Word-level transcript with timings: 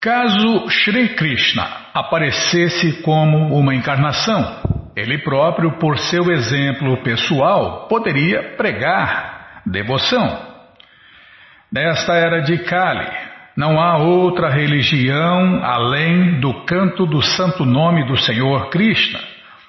Caso 0.00 0.68
Shri 0.68 1.16
Krishna 1.16 1.66
aparecesse 1.92 3.02
como 3.02 3.58
uma 3.58 3.74
encarnação, 3.74 4.92
ele 4.94 5.18
próprio, 5.18 5.76
por 5.76 5.98
seu 5.98 6.30
exemplo 6.30 7.02
pessoal, 7.02 7.88
poderia 7.88 8.54
pregar 8.56 9.62
devoção. 9.66 10.46
Nesta 11.72 12.14
era 12.14 12.42
de 12.42 12.58
Kali, 12.58 13.10
não 13.56 13.80
há 13.80 13.96
outra 13.98 14.48
religião 14.48 15.64
além 15.64 16.38
do 16.38 16.64
canto 16.64 17.04
do 17.04 17.20
santo 17.20 17.64
nome 17.64 18.06
do 18.06 18.16
Senhor 18.16 18.70
Krishna. 18.70 19.18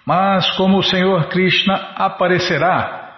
Mas 0.05 0.48
como 0.52 0.77
o 0.77 0.84
Senhor 0.84 1.27
Krishna 1.30 1.73
aparecerá 1.96 3.14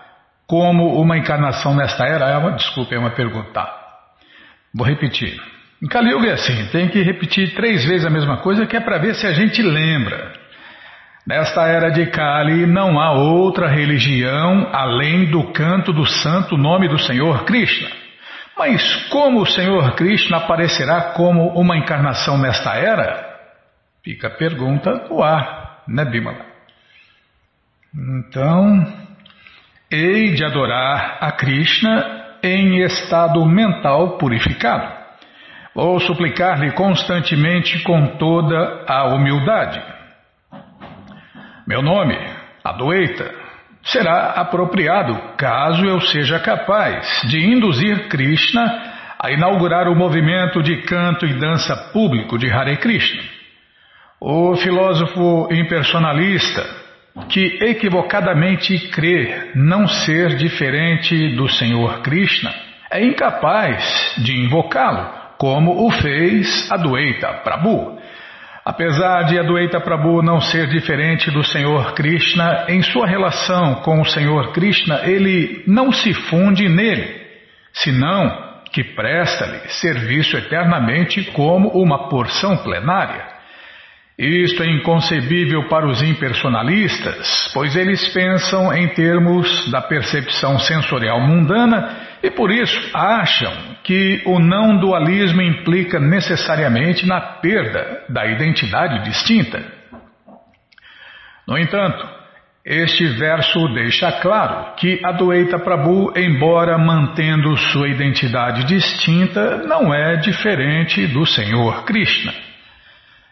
como 0.48 0.98
uma 1.02 1.18
encarnação 1.18 1.76
nesta 1.76 2.06
era, 2.06 2.30
é 2.30 2.38
uma, 2.38 2.54
desculpe, 2.54 2.96
é 2.96 3.00
uma 3.00 3.12
pergunta. 3.12 3.70
Vou 4.74 4.88
repetir. 4.88 5.61
Em 5.82 5.88
Kali 5.88 6.12
Yuga 6.12 6.28
é 6.28 6.34
assim, 6.34 6.68
tem 6.68 6.90
que 6.90 7.02
repetir 7.02 7.56
três 7.56 7.84
vezes 7.84 8.06
a 8.06 8.10
mesma 8.10 8.38
coisa 8.38 8.68
que 8.68 8.78
é 8.78 8.80
para 8.80 9.00
ver 9.00 9.16
se 9.16 9.26
a 9.26 9.34
gente 9.34 9.64
lembra. 9.64 10.32
Nesta 11.26 11.68
era 11.68 11.90
de 11.90 12.06
Kali 12.06 12.68
não 12.68 13.00
há 13.00 13.14
outra 13.14 13.68
religião 13.68 14.70
além 14.72 15.32
do 15.32 15.52
canto 15.52 15.92
do 15.92 16.06
santo 16.06 16.56
nome 16.56 16.88
do 16.88 17.00
Senhor 17.00 17.46
Krishna. 17.46 17.90
Mas 18.56 19.08
como 19.10 19.42
o 19.42 19.46
Senhor 19.46 19.96
Krishna 19.96 20.38
aparecerá 20.38 21.14
como 21.14 21.48
uma 21.60 21.76
encarnação 21.76 22.38
nesta 22.38 22.76
era? 22.76 23.32
Fica 24.04 24.28
a 24.28 24.38
pergunta 24.38 25.08
no 25.10 25.24
ar, 25.24 25.84
né, 25.88 26.06
Bimala? 26.06 26.46
Então, 27.94 28.86
hei 29.92 30.34
de 30.34 30.46
adorar 30.46 31.18
a 31.22 31.32
Krishna 31.32 32.38
em 32.44 32.84
estado 32.84 33.44
mental 33.48 34.20
purificado. 34.20 35.01
Vou 35.74 36.02
suplicar-lhe 36.02 36.72
constantemente 36.72 37.80
com 37.84 38.18
toda 38.18 38.84
a 38.86 39.06
humildade. 39.16 39.82
Meu 41.66 41.82
nome, 41.82 42.18
Adoeita, 42.62 43.34
será 43.82 44.32
apropriado 44.32 45.18
caso 45.38 45.86
eu 45.86 46.02
seja 46.02 46.40
capaz 46.40 47.22
de 47.30 47.40
induzir 47.40 48.10
Krishna 48.10 48.64
a 49.18 49.32
inaugurar 49.32 49.88
o 49.88 49.96
movimento 49.96 50.62
de 50.62 50.82
canto 50.82 51.26
e 51.26 51.40
dança 51.40 51.74
público 51.94 52.38
de 52.38 52.52
Hare 52.52 52.76
Krishna. 52.76 53.24
O 54.20 54.58
filósofo 54.58 55.48
impersonalista, 55.54 56.66
que 57.30 57.60
equivocadamente 57.64 58.78
crê 58.90 59.52
não 59.56 59.88
ser 59.88 60.36
diferente 60.36 61.34
do 61.38 61.48
Senhor 61.48 62.02
Krishna, 62.02 62.54
é 62.92 63.02
incapaz 63.02 64.16
de 64.18 64.36
invocá-lo 64.36 65.21
como 65.42 65.88
o 65.88 65.90
fez 65.90 66.72
Adwaita 66.72 67.42
Prabhu. 67.44 67.98
Apesar 68.64 69.24
de 69.24 69.40
Adwaita 69.40 69.82
Prabhu 69.82 70.22
não 70.22 70.40
ser 70.40 70.68
diferente 70.68 71.32
do 71.32 71.44
Senhor 71.44 71.96
Krishna, 71.96 72.66
em 72.70 72.84
sua 72.84 73.08
relação 73.08 73.82
com 73.82 74.00
o 74.00 74.06
Senhor 74.06 74.52
Krishna, 74.52 75.02
ele 75.04 75.64
não 75.66 75.92
se 75.92 76.14
funde 76.14 76.70
nele, 76.70 77.22
senão 77.74 78.52
que 78.72 78.84
presta-lhe 78.84 79.68
serviço 79.70 80.38
eternamente 80.38 81.24
como 81.32 81.70
uma 81.70 82.08
porção 82.08 82.58
plenária. 82.58 83.26
Isto 84.20 84.62
é 84.62 84.68
inconcebível 84.68 85.68
para 85.70 85.88
os 85.88 86.04
impersonalistas, 86.04 87.50
pois 87.52 87.76
eles 87.76 88.08
pensam 88.10 88.72
em 88.72 88.90
termos 88.90 89.72
da 89.72 89.82
percepção 89.82 90.60
sensorial 90.60 91.20
mundana 91.20 91.98
e 92.22 92.30
por 92.30 92.52
isso 92.52 92.92
acham 92.94 93.71
que 93.84 94.22
o 94.26 94.40
não 94.40 94.78
dualismo 94.78 95.42
implica 95.42 96.00
necessariamente 96.00 97.06
na 97.06 97.20
perda 97.20 98.04
da 98.10 98.26
identidade 98.26 99.04
distinta. 99.04 99.64
No 101.48 101.58
entanto, 101.58 102.08
este 102.64 103.08
verso 103.08 103.74
deixa 103.74 104.12
claro 104.22 104.76
que 104.76 105.00
Adwaita 105.04 105.58
Prabhu, 105.58 106.14
embora 106.16 106.78
mantendo 106.78 107.58
sua 107.58 107.90
identidade 107.90 108.66
distinta, 108.66 109.58
não 109.58 109.94
é 109.94 110.18
diferente 110.18 111.08
do 111.08 111.26
Senhor 111.26 111.84
Krishna. 111.86 112.32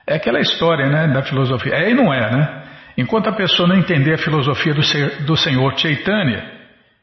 É 0.07 0.15
aquela 0.15 0.39
história 0.39 0.87
né, 0.87 1.07
da 1.07 1.21
filosofia. 1.21 1.75
É 1.75 1.91
e 1.91 1.93
não 1.93 2.11
é, 2.11 2.31
né? 2.31 2.63
Enquanto 2.97 3.29
a 3.29 3.33
pessoa 3.33 3.69
não 3.69 3.77
entender 3.77 4.15
a 4.15 4.17
filosofia 4.17 4.73
do, 4.73 4.81
do 5.25 5.37
Senhor 5.37 5.77
Chaitanya, 5.77 6.58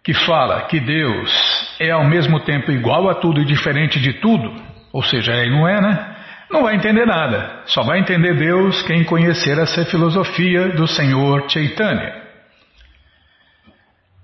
que 0.07 0.15
fala 0.15 0.63
que 0.69 0.79
Deus 0.79 1.77
é 1.81 1.91
ao 1.91 2.05
mesmo 2.05 2.39
tempo 2.39 2.71
igual 2.71 3.11
a 3.11 3.17
tudo 3.17 3.41
e 3.41 3.45
diferente 3.45 3.99
de 3.99 4.13
tudo, 4.21 4.55
ou 4.93 5.03
seja, 5.03 5.33
é 5.33 5.47
e 5.47 5.51
não 5.51 5.67
é, 5.67 5.81
né? 5.81 6.17
Não 6.49 6.63
vai 6.63 6.77
entender 6.77 7.05
nada. 7.05 7.63
Só 7.67 7.83
vai 7.83 7.99
entender 7.99 8.35
Deus 8.35 8.81
quem 8.83 9.03
conhecer 9.03 9.59
essa 9.59 9.85
filosofia 9.85 10.69
do 10.69 10.87
Senhor 10.87 11.51
Chaitanya. 11.51 12.23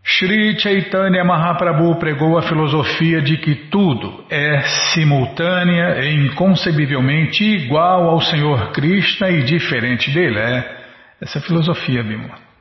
Sri 0.04 0.56
Chaitanya 0.60 1.24
Mahaprabhu 1.24 1.96
pregou 1.96 2.38
a 2.38 2.42
filosofia 2.42 3.20
de 3.20 3.36
que 3.38 3.56
tudo 3.68 4.24
é 4.30 4.60
simultânea 4.94 5.98
e 6.04 6.14
inconcebivelmente 6.26 7.42
igual 7.42 8.08
ao 8.08 8.20
Senhor 8.20 8.70
Krishna 8.70 9.30
e 9.30 9.42
diferente 9.42 10.12
dele. 10.12 10.38
É 10.38 10.82
essa 11.20 11.40
filosofia, 11.40 12.04
Bimala. 12.04 12.51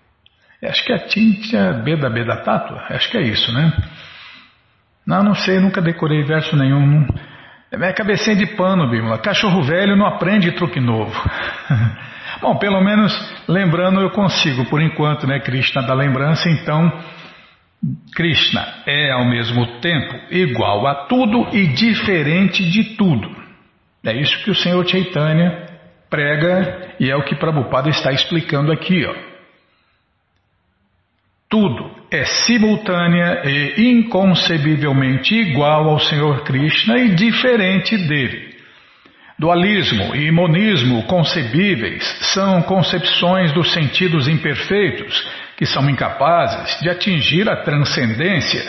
Acho 0.63 0.85
que 0.85 0.93
é 0.93 0.95
a 0.95 1.07
Tintia 1.07 1.73
Beda 1.83 2.09
Beda 2.09 2.37
Tátua, 2.43 2.85
acho 2.89 3.09
que 3.09 3.17
é 3.17 3.21
isso, 3.21 3.51
né? 3.51 3.73
Não, 5.05 5.23
não 5.23 5.33
sei, 5.33 5.59
nunca 5.59 5.81
decorei 5.81 6.23
verso 6.23 6.55
nenhum. 6.55 7.07
É 7.71 7.93
cabecinha 7.93 8.35
de 8.35 8.45
pano, 8.55 8.89
Bímola. 8.89 9.17
Cachorro 9.17 9.63
velho 9.63 9.95
não 9.95 10.05
aprende 10.05 10.51
truque 10.51 10.79
novo. 10.79 11.11
Bom, 12.41 12.57
pelo 12.57 12.81
menos 12.81 13.11
lembrando 13.47 14.01
eu 14.01 14.09
consigo, 14.11 14.65
por 14.65 14.81
enquanto, 14.81 15.25
né? 15.25 15.39
Krishna 15.39 15.81
da 15.81 15.93
lembrança, 15.93 16.49
então. 16.49 16.91
Krishna 18.15 18.63
é 18.85 19.11
ao 19.11 19.25
mesmo 19.25 19.79
tempo 19.79 20.13
igual 20.29 20.85
a 20.85 21.07
tudo 21.07 21.47
e 21.51 21.67
diferente 21.67 22.63
de 22.69 22.95
tudo. 22.95 23.27
É 24.03 24.13
isso 24.13 24.43
que 24.43 24.51
o 24.51 24.55
Senhor 24.55 24.87
Chaitanya 24.87 25.65
prega 26.09 26.95
e 26.99 27.09
é 27.09 27.15
o 27.15 27.23
que 27.23 27.35
Prabhupada 27.35 27.89
está 27.89 28.11
explicando 28.11 28.71
aqui, 28.71 29.03
ó. 29.05 29.30
Tudo 31.51 31.91
é 32.09 32.23
simultânea 32.23 33.41
e 33.45 33.91
inconcebivelmente 33.91 35.35
igual 35.35 35.89
ao 35.89 35.99
Senhor 35.99 36.45
Krishna 36.45 36.97
e 36.97 37.09
diferente 37.09 37.97
dele. 37.97 38.55
Dualismo 39.37 40.15
e 40.15 40.31
monismo 40.31 41.03
concebíveis 41.07 42.03
são 42.33 42.61
concepções 42.61 43.51
dos 43.51 43.73
sentidos 43.73 44.29
imperfeitos 44.29 45.27
que 45.57 45.65
são 45.65 45.89
incapazes 45.89 46.79
de 46.79 46.89
atingir 46.89 47.49
a 47.49 47.57
transcendência, 47.57 48.63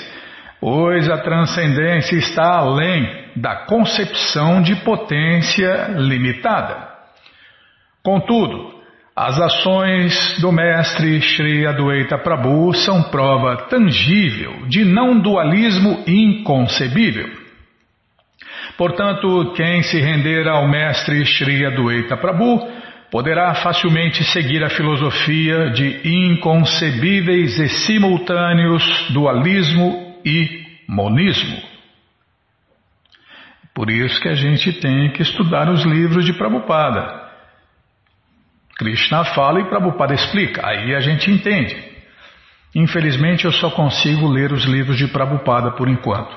pois 0.61 1.09
a 1.09 1.19
transcendência 1.19 2.17
está 2.17 2.57
além 2.57 3.27
da 3.37 3.65
concepção 3.65 4.61
de 4.61 4.75
potência 4.75 5.95
limitada. 5.99 6.89
Contudo, 8.03 8.72
as 9.15 9.39
ações 9.39 10.41
do 10.41 10.51
mestre 10.51 11.21
Sri 11.21 11.67
Adwaita 11.67 12.17
Prabhu 12.17 12.73
são 12.73 13.03
prova 13.11 13.69
tangível 13.69 14.67
de 14.69 14.87
não 14.87 15.21
dualismo 15.21 16.03
inconcebível. 16.07 17.29
Portanto, 18.79 19.53
quem 19.55 19.83
se 19.83 20.01
render 20.01 20.49
ao 20.49 20.67
mestre 20.67 21.27
Sri 21.27 21.65
Adwaita 21.67 22.17
Prabhu 22.17 22.67
poderá 23.11 23.55
facilmente 23.57 24.25
seguir 24.25 24.65
a 24.65 24.71
filosofia 24.71 25.71
de 25.71 26.09
inconcebíveis 26.09 27.59
e 27.59 27.69
simultâneos 27.69 28.83
dualismo 29.11 30.17
e 30.25 30.65
monismo. 30.89 31.59
Por 33.75 33.91
isso 33.91 34.19
que 34.23 34.29
a 34.29 34.35
gente 34.35 34.73
tem 34.73 35.11
que 35.11 35.21
estudar 35.21 35.69
os 35.69 35.85
livros 35.85 36.25
de 36.25 36.33
Prabhupada. 36.33 37.22
Krishna 38.77 39.25
fala 39.25 39.61
e 39.61 39.65
Prabhupada 39.65 40.15
explica, 40.15 40.67
aí 40.67 40.95
a 40.95 41.01
gente 41.01 41.31
entende. 41.31 41.77
Infelizmente 42.75 43.45
eu 43.45 43.53
só 43.53 43.71
consigo 43.71 44.27
ler 44.27 44.53
os 44.53 44.65
livros 44.65 44.97
de 44.97 45.07
Prabhupada 45.09 45.73
por 45.73 45.89
enquanto. 45.89 46.37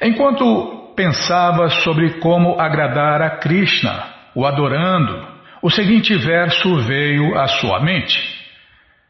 Enquanto 0.00 0.92
pensava 0.96 1.68
sobre 1.70 2.20
como 2.20 2.60
agradar 2.60 3.20
a 3.22 3.30
Krishna, 3.30 4.04
o 4.34 4.46
adorando, 4.46 5.26
o 5.60 5.70
seguinte 5.70 6.14
verso 6.16 6.76
veio 6.78 7.36
à 7.38 7.46
sua 7.48 7.80
mente. 7.80 8.20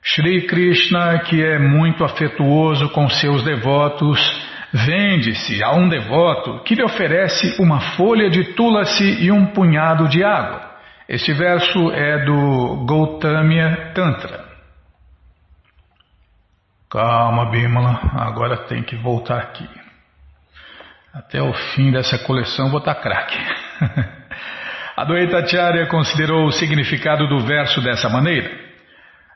Shri 0.03 0.47
Krishna, 0.47 1.21
que 1.21 1.43
é 1.43 1.59
muito 1.59 2.05
afetuoso 2.05 2.88
com 2.91 3.09
seus 3.09 3.45
devotos, 3.45 4.19
vende-se 4.73 5.62
a 5.62 5.73
um 5.73 5.88
devoto 5.88 6.62
que 6.65 6.75
lhe 6.75 6.83
oferece 6.83 7.61
uma 7.61 7.81
folha 7.81 8.29
de 8.29 8.53
tulasi 8.55 9.25
e 9.25 9.31
um 9.31 9.47
punhado 9.47 10.09
de 10.09 10.25
água. 10.25 10.72
Este 11.12 11.35
verso 11.35 11.93
é 11.93 12.25
do 12.25 12.87
Gautamiya 12.87 13.93
Tantra. 13.93 14.47
Calma, 16.91 17.50
Bimala, 17.50 18.00
agora 18.14 18.64
tem 18.67 18.82
que 18.82 18.97
voltar 18.97 19.37
aqui. 19.37 19.69
Até 21.12 21.43
o 21.43 21.53
fim 21.53 21.91
dessa 21.93 22.19
coleção 22.20 22.70
vou 22.70 22.79
estar 22.79 22.94
craque. 22.94 23.37
Advaitacharya 24.97 25.87
considerou 25.87 26.47
o 26.47 26.53
significado 26.53 27.29
do 27.29 27.41
verso 27.41 27.82
dessa 27.82 28.09
maneira. 28.09 28.50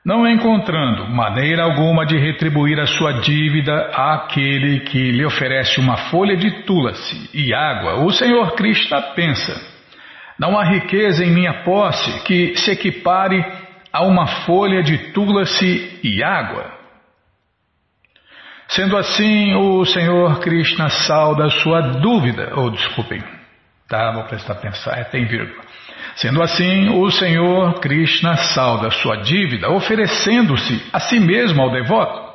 Não 0.03 0.27
encontrando 0.27 1.11
maneira 1.11 1.65
alguma 1.65 2.07
de 2.07 2.17
retribuir 2.17 2.81
a 2.81 2.87
sua 2.87 3.21
dívida 3.21 3.91
àquele 3.93 4.81
que 4.81 5.13
lhe 5.13 5.27
oferece 5.27 5.79
uma 5.79 5.99
folha 6.09 6.39
de 6.39 6.63
tulasi 6.63 7.29
e 7.35 7.53
água, 7.53 8.03
o 8.03 8.11
Senhor 8.11 8.55
Krishna 8.55 9.13
pensa: 9.15 9.76
Não 10.39 10.59
há 10.59 10.65
riqueza 10.65 11.25
em 11.25 11.31
minha 11.31 11.65
posse 11.65 12.25
que 12.25 12.57
se 12.57 12.71
equipare 12.71 13.45
a 13.93 14.03
uma 14.03 14.27
folha 14.45 14.83
de 14.83 15.13
tulasi 15.13 16.01
e 16.03 16.23
água. 16.23 16.77
Sendo 18.69 18.97
assim, 18.97 19.55
o 19.55 19.85
Senhor 19.85 20.41
Krishna 20.41 20.89
salda 20.89 21.49
sua 21.49 21.81
dúvida, 21.81 22.53
ou 22.57 22.67
oh, 22.67 22.71
desculpem, 22.71 23.23
tá, 23.89 24.13
vou 24.13 24.25
prestar 24.25 24.55
atenção, 24.55 24.93
é, 24.93 25.05
tem 25.05 25.25
vírgula. 25.25 25.65
Sendo 26.17 26.43
assim, 26.43 26.91
o 26.91 27.11
Senhor 27.11 27.81
Krishna 27.81 28.37
salda 28.37 28.91
sua 28.91 29.17
dívida, 29.17 29.71
oferecendo-se 29.71 30.83
a 30.93 30.99
si 31.01 31.21
mesmo 31.21 31.63
ao 31.63 31.71
devoto. 31.71 32.35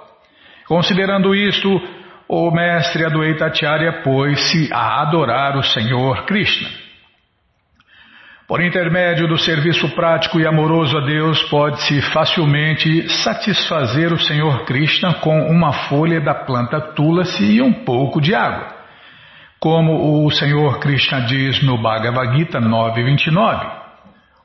Considerando 0.67 1.35
isto, 1.35 1.69
o 2.27 2.49
mestre 2.49 3.05
Adwaita 3.05 3.47
Acharya 3.47 4.01
pôs-se 4.03 4.71
a 4.71 5.01
adorar 5.01 5.57
o 5.57 5.63
Senhor 5.63 6.25
Krishna. 6.25 6.69
Por 8.51 8.61
intermédio 8.61 9.29
do 9.29 9.37
serviço 9.37 9.87
prático 9.95 10.37
e 10.37 10.45
amoroso 10.45 10.97
a 10.97 11.05
Deus, 11.05 11.41
pode-se 11.43 12.01
facilmente 12.11 13.07
satisfazer 13.23 14.11
o 14.11 14.19
Senhor 14.19 14.65
Krishna 14.65 15.13
com 15.21 15.49
uma 15.49 15.71
folha 15.87 16.19
da 16.19 16.35
planta 16.35 16.81
Tulasi 16.81 17.45
e 17.45 17.61
um 17.61 17.71
pouco 17.71 18.19
de 18.19 18.35
água. 18.35 18.75
Como 19.57 20.25
o 20.25 20.29
Senhor 20.31 20.79
Krishna 20.81 21.21
diz 21.21 21.63
no 21.63 21.81
Bhagavad 21.81 22.37
Gita 22.37 22.59
9.29, 22.59 23.71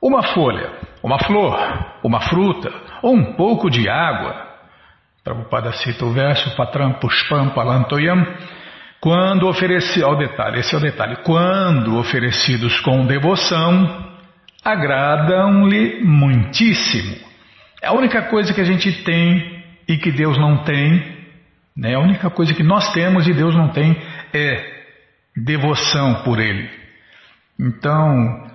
uma 0.01 0.23
folha, 0.23 0.71
uma 1.03 1.19
flor, 1.19 1.59
uma 2.05 2.21
fruta 2.21 2.73
ou 3.03 3.13
um 3.13 3.33
pouco 3.33 3.69
de 3.69 3.89
água. 3.89 4.37
Prabhupada 5.25 5.73
cita 5.73 6.05
o 6.05 6.13
verso 6.13 6.55
Patram 6.55 6.93
Pushpam 6.93 7.49
Palantoyam 7.49 8.25
quando 9.07 9.47
oferecidos, 9.47 10.03
ao 10.03 10.17
detalhe, 10.17 10.59
esse 10.59 10.75
é 10.75 10.79
o 10.79 10.81
detalhe, 10.81 11.19
quando 11.23 11.97
oferecidos 11.97 12.81
com 12.81 13.07
devoção, 13.07 14.05
agradam-lhe 14.65 16.03
muitíssimo. 16.03 17.15
É 17.81 17.87
a 17.87 17.93
única 17.93 18.23
coisa 18.23 18.53
que 18.53 18.61
a 18.61 18.65
gente 18.65 19.05
tem 19.05 19.63
e 19.87 19.97
que 19.97 20.11
Deus 20.11 20.37
não 20.37 20.65
tem, 20.65 21.19
né? 21.77 21.95
a 21.95 22.01
única 22.01 22.29
coisa 22.31 22.53
que 22.53 22.65
nós 22.65 22.93
temos 22.93 23.29
e 23.29 23.33
Deus 23.33 23.55
não 23.55 23.69
tem 23.69 23.97
é 24.35 24.75
devoção 25.37 26.25
por 26.25 26.41
Ele. 26.41 26.69
Então, 27.61 28.51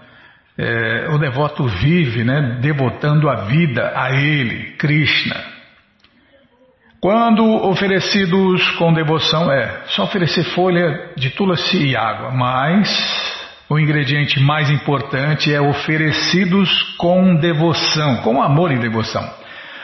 é, 0.57 1.07
o 1.11 1.17
devoto 1.17 1.65
vive 1.65 2.25
né, 2.25 2.59
devotando 2.61 3.29
a 3.29 3.45
vida 3.45 3.93
a 3.95 4.11
Ele, 4.11 4.73
Krishna. 4.73 5.50
Quando 7.01 7.43
oferecidos 7.43 8.69
com 8.73 8.93
devoção, 8.93 9.51
é 9.51 9.85
só 9.87 10.03
oferecer 10.03 10.43
folha 10.43 11.09
de 11.17 11.31
tulasi 11.31 11.87
e 11.87 11.95
água, 11.95 12.29
mas 12.29 12.87
o 13.67 13.79
ingrediente 13.79 14.39
mais 14.39 14.69
importante 14.69 15.51
é 15.51 15.59
oferecidos 15.59 16.69
com 16.99 17.35
devoção, 17.37 18.17
com 18.17 18.39
amor 18.39 18.71
e 18.71 18.77
devoção. 18.77 19.27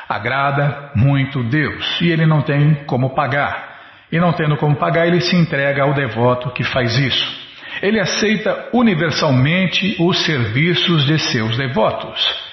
Agrada 0.07 0.91
muito 0.93 1.41
Deus 1.41 1.99
e 2.01 2.11
ele 2.11 2.27
não 2.27 2.43
tem 2.43 2.85
como 2.85 3.15
pagar. 3.15 3.79
E 4.11 4.19
não 4.19 4.31
tendo 4.31 4.55
como 4.55 4.75
pagar, 4.75 5.07
ele 5.07 5.19
se 5.19 5.35
entrega 5.35 5.81
ao 5.81 5.95
devoto 5.95 6.51
que 6.51 6.63
faz 6.63 6.99
isso. 6.99 7.47
Ele 7.81 7.99
aceita 7.99 8.69
universalmente 8.73 9.95
os 9.99 10.23
serviços 10.23 11.03
de 11.07 11.17
seus 11.17 11.57
devotos. 11.57 12.46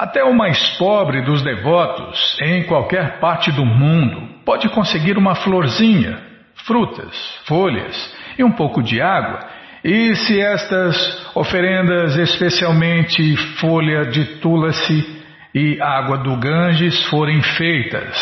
Até 0.00 0.24
o 0.24 0.32
mais 0.32 0.78
pobre 0.78 1.20
dos 1.20 1.42
devotos, 1.42 2.34
em 2.40 2.62
qualquer 2.62 3.20
parte 3.20 3.52
do 3.52 3.66
mundo, 3.66 4.30
pode 4.46 4.66
conseguir 4.70 5.18
uma 5.18 5.34
florzinha, 5.34 6.18
frutas, 6.64 7.14
folhas 7.44 8.16
e 8.38 8.42
um 8.42 8.50
pouco 8.50 8.82
de 8.82 8.98
água. 8.98 9.40
E 9.84 10.14
se 10.14 10.40
estas 10.40 11.36
oferendas, 11.36 12.16
especialmente 12.16 13.36
folha 13.58 14.06
de 14.06 14.24
tulasi 14.38 15.22
e 15.54 15.78
água 15.82 16.16
do 16.16 16.34
Ganges, 16.38 17.04
forem 17.10 17.42
feitas 17.42 18.16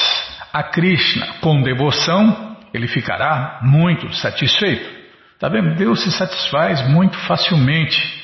a 0.53 0.65
Krishna 0.65 1.29
com 1.41 1.63
devoção, 1.63 2.57
ele 2.75 2.89
ficará 2.89 3.61
muito 3.63 4.13
satisfeito. 4.17 4.99
Está 5.35 5.49
vendo? 5.49 5.77
Deus 5.77 6.03
se 6.03 6.11
satisfaz 6.11 6.89
muito 6.89 7.17
facilmente 7.19 8.18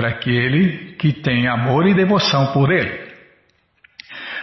para 0.00 0.08
aquele 0.08 0.94
que 0.98 1.12
tem 1.12 1.46
amor 1.46 1.86
e 1.86 1.92
devoção 1.92 2.54
por 2.54 2.72
ele. 2.72 3.10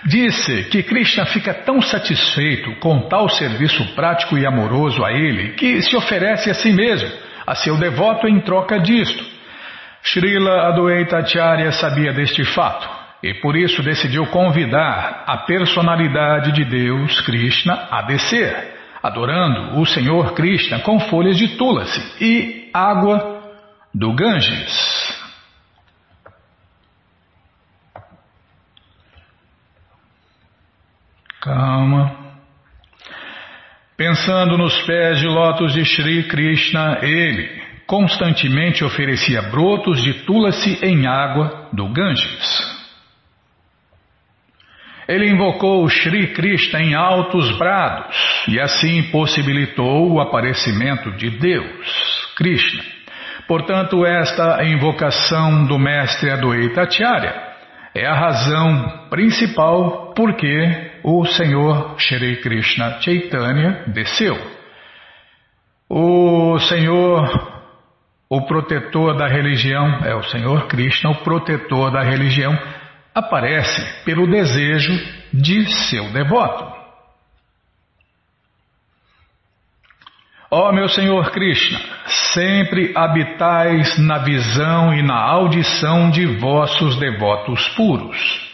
Disse 0.05 0.65
que 0.65 0.83
Krishna 0.83 1.25
fica 1.25 1.51
tão 1.51 1.81
satisfeito 1.81 2.75
com 2.75 3.09
tal 3.09 3.27
serviço 3.27 3.83
prático 3.95 4.37
e 4.37 4.45
amoroso 4.45 5.03
a 5.03 5.11
ele 5.11 5.53
que 5.53 5.81
se 5.81 5.97
oferece 5.97 6.51
a 6.51 6.53
si 6.53 6.71
mesmo, 6.71 7.09
a 7.47 7.55
seu 7.55 7.75
devoto 7.77 8.27
em 8.27 8.39
troca 8.41 8.79
disto. 8.79 9.25
Srila 10.03 10.67
Adwaita 10.67 11.17
Acharya 11.17 11.71
sabia 11.71 12.13
deste 12.13 12.45
fato 12.45 12.87
e 13.23 13.33
por 13.33 13.55
isso 13.55 13.81
decidiu 13.81 14.27
convidar 14.27 15.23
a 15.25 15.37
personalidade 15.37 16.51
de 16.51 16.65
Deus, 16.65 17.19
Krishna, 17.21 17.87
a 17.89 18.03
descer, 18.03 18.75
adorando 19.01 19.79
o 19.79 19.85
Senhor 19.87 20.33
Krishna 20.33 20.79
com 20.81 20.99
folhas 20.99 21.35
de 21.35 21.57
tulasi 21.57 22.23
e 22.23 22.69
água 22.71 23.41
do 23.91 24.13
Ganges. 24.13 25.16
Calma. 31.47 32.13
Pensando 33.95 34.57
nos 34.57 34.77
pés 34.81 35.17
de 35.19 35.27
lótus 35.27 35.73
de 35.73 35.85
Sri 35.85 36.23
Krishna, 36.23 36.99
ele 37.01 37.49
constantemente 37.87 38.83
oferecia 38.83 39.43
brotos 39.43 40.03
de 40.03 40.25
tulasi 40.25 40.77
em 40.83 41.07
água 41.07 41.69
do 41.71 41.87
Ganges. 41.87 42.77
Ele 45.07 45.29
invocou 45.29 45.89
Sri 45.89 46.33
Krishna 46.33 46.81
em 46.81 46.93
altos 46.93 47.57
brados 47.57 48.43
e 48.49 48.59
assim 48.59 49.03
possibilitou 49.03 50.11
o 50.11 50.19
aparecimento 50.19 51.11
de 51.11 51.29
Deus, 51.29 52.33
Krishna. 52.35 52.83
Portanto, 53.47 54.05
esta 54.05 54.65
invocação 54.65 55.65
do 55.65 55.79
mestre 55.79 56.29
Adwaita 56.29 56.81
Acharya 56.81 57.33
é 57.95 58.05
a 58.05 58.13
razão 58.13 59.07
principal 59.09 60.13
por 60.13 60.35
que 60.35 60.96
o 61.09 61.25
Senhor 61.25 61.97
Shri 61.97 62.41
Krishna 62.41 62.99
Chaitanya 62.99 63.85
desceu. 63.87 64.35
O 65.89 66.59
Senhor, 66.59 67.63
o 68.29 68.41
protetor 68.41 69.15
da 69.15 69.25
religião, 69.25 70.03
é 70.03 70.13
o 70.13 70.23
Senhor 70.23 70.67
Krishna, 70.67 71.11
o 71.11 71.23
protetor 71.23 71.91
da 71.91 72.03
religião, 72.03 72.51
aparece 73.15 74.03
pelo 74.03 74.29
desejo 74.29 74.91
de 75.33 75.65
seu 75.87 76.11
devoto. 76.11 76.75
Ó 80.51 80.67
oh, 80.67 80.73
meu 80.73 80.89
Senhor 80.89 81.31
Krishna, 81.31 81.79
sempre 82.33 82.91
habitais 82.93 83.97
na 83.97 84.17
visão 84.17 84.93
e 84.93 85.01
na 85.01 85.15
audição 85.15 86.09
de 86.09 86.25
vossos 86.25 86.97
devotos 86.99 87.65
puros. 87.69 88.46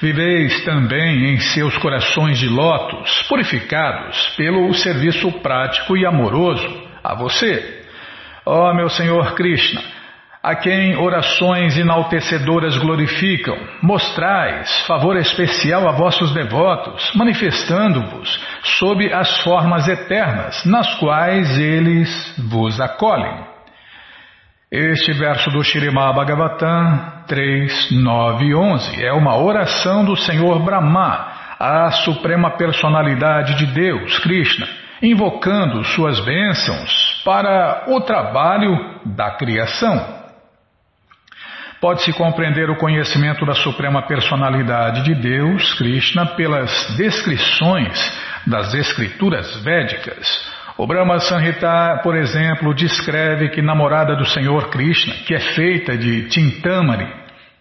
Viveis 0.00 0.64
também 0.64 1.32
em 1.32 1.38
seus 1.38 1.76
corações 1.78 2.38
de 2.38 2.48
lótus, 2.48 3.22
purificados 3.28 4.34
pelo 4.36 4.72
serviço 4.74 5.30
prático 5.40 5.96
e 5.96 6.04
amoroso 6.04 6.82
a 7.02 7.14
você. 7.14 7.82
Ó 8.46 8.70
oh, 8.70 8.74
meu 8.74 8.88
Senhor 8.88 9.34
Krishna, 9.34 9.80
a 10.42 10.54
quem 10.54 10.94
orações 10.96 11.78
enaltecedoras 11.78 12.76
glorificam, 12.76 13.56
mostrais 13.80 14.84
favor 14.86 15.16
especial 15.16 15.88
a 15.88 15.92
vossos 15.92 16.34
devotos, 16.34 17.10
manifestando-vos 17.14 18.44
sob 18.78 19.10
as 19.10 19.40
formas 19.40 19.88
eternas 19.88 20.62
nas 20.66 20.94
quais 20.96 21.58
eles 21.58 22.34
vos 22.36 22.78
acolhem. 22.78 23.53
Este 24.76 25.12
verso 25.12 25.52
do 25.52 25.62
Shirimá 25.62 26.12
Bhagavatam 26.12 27.22
3, 27.28 27.92
9 27.92 28.44
e 28.44 28.54
11 28.56 29.04
é 29.04 29.12
uma 29.12 29.38
oração 29.38 30.04
do 30.04 30.16
Senhor 30.16 30.58
Brahma, 30.64 31.28
a 31.60 31.92
suprema 31.92 32.50
personalidade 32.56 33.54
de 33.54 33.66
Deus, 33.66 34.18
Krishna, 34.18 34.66
invocando 35.00 35.84
suas 35.84 36.18
bênçãos 36.24 37.22
para 37.24 37.84
o 37.86 38.00
trabalho 38.00 38.76
da 39.04 39.30
criação. 39.36 40.24
Pode-se 41.80 42.12
compreender 42.12 42.68
o 42.68 42.76
conhecimento 42.76 43.46
da 43.46 43.54
suprema 43.54 44.02
personalidade 44.02 45.04
de 45.04 45.14
Deus, 45.14 45.72
Krishna, 45.74 46.26
pelas 46.34 46.96
descrições 46.96 47.96
das 48.44 48.74
escrituras 48.74 49.56
védicas 49.62 50.52
O 50.76 50.88
Brahma 50.88 51.20
Sanhita, 51.20 52.00
por 52.02 52.16
exemplo, 52.16 52.74
descreve 52.74 53.50
que 53.50 53.62
namorada 53.62 54.16
do 54.16 54.26
Senhor 54.26 54.70
Krishna, 54.70 55.14
que 55.24 55.32
é 55.32 55.38
feita 55.38 55.96
de 55.96 56.28
tintamari, 56.28 57.06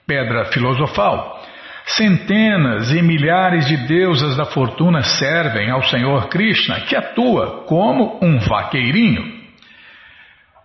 pedra 0.07 0.45
filosofal, 0.45 1.39
centenas 1.85 2.91
e 2.91 3.03
milhares 3.03 3.67
de 3.67 3.77
deusas 3.85 4.35
da 4.35 4.45
fortuna 4.45 5.03
servem 5.03 5.69
ao 5.69 5.83
Senhor 5.83 6.27
Krishna, 6.27 6.81
que 6.81 6.95
atua 6.95 7.65
como 7.67 8.17
um 8.19 8.39
vaqueirinho. 8.39 9.43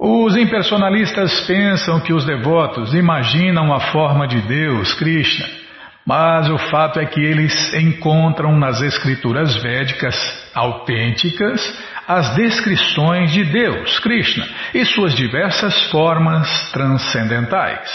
Os 0.00 0.34
impersonalistas 0.34 1.46
pensam 1.46 2.00
que 2.00 2.14
os 2.14 2.24
devotos 2.24 2.94
imaginam 2.94 3.74
a 3.74 3.80
forma 3.80 4.26
de 4.26 4.40
Deus, 4.40 4.94
Krishna, 4.94 5.46
mas 6.08 6.48
o 6.48 6.56
fato 6.56 6.98
é 6.98 7.04
que 7.04 7.20
eles 7.20 7.74
encontram 7.74 8.58
nas 8.58 8.80
escrituras 8.80 9.54
védicas 9.62 10.16
autênticas 10.54 11.60
as 12.08 12.34
descrições 12.34 13.30
de 13.30 13.44
Deus, 13.44 13.98
Krishna, 13.98 14.48
e 14.72 14.86
suas 14.86 15.14
diversas 15.14 15.90
formas 15.90 16.72
transcendentais. 16.72 17.90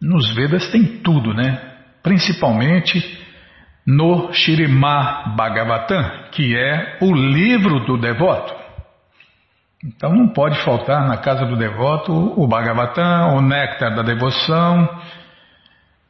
Nos 0.00 0.34
Vedas 0.34 0.70
tem 0.70 1.02
tudo, 1.02 1.34
né? 1.34 1.60
Principalmente 2.02 3.20
no 3.86 4.32
Shirimá 4.32 5.34
Bhagavatam, 5.36 6.30
que 6.32 6.56
é 6.56 6.96
o 7.02 7.12
livro 7.12 7.80
do 7.80 7.98
devoto. 7.98 8.54
Então 9.84 10.14
não 10.14 10.28
pode 10.28 10.58
faltar 10.64 11.06
na 11.06 11.18
casa 11.18 11.44
do 11.44 11.56
devoto 11.56 12.10
o 12.10 12.48
Bhagavatam, 12.48 13.36
o 13.36 13.42
néctar 13.42 13.94
da 13.94 14.02
devoção, 14.02 14.88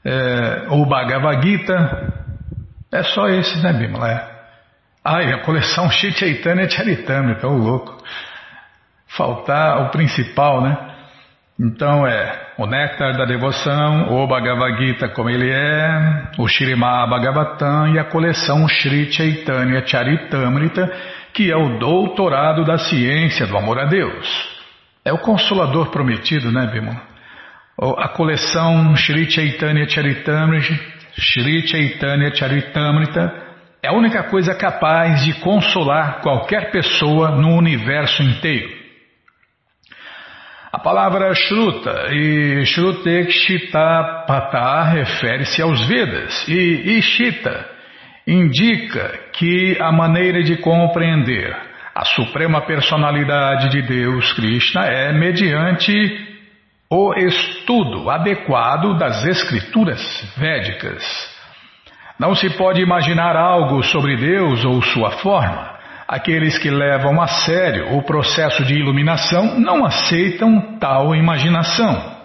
é, 0.05 0.67
o 0.71 0.87
Bhagavad 0.87 1.43
Gita. 1.43 2.13
É 2.93 3.03
só 3.03 3.29
esse, 3.29 3.63
né, 3.63 3.73
Bimala? 3.73 4.11
É. 4.11 5.25
E 5.25 5.33
a 5.33 5.39
coleção 5.39 5.91
Chaitanya 5.91 6.69
Charitamrita, 6.69 7.47
o 7.47 7.57
louco. 7.57 7.97
Faltar 9.07 9.83
o 9.83 9.91
principal, 9.91 10.63
né? 10.63 10.77
Então 11.59 12.07
é 12.07 12.53
o 12.57 12.67
Néctar 12.67 13.17
da 13.17 13.27
Devoção, 13.27 14.15
o 14.15 14.27
Bhagavad 14.27 14.79
Gita 14.79 15.09
como 15.11 15.29
ele 15.29 15.51
é, 15.51 16.31
o 16.39 16.49
Shrimad 16.49 17.11
Bhagavatam 17.11 17.95
e 17.95 17.99
a 17.99 18.05
coleção 18.05 18.67
Sri 18.67 19.13
Chaitanya 19.13 19.87
Charitamrita, 19.87 20.91
que 21.35 21.51
é 21.51 21.57
o 21.57 21.79
doutorado 21.79 22.65
da 22.65 22.79
ciência 22.79 23.47
do 23.47 23.59
amor 23.59 23.79
a 23.79 23.85
Deus. 23.85 24.27
É 25.05 25.13
o 25.13 25.19
Consolador 25.19 25.91
Prometido, 25.91 26.51
né, 26.51 26.67
Bimala? 26.67 27.10
A 27.83 28.09
coleção 28.09 28.95
Sri 28.95 29.31
Chaitanya 29.31 29.89
Charitamrita, 29.89 30.79
Sri 31.17 31.67
Chaitanya 31.67 32.35
Charitamrita 32.35 33.33
é 33.83 33.89
a 33.89 33.95
única 33.95 34.23
coisa 34.25 34.55
capaz 34.55 35.25
de 35.25 35.33
consolar 35.41 36.21
qualquer 36.21 36.71
pessoa 36.71 37.31
no 37.31 37.57
universo 37.57 38.23
inteiro. 38.23 38.69
A 40.71 40.79
palavra 40.79 41.35
Shruta 41.35 42.09
e 42.13 42.67
Shrutekshita 42.67 44.25
Pata 44.27 44.83
refere-se 44.83 45.63
aos 45.63 45.81
Vedas 45.89 46.47
e 46.49 46.99
Ishita 46.99 47.67
indica 48.27 49.19
que 49.33 49.79
a 49.81 49.91
maneira 49.91 50.43
de 50.43 50.59
compreender 50.59 51.57
a 51.95 52.05
suprema 52.05 52.61
personalidade 52.61 53.71
de 53.71 53.81
Deus 53.81 54.35
Krishna 54.35 54.85
é 54.85 55.15
mediante 55.15 56.30
o 56.93 57.15
estudo 57.15 58.11
adequado 58.11 58.99
das 58.99 59.25
escrituras 59.25 60.03
védicas. 60.37 61.05
Não 62.19 62.35
se 62.35 62.51
pode 62.51 62.83
imaginar 62.83 63.37
algo 63.37 63.81
sobre 63.85 64.17
Deus 64.17 64.65
ou 64.65 64.83
sua 64.83 65.13
forma. 65.13 65.79
Aqueles 66.09 66.59
que 66.59 66.69
levam 66.69 67.23
a 67.23 67.29
sério 67.29 67.97
o 67.97 68.03
processo 68.03 68.65
de 68.65 68.75
iluminação 68.75 69.61
não 69.61 69.87
aceitam 69.87 70.79
tal 70.81 71.15
imaginação. 71.15 72.19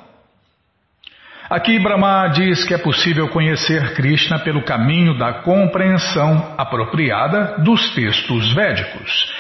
Aqui 1.48 1.78
Brahma 1.78 2.28
diz 2.30 2.66
que 2.66 2.74
é 2.74 2.78
possível 2.80 3.30
conhecer 3.30 3.94
Krishna 3.94 4.40
pelo 4.40 4.64
caminho 4.64 5.16
da 5.16 5.44
compreensão 5.44 6.56
apropriada 6.58 7.60
dos 7.60 7.94
textos 7.94 8.52
védicos. 8.52 9.32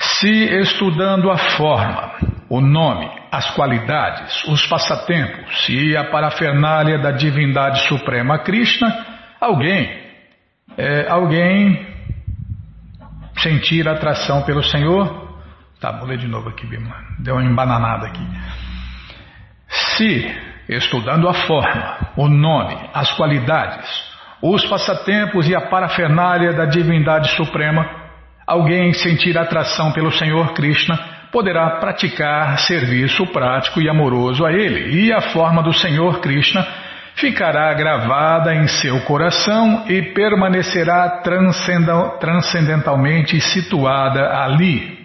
Se 0.00 0.30
estudando 0.60 1.30
a 1.30 1.36
forma, 1.36 2.12
o 2.48 2.60
nome, 2.60 3.10
as 3.30 3.50
qualidades, 3.50 4.44
os 4.44 4.66
passatempos 4.66 5.68
e 5.68 5.96
a 5.96 6.10
parafernália 6.10 6.98
da 6.98 7.10
divindade 7.10 7.86
suprema 7.86 8.38
Krishna, 8.38 9.10
Alguém, 9.40 9.90
é, 10.76 11.08
alguém 11.08 11.88
sentir 13.38 13.88
atração 13.88 14.42
pelo 14.42 14.62
Senhor. 14.62 15.40
Tá, 15.80 15.92
vou 15.92 16.06
ler 16.06 16.18
de 16.18 16.28
novo 16.28 16.50
aqui, 16.50 16.66
Bima. 16.66 16.94
Deu 17.20 17.36
uma 17.36 17.44
embananada 17.44 18.08
aqui. 18.08 18.22
Se, 19.66 20.38
estudando 20.68 21.26
a 21.26 21.32
forma, 21.32 22.12
o 22.16 22.28
nome, 22.28 22.76
as 22.92 23.10
qualidades, 23.12 23.88
os 24.42 24.62
passatempos 24.66 25.48
e 25.48 25.56
a 25.56 25.68
parafernália 25.70 26.52
da 26.52 26.66
divindade 26.66 27.30
suprema, 27.34 27.99
alguém 28.50 28.92
sentir 28.92 29.38
atração 29.38 29.92
pelo 29.92 30.10
Senhor 30.10 30.52
Krishna 30.54 30.98
poderá 31.30 31.70
praticar 31.78 32.58
serviço 32.58 33.24
prático 33.28 33.80
e 33.80 33.88
amoroso 33.88 34.44
a 34.44 34.52
Ele, 34.52 35.04
e 35.04 35.12
a 35.12 35.20
forma 35.20 35.62
do 35.62 35.72
Senhor 35.72 36.18
Krishna 36.18 36.66
ficará 37.14 37.72
gravada 37.74 38.52
em 38.52 38.66
seu 38.66 39.00
coração 39.02 39.84
e 39.88 40.02
permanecerá 40.02 41.22
transcendentalmente 42.18 43.40
situada 43.40 44.42
ali. 44.42 44.98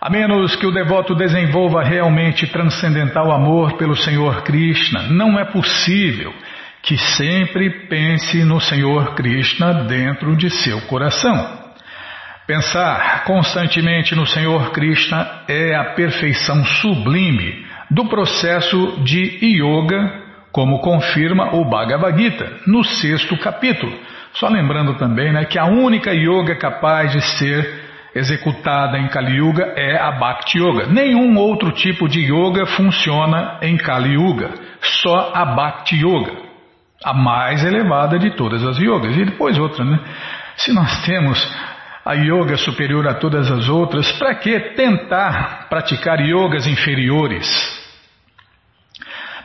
A 0.00 0.08
menos 0.08 0.56
que 0.56 0.66
o 0.66 0.72
devoto 0.72 1.14
desenvolva 1.14 1.82
realmente 1.82 2.46
transcendental 2.46 3.30
amor 3.30 3.76
pelo 3.76 3.94
Senhor 3.94 4.42
Krishna, 4.42 5.02
não 5.10 5.38
é 5.38 5.44
possível 5.44 6.32
que 6.82 6.98
sempre 6.98 7.86
pense 7.88 8.44
no 8.44 8.60
Senhor 8.60 9.14
Krishna 9.14 9.84
dentro 9.84 10.36
de 10.36 10.50
seu 10.50 10.80
coração. 10.82 11.62
Pensar 12.46 13.22
constantemente 13.24 14.16
no 14.16 14.26
Senhor 14.26 14.72
Krishna 14.72 15.44
é 15.46 15.76
a 15.76 15.94
perfeição 15.94 16.64
sublime 16.64 17.64
do 17.88 18.08
processo 18.08 19.00
de 19.04 19.38
yoga, 19.42 20.22
como 20.50 20.80
confirma 20.80 21.54
o 21.54 21.64
Bhagavad 21.64 22.20
Gita, 22.20 22.60
no 22.66 22.82
sexto 22.82 23.38
capítulo. 23.38 23.96
Só 24.34 24.48
lembrando 24.48 24.94
também 24.98 25.32
né, 25.32 25.44
que 25.44 25.58
a 25.58 25.66
única 25.66 26.12
yoga 26.12 26.56
capaz 26.56 27.12
de 27.12 27.20
ser 27.20 27.80
executada 28.14 28.98
em 28.98 29.08
Kali 29.08 29.36
Yuga 29.36 29.72
é 29.76 29.96
a 29.96 30.10
Bhakti 30.12 30.58
Yoga. 30.58 30.86
Nenhum 30.86 31.38
outro 31.38 31.70
tipo 31.70 32.08
de 32.08 32.20
yoga 32.20 32.66
funciona 32.66 33.58
em 33.62 33.76
Kali 33.76 34.14
Yuga, 34.14 34.50
só 34.80 35.32
a 35.34 35.44
Bhakti 35.44 35.96
Yoga, 35.96 36.51
a 37.04 37.12
mais 37.12 37.64
elevada 37.64 38.18
de 38.18 38.36
todas 38.36 38.62
as 38.64 38.78
yogas. 38.78 39.16
E 39.16 39.24
depois 39.24 39.58
outra, 39.58 39.84
né? 39.84 39.98
Se 40.56 40.72
nós 40.72 41.04
temos 41.04 41.38
a 42.04 42.14
yoga 42.14 42.56
superior 42.56 43.06
a 43.06 43.14
todas 43.14 43.50
as 43.50 43.68
outras, 43.68 44.10
para 44.12 44.34
que 44.34 44.58
tentar 44.74 45.68
praticar 45.68 46.20
yogas 46.20 46.66
inferiores? 46.66 47.80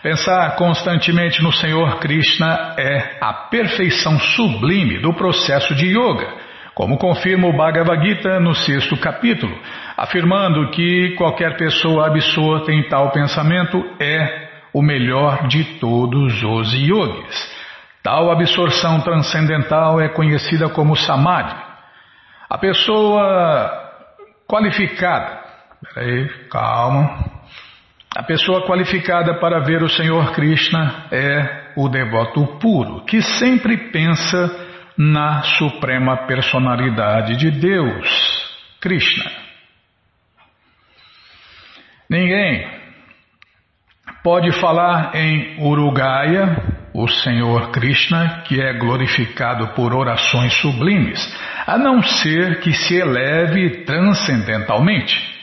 Pensar 0.01 0.55
constantemente 0.55 1.41
no 1.41 1.51
Senhor 1.51 1.99
Krishna 1.99 2.75
é 2.77 3.17
a 3.19 3.33
perfeição 3.33 4.19
sublime 4.19 4.99
do 4.99 5.13
processo 5.13 5.73
de 5.75 5.87
yoga, 5.87 6.33
como 6.73 6.97
confirma 6.97 7.47
o 7.47 7.57
Bhagavad 7.57 8.07
Gita 8.07 8.39
no 8.39 8.53
sexto 8.53 8.95
capítulo, 8.97 9.57
afirmando 9.97 10.69
que 10.69 11.15
qualquer 11.17 11.57
pessoa 11.57 12.07
absorta 12.07 12.71
em 12.71 12.87
tal 12.87 13.11
pensamento 13.11 13.83
é 13.99 14.46
o 14.77 14.81
melhor 14.83 15.47
de 15.47 15.79
todos 15.79 16.43
os 16.43 16.71
yogis. 16.71 17.57
Tal 18.03 18.29
absorção 18.29 19.01
transcendental 19.01 19.99
é 19.99 20.07
conhecida 20.07 20.69
como 20.69 20.95
samadhi. 20.95 21.55
A 22.47 22.59
pessoa 22.59 23.91
qualificada, 24.47 25.41
peraí, 25.81 26.29
calma, 26.51 27.25
a 28.15 28.21
pessoa 28.21 28.67
qualificada 28.67 29.39
para 29.39 29.61
ver 29.61 29.81
o 29.81 29.89
Senhor 29.89 30.31
Krishna 30.33 31.07
é 31.11 31.73
o 31.75 31.89
devoto 31.89 32.45
puro, 32.59 33.03
que 33.03 33.19
sempre 33.19 33.91
pensa 33.91 34.67
na 34.95 35.41
suprema 35.41 36.27
personalidade 36.27 37.35
de 37.35 37.49
Deus, 37.49 38.07
Krishna. 38.79 39.31
Ninguém 42.07 42.76
pode 44.23 44.51
falar 44.59 45.15
em 45.15 45.55
Urugaya, 45.59 46.57
o 46.93 47.07
Senhor 47.07 47.69
Krishna, 47.71 48.43
que 48.45 48.59
é 48.59 48.73
glorificado 48.73 49.67
por 49.69 49.93
orações 49.93 50.53
sublimes, 50.55 51.19
a 51.65 51.77
não 51.77 52.01
ser 52.01 52.59
que 52.59 52.73
se 52.73 52.95
eleve 52.95 53.83
transcendentalmente. 53.85 55.37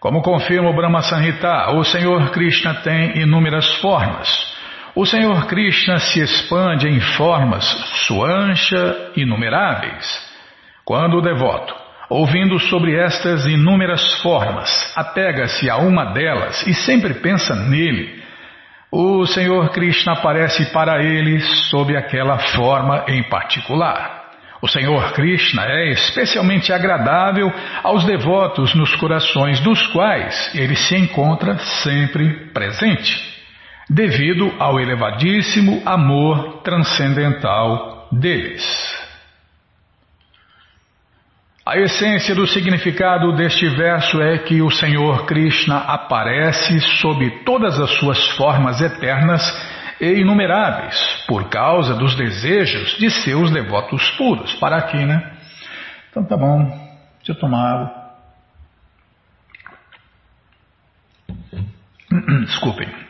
Como 0.00 0.22
confirma 0.22 0.70
o 0.70 0.74
Brahma 0.74 1.02
Sanhita, 1.02 1.72
o 1.72 1.84
Senhor 1.84 2.30
Krishna 2.30 2.74
tem 2.74 3.18
inúmeras 3.18 3.66
formas. 3.76 4.54
O 4.94 5.04
Senhor 5.04 5.46
Krishna 5.46 5.98
se 5.98 6.20
expande 6.20 6.88
em 6.88 7.00
formas 7.00 7.64
suancha 8.06 9.12
inumeráveis. 9.16 10.32
Quando 10.84 11.18
o 11.18 11.22
devoto 11.22 11.83
Ouvindo 12.08 12.58
sobre 12.58 12.94
estas 12.96 13.46
inúmeras 13.46 14.20
formas, 14.20 14.92
apega-se 14.94 15.70
a 15.70 15.78
uma 15.78 16.12
delas 16.12 16.66
e 16.66 16.74
sempre 16.74 17.14
pensa 17.14 17.54
nele. 17.54 18.22
O 18.92 19.26
Senhor 19.26 19.70
Krishna 19.70 20.12
aparece 20.12 20.66
para 20.66 21.02
ele 21.02 21.40
sob 21.40 21.96
aquela 21.96 22.38
forma 22.38 23.04
em 23.08 23.22
particular. 23.24 24.22
O 24.60 24.68
Senhor 24.68 25.12
Krishna 25.12 25.64
é 25.66 25.90
especialmente 25.92 26.72
agradável 26.72 27.52
aos 27.82 28.04
devotos 28.04 28.74
nos 28.74 28.94
corações 28.96 29.60
dos 29.60 29.86
quais 29.88 30.54
ele 30.54 30.76
se 30.76 30.96
encontra 30.96 31.58
sempre 31.58 32.50
presente, 32.52 33.20
devido 33.90 34.54
ao 34.58 34.78
elevadíssimo 34.78 35.82
amor 35.84 36.62
transcendental 36.62 38.08
deles. 38.12 39.03
A 41.66 41.78
essência 41.78 42.34
do 42.34 42.46
significado 42.46 43.34
deste 43.34 43.66
verso 43.70 44.20
é 44.20 44.36
que 44.36 44.60
o 44.60 44.70
Senhor 44.70 45.24
Krishna 45.24 45.78
aparece 45.78 46.78
sob 47.00 47.42
todas 47.42 47.80
as 47.80 47.90
suas 47.98 48.22
formas 48.36 48.82
eternas 48.82 49.40
e 49.98 50.20
inumeráveis, 50.20 51.24
por 51.26 51.48
causa 51.48 51.94
dos 51.94 52.14
desejos 52.16 52.98
de 52.98 53.10
seus 53.10 53.50
devotos 53.50 54.10
puros. 54.10 54.52
Para 54.56 54.76
aqui, 54.76 55.06
né? 55.06 55.38
Então 56.10 56.22
tá 56.22 56.36
bom, 56.36 56.66
deixa 57.16 57.32
eu 57.32 57.38
tomar 57.38 57.72
água. 57.72 58.04
Desculpem. 62.44 63.03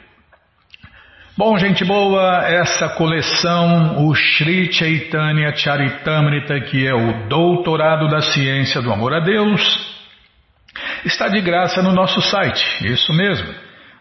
Bom, 1.36 1.58
gente 1.58 1.84
boa, 1.84 2.46
essa 2.46 2.90
coleção, 2.90 4.06
o 4.06 4.14
Sri 4.14 4.72
Chaitanya 4.72 5.52
Charitamrita, 5.52 6.60
que 6.60 6.86
é 6.86 6.94
o 6.94 7.28
Doutorado 7.28 8.06
da 8.06 8.20
Ciência 8.20 8.80
do 8.80 8.92
Amor 8.92 9.12
a 9.12 9.18
Deus, 9.18 9.60
está 11.04 11.26
de 11.26 11.40
graça 11.40 11.82
no 11.82 11.92
nosso 11.92 12.20
site, 12.20 12.86
isso 12.86 13.12
mesmo. 13.12 13.52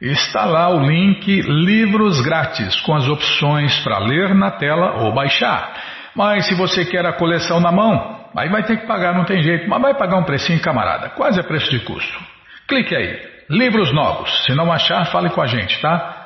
está 0.00 0.44
lá 0.44 0.70
o 0.70 0.80
link 0.80 1.40
Livros 1.42 2.20
Grátis, 2.20 2.80
com 2.80 2.96
as 2.96 3.08
opções 3.08 3.78
para 3.84 3.98
ler 3.98 4.34
na 4.34 4.50
tela 4.50 5.04
ou 5.04 5.14
baixar. 5.14 5.72
Mas 6.16 6.46
se 6.46 6.54
você 6.56 6.84
quer 6.84 7.06
a 7.06 7.12
coleção 7.12 7.60
na 7.60 7.70
mão, 7.70 8.23
Aí 8.36 8.48
vai 8.48 8.64
ter 8.64 8.78
que 8.78 8.86
pagar, 8.86 9.14
não 9.14 9.24
tem 9.24 9.42
jeito, 9.42 9.68
mas 9.68 9.80
vai 9.80 9.94
pagar 9.94 10.16
um 10.16 10.24
precinho, 10.24 10.60
camarada. 10.60 11.10
Quase 11.10 11.38
é 11.38 11.42
preço 11.42 11.70
de 11.70 11.80
custo. 11.80 12.18
Clique 12.66 12.94
aí. 12.94 13.34
Livros 13.48 13.92
novos. 13.92 14.44
Se 14.44 14.54
não 14.54 14.72
achar, 14.72 15.06
fale 15.06 15.30
com 15.30 15.40
a 15.40 15.46
gente, 15.46 15.80
tá? 15.80 16.22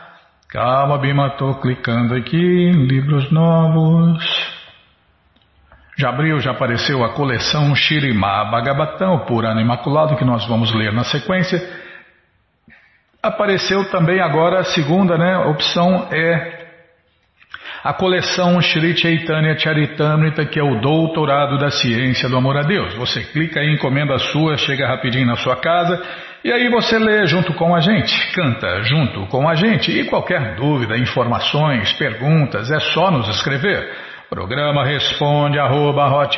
Calma, 0.48 0.96
Bima, 0.98 1.26
estou 1.26 1.54
clicando 1.56 2.14
aqui. 2.14 2.70
Livros 2.70 3.30
novos. 3.30 4.24
Já 5.98 6.10
abriu, 6.10 6.38
já 6.40 6.52
apareceu 6.52 7.04
a 7.04 7.12
coleção 7.12 7.74
Shirimá 7.74 8.44
Bhagavatam, 8.44 9.26
por 9.26 9.44
ano 9.44 9.60
imaculado, 9.60 10.16
que 10.16 10.24
nós 10.24 10.46
vamos 10.46 10.72
ler 10.72 10.92
na 10.92 11.04
sequência. 11.04 11.60
Apareceu 13.20 13.90
também 13.90 14.20
agora 14.20 14.60
a 14.60 14.64
segunda 14.64 15.18
né, 15.18 15.36
opção 15.38 16.06
é 16.12 16.57
a 17.82 17.92
coleção 17.92 18.60
Sri 18.60 18.96
Chaitanya 18.96 19.58
Charitamrita, 19.58 20.46
que 20.46 20.58
é 20.58 20.62
o 20.62 20.80
doutorado 20.80 21.58
da 21.58 21.70
ciência 21.70 22.28
do 22.28 22.36
amor 22.36 22.56
a 22.56 22.62
Deus. 22.62 22.94
Você 22.94 23.22
clica 23.24 23.60
aí, 23.60 23.72
encomenda 23.72 24.14
a 24.14 24.18
sua, 24.18 24.56
chega 24.56 24.86
rapidinho 24.86 25.26
na 25.26 25.36
sua 25.36 25.56
casa 25.56 26.02
e 26.44 26.52
aí 26.52 26.68
você 26.68 26.98
lê 26.98 27.26
junto 27.26 27.52
com 27.54 27.74
a 27.74 27.80
gente, 27.80 28.32
canta 28.32 28.82
junto 28.82 29.26
com 29.26 29.48
a 29.48 29.54
gente. 29.54 29.90
E 29.90 30.04
qualquer 30.04 30.54
dúvida, 30.54 30.96
informações, 30.96 31.92
perguntas, 31.94 32.70
é 32.70 32.78
só 32.78 33.10
nos 33.10 33.28
escrever. 33.28 33.90
Programa 34.30 34.84
responde 34.84 35.58
arroba, 35.58 36.28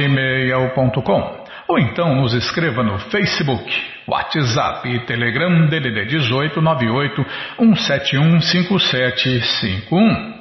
ou 1.68 1.78
então 1.78 2.16
nos 2.16 2.34
escreva 2.34 2.82
no 2.82 2.98
Facebook, 2.98 3.72
WhatsApp 4.08 4.88
e 4.88 5.06
Telegram 5.06 5.66
DDD 5.66 6.06
18 6.06 6.60
98 6.60 7.26
171 7.58 8.40
5751. 8.40 10.39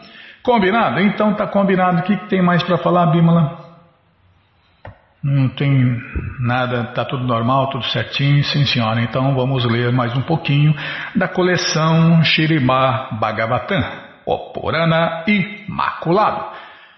Combinado? 0.50 1.00
Então 1.02 1.32
tá 1.36 1.46
combinado. 1.46 2.00
O 2.00 2.02
que, 2.02 2.18
tem 2.28 2.42
mais 2.42 2.64
para 2.64 2.80
falar, 2.80 3.06
Bímola? 3.12 3.56
Não 5.24 5.48
tem 5.50 6.02
nada, 6.40 6.86
tá 6.86 7.06
tudo 7.06 7.24
normal, 7.24 7.70
tudo 7.70 7.86
certinho, 7.86 8.44
sim 8.44 8.66
senhora. 8.66 9.00
Então 9.00 9.36
vamos 9.36 9.64
ler 9.64 9.92
mais 9.92 10.18
um 10.18 10.24
pouquinho 10.24 10.74
da 11.16 11.28
coleção 11.28 12.24
Shirimá 12.24 13.10
Bhagavatam, 13.20 13.84
o 14.26 14.52
Purana 14.52 15.24
Imaculado. 15.28 16.46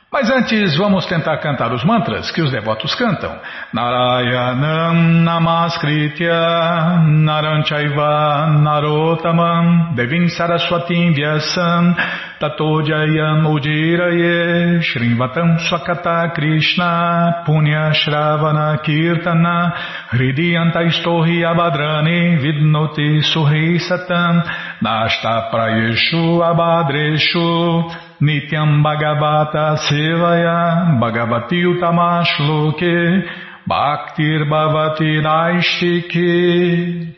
Mas 0.09 0.29
antes, 0.29 0.77
vamos 0.77 1.05
tentar 1.05 1.37
cantar 1.39 1.73
os 1.73 1.83
mantras 1.83 2.31
que 2.31 2.41
os 2.41 2.51
devotos 2.51 2.95
cantam. 2.95 3.37
Narayanam 3.73 4.93
Namaskritya 5.23 7.01
Naranchaiva 7.05 8.47
Narotamam 8.61 9.93
Devim 9.93 10.29
Saraswatim 10.29 11.11
Vyasam 11.11 11.95
Tato 12.41 12.81
Jayam 12.81 13.45
Ujiraye 13.45 14.81
Shrivatam 14.81 15.59
Swakata 15.59 16.33
Krishna 16.33 17.43
Punya 17.45 17.93
Shravana 17.93 18.81
Kirtana 18.81 19.71
Hridiyanta 20.09 20.81
Istohi 20.89 21.45
Abadrani 21.45 22.41
Vidnoti 22.41 23.21
Suhi 23.21 23.77
Satam 23.77 24.41
Nashta 24.81 25.51
Prayeshu 25.53 26.41
Abadreshu 26.41 27.93
Nityam 28.19 28.81
Bhagavata 28.81 29.77
Sevaya 29.85 30.97
Bhagavati 30.99 31.61
Utamashloke 31.61 33.21
Bhaktir 33.69 34.49
Bhavati 34.49 35.21
Naistiki 35.21 37.11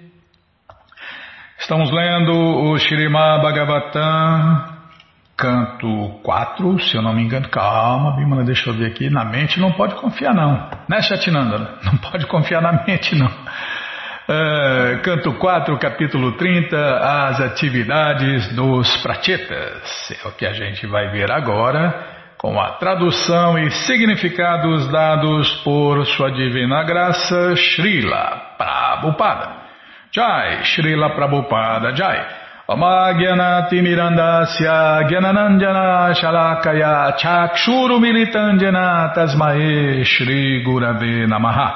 Estamos 1.64 1.92
lendo 1.92 2.34
o 2.34 2.78
Shrimad 2.78 3.42
Bhagavatam, 3.42 4.73
canto 5.38 6.20
4, 6.24 6.80
se 6.82 6.96
eu 6.96 7.02
não 7.02 7.14
me 7.14 7.24
engano. 7.24 7.50
Calma, 7.50 8.16
Bimala, 8.16 8.44
deixa 8.44 8.70
eu 8.70 8.74
ver 8.74 8.88
aqui. 8.88 9.10
Na 9.10 9.26
mente 9.26 9.60
não 9.60 9.72
pode 9.72 9.96
confiar, 9.96 10.34
não. 10.34 10.70
Né, 10.88 11.02
Chatinanda? 11.02 11.80
Não 11.84 11.98
pode 11.98 12.26
confiar 12.28 12.62
na 12.62 12.84
mente, 12.86 13.16
não. 13.16 13.28
Uh, 13.28 15.02
canto 15.04 15.34
4, 15.34 15.78
capítulo 15.78 16.34
30, 16.34 16.78
as 16.78 17.42
atividades 17.42 18.56
dos 18.56 18.96
prachetas. 19.02 20.12
É 20.24 20.28
o 20.28 20.32
que 20.32 20.46
a 20.46 20.54
gente 20.54 20.88
vai 20.88 21.10
ver 21.10 21.30
agora, 21.30 21.94
com 22.38 22.60
a 22.60 22.72
tradução 22.72 23.60
e 23.60 23.70
significados 23.70 24.90
dados 24.92 25.52
por 25.64 26.06
Sua 26.06 26.32
Divina 26.32 26.84
Graça, 26.84 27.56
Srila 27.56 28.56
Prabhupada. 28.58 29.64
Jai, 30.12 30.64
Srila 30.64 31.10
Prabhupada, 31.10 31.94
Jai. 31.96 32.43
Omagyanati 32.74 33.82
Mirandasya 33.86 35.06
Gyananandjana 35.08 36.10
Shalakaya 36.18 37.16
Chakshuru 37.16 38.00
Militandjana 38.02 39.14
Tasmae 39.14 40.04
Shri 40.04 40.64
Gurave 40.66 41.28
Namaha. 41.30 41.70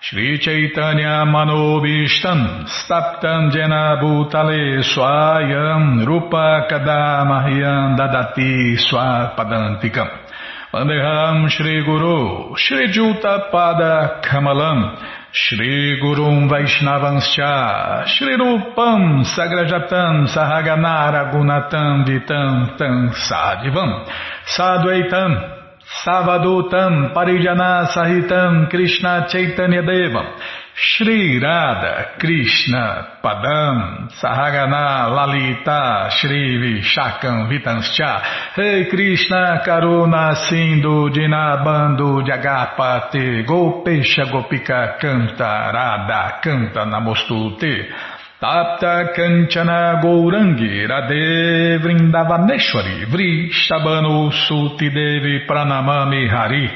Shri 0.00 0.38
Chaitanya 0.38 1.26
Manobishtam 1.26 2.64
Staptam 2.64 3.52
Jena 3.52 4.00
Bhutale 4.00 4.82
Swayam 4.82 6.06
Rupa 6.06 6.66
Kadamahyam 6.70 7.98
Dadati 7.98 8.78
Swapadantikam. 8.78 10.08
Vandeham 10.72 11.50
Shri 11.50 11.84
Guru 11.84 12.56
Shri 12.56 12.88
Juta 12.90 13.50
Pada 13.52 14.22
Kamalam 14.22 14.96
Shri 15.30 16.00
Gurum 16.00 16.48
Vaishnavanscha 16.48 18.06
Shri 18.06 18.34
Rupam 18.36 19.24
Sagrajatam 19.24 20.26
Sahaganara 20.26 21.30
Gunatam 21.30 22.06
Vitam 22.06 22.78
Tam 22.78 23.12
Sadivam 23.12 24.08
Sadvaitam 24.56 25.58
Savadutam 26.02 27.12
Parijana 27.12 27.88
Sahitam 27.88 28.70
Krishna 28.70 29.26
Chaitanya 29.30 29.82
Devam 29.82 30.26
Shri 30.80 31.40
Radha 31.40 32.14
Krishna 32.20 33.18
Padam 33.20 34.08
Sahagana 34.14 35.10
Lalita 35.10 36.08
Shri 36.08 36.54
Vishakam 36.56 37.50
Vitanscha 37.50 38.22
hey 38.54 38.86
Krishna 38.88 39.60
Karuna 39.66 40.36
Sindhu 40.48 41.10
Dinabando 41.10 42.22
Jagapati 42.22 43.44
Gopesha 43.44 44.30
Gopika 44.30 45.00
Canta 45.00 45.72
Radha 45.74 46.38
Canta 46.40 46.84
Namostute 46.86 47.88
Tapta 48.40 49.12
Kanchana 49.12 50.00
Gourangi 50.00 50.86
Radhe 50.86 51.80
Vrindavaneshwari 51.82 53.10
Vri 53.10 53.50
Shabanu 53.50 54.30
Suti 54.30 54.90
Devi 54.94 55.44
Pranamami 55.44 56.28
Hari 56.30 56.70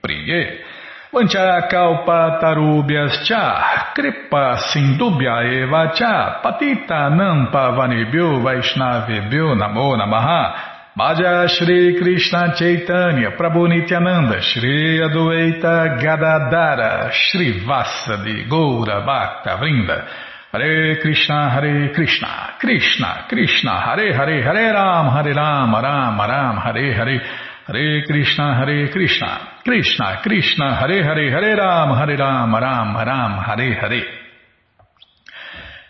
Priye 0.00 0.67
Vancha 1.10 1.66
Kalpa 1.70 2.38
Tarubhyas 2.38 3.24
Cha 3.24 3.94
Kripa 3.94 4.58
Sindubhya 4.70 5.42
Eva 5.42 5.90
Cha 5.96 6.42
Patita 6.42 7.08
Nampa 7.08 7.72
Vanibhyo 7.72 8.42
Vaishnavibhyo 8.44 9.56
Namo 9.56 9.96
Namaha. 9.96 10.92
Bhaja 10.98 11.48
Shri 11.48 11.98
Krishna 11.98 12.52
Chaitanya 12.54 13.30
Prabhu 13.38 13.68
Nityananda 13.68 14.38
Shri 14.42 15.00
Adueita 15.00 15.98
Gadadara 15.98 17.10
Shri 17.10 17.64
Vasadi 17.64 18.46
Goura 18.46 19.02
Bhakta 19.02 19.56
Vrinda. 19.56 20.06
Hare 20.52 21.00
Krishna 21.00 21.48
Hare 21.48 21.90
Krishna 21.94 22.58
Krishna 22.60 23.24
Krishna 23.30 23.80
Hare 23.80 24.12
Hare 24.12 24.42
Hare 24.42 24.72
Ram 24.74 25.08
Hare 25.08 25.32
Ram 25.32 25.72
Ram 25.72 26.18
Ram 26.18 26.56
Hare 26.58 26.92
Hare. 26.92 27.20
Hare 27.66 28.02
Krishna 28.04 28.56
Hare 28.56 28.90
Krishna 28.90 29.57
Krishna 29.68 30.22
Krishna 30.22 30.80
Hare 30.80 31.02
Hare 31.02 31.30
Hare 31.30 31.54
Ram 31.54 31.92
Hare 31.92 32.16
Ram 32.16 32.54
Ram 32.54 32.96
Ram 32.96 33.38
Hare 33.38 33.78
Hare 33.78 34.02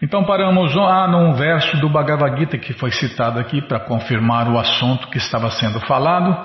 Então 0.02 0.24
paramos 0.24 0.76
ah, 0.76 1.06
num 1.06 1.34
verso 1.34 1.76
do 1.76 1.88
Bhagavad 1.88 2.36
Gita 2.36 2.58
que 2.58 2.72
foi 2.72 2.90
citado 2.90 3.38
aqui 3.38 3.62
para 3.62 3.78
confirmar 3.78 4.48
o 4.48 4.58
assunto 4.58 5.06
que 5.08 5.18
estava 5.18 5.48
sendo 5.50 5.78
falado. 5.80 6.36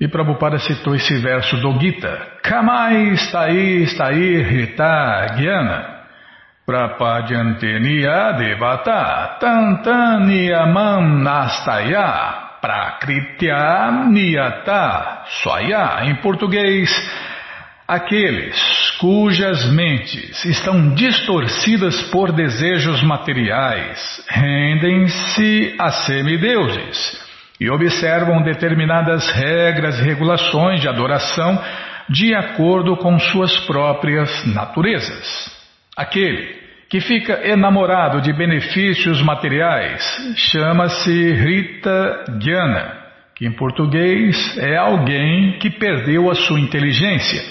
E 0.00 0.08
Prabhupada 0.08 0.58
citou 0.58 0.94
esse 0.94 1.16
verso 1.20 1.56
do 1.58 1.78
Gita. 1.80 2.38
Kamai 2.42 3.10
está 3.10 3.44
aí, 3.44 4.42
Rita 4.42 5.36
Gyana. 5.36 5.96
Prapadyante 6.66 7.78
devata 8.38 9.36
tantanyamam 9.40 11.22
nastaya 11.22 12.45
Prakritya 12.66 14.08
Niyata 14.10 15.22
Swaya, 15.40 16.00
em 16.06 16.16
português, 16.16 16.90
aqueles 17.86 18.90
cujas 18.98 19.70
mentes 19.70 20.44
estão 20.44 20.92
distorcidas 20.92 22.02
por 22.10 22.32
desejos 22.32 23.04
materiais 23.04 24.20
rendem-se 24.28 25.76
a 25.78 25.92
semideuses 25.92 27.24
e 27.60 27.70
observam 27.70 28.42
determinadas 28.42 29.30
regras 29.30 30.00
e 30.00 30.02
regulações 30.02 30.80
de 30.80 30.88
adoração 30.88 31.62
de 32.08 32.34
acordo 32.34 32.96
com 32.96 33.16
suas 33.16 33.56
próprias 33.60 34.44
naturezas. 34.44 35.56
Aquele 35.96 36.65
que 36.88 37.00
fica 37.00 37.46
enamorado 37.46 38.20
de 38.20 38.32
benefícios 38.32 39.20
materiais 39.22 40.02
chama-se 40.36 41.32
Rita 41.32 42.24
Gyana, 42.38 43.06
que 43.34 43.46
em 43.46 43.52
português 43.52 44.56
é 44.58 44.76
alguém 44.76 45.58
que 45.58 45.70
perdeu 45.70 46.30
a 46.30 46.34
sua 46.34 46.60
inteligência. 46.60 47.42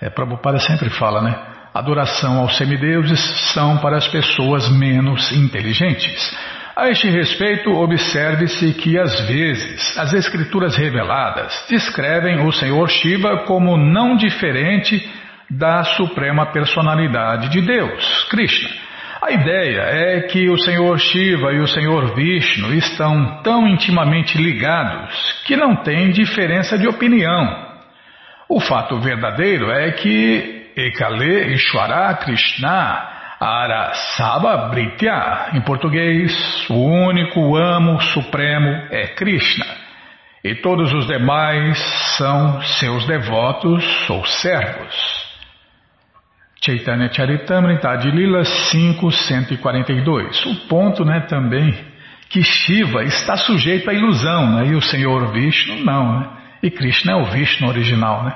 É, 0.00 0.10
Prabhupada 0.10 0.58
sempre 0.58 0.90
fala, 0.90 1.22
né? 1.22 1.34
Adoração 1.72 2.40
aos 2.40 2.56
semideuses 2.56 3.20
são 3.52 3.78
para 3.78 3.96
as 3.96 4.08
pessoas 4.08 4.68
menos 4.70 5.32
inteligentes. 5.32 6.36
A 6.76 6.90
este 6.90 7.08
respeito, 7.08 7.70
observe-se 7.70 8.74
que 8.74 8.98
às 8.98 9.20
vezes 9.26 9.96
as 9.96 10.12
escrituras 10.12 10.76
reveladas 10.76 11.64
descrevem 11.70 12.46
o 12.46 12.52
Senhor 12.52 12.86
Shiva 12.90 13.44
como 13.44 13.78
não 13.78 14.14
diferente 14.14 15.10
da 15.50 15.84
Suprema 15.84 16.46
Personalidade 16.46 17.48
de 17.48 17.60
Deus, 17.60 18.24
Krishna. 18.30 18.86
A 19.22 19.32
ideia 19.32 19.80
é 19.80 20.20
que 20.22 20.48
o 20.48 20.58
Senhor 20.58 20.98
Shiva 20.98 21.52
e 21.52 21.58
o 21.58 21.66
Senhor 21.66 22.14
Vishnu 22.14 22.72
estão 22.74 23.42
tão 23.42 23.66
intimamente 23.66 24.36
ligados 24.36 25.42
que 25.46 25.56
não 25.56 25.76
tem 25.76 26.10
diferença 26.10 26.78
de 26.78 26.86
opinião. 26.86 27.66
O 28.48 28.60
fato 28.60 29.00
verdadeiro 29.00 29.70
é 29.70 29.90
que 29.92 30.70
Ekale 30.76 31.54
Ishwara 31.54 32.14
Krishna 32.14 33.16
Arasaba 33.40 34.68
Britya, 34.68 35.50
em 35.54 35.60
português, 35.60 36.68
o 36.70 36.74
único 36.74 37.56
amo 37.56 38.00
supremo 38.00 38.86
é 38.90 39.08
Krishna, 39.08 39.66
e 40.44 40.54
todos 40.54 40.92
os 40.92 41.06
demais 41.06 41.78
são 42.16 42.62
seus 42.62 43.06
devotos 43.06 44.08
ou 44.08 44.24
servos. 44.24 45.25
Chaitanya 46.66 47.08
Charitamrita 47.12 47.90
Adilila 47.90 48.42
5.142. 48.42 50.46
O 50.46 50.56
ponto 50.66 51.04
né, 51.04 51.20
também 51.20 51.72
que 52.28 52.42
Shiva 52.42 53.04
está 53.04 53.36
sujeito 53.36 53.88
à 53.88 53.94
ilusão, 53.94 54.56
né, 54.56 54.66
e 54.66 54.74
o 54.74 54.82
Senhor 54.82 55.32
Vishnu 55.32 55.84
não. 55.84 56.18
Né, 56.18 56.26
e 56.64 56.70
Krishna 56.70 57.12
é 57.12 57.14
o 57.14 57.26
Vishnu 57.26 57.68
original. 57.68 58.24
Né? 58.24 58.34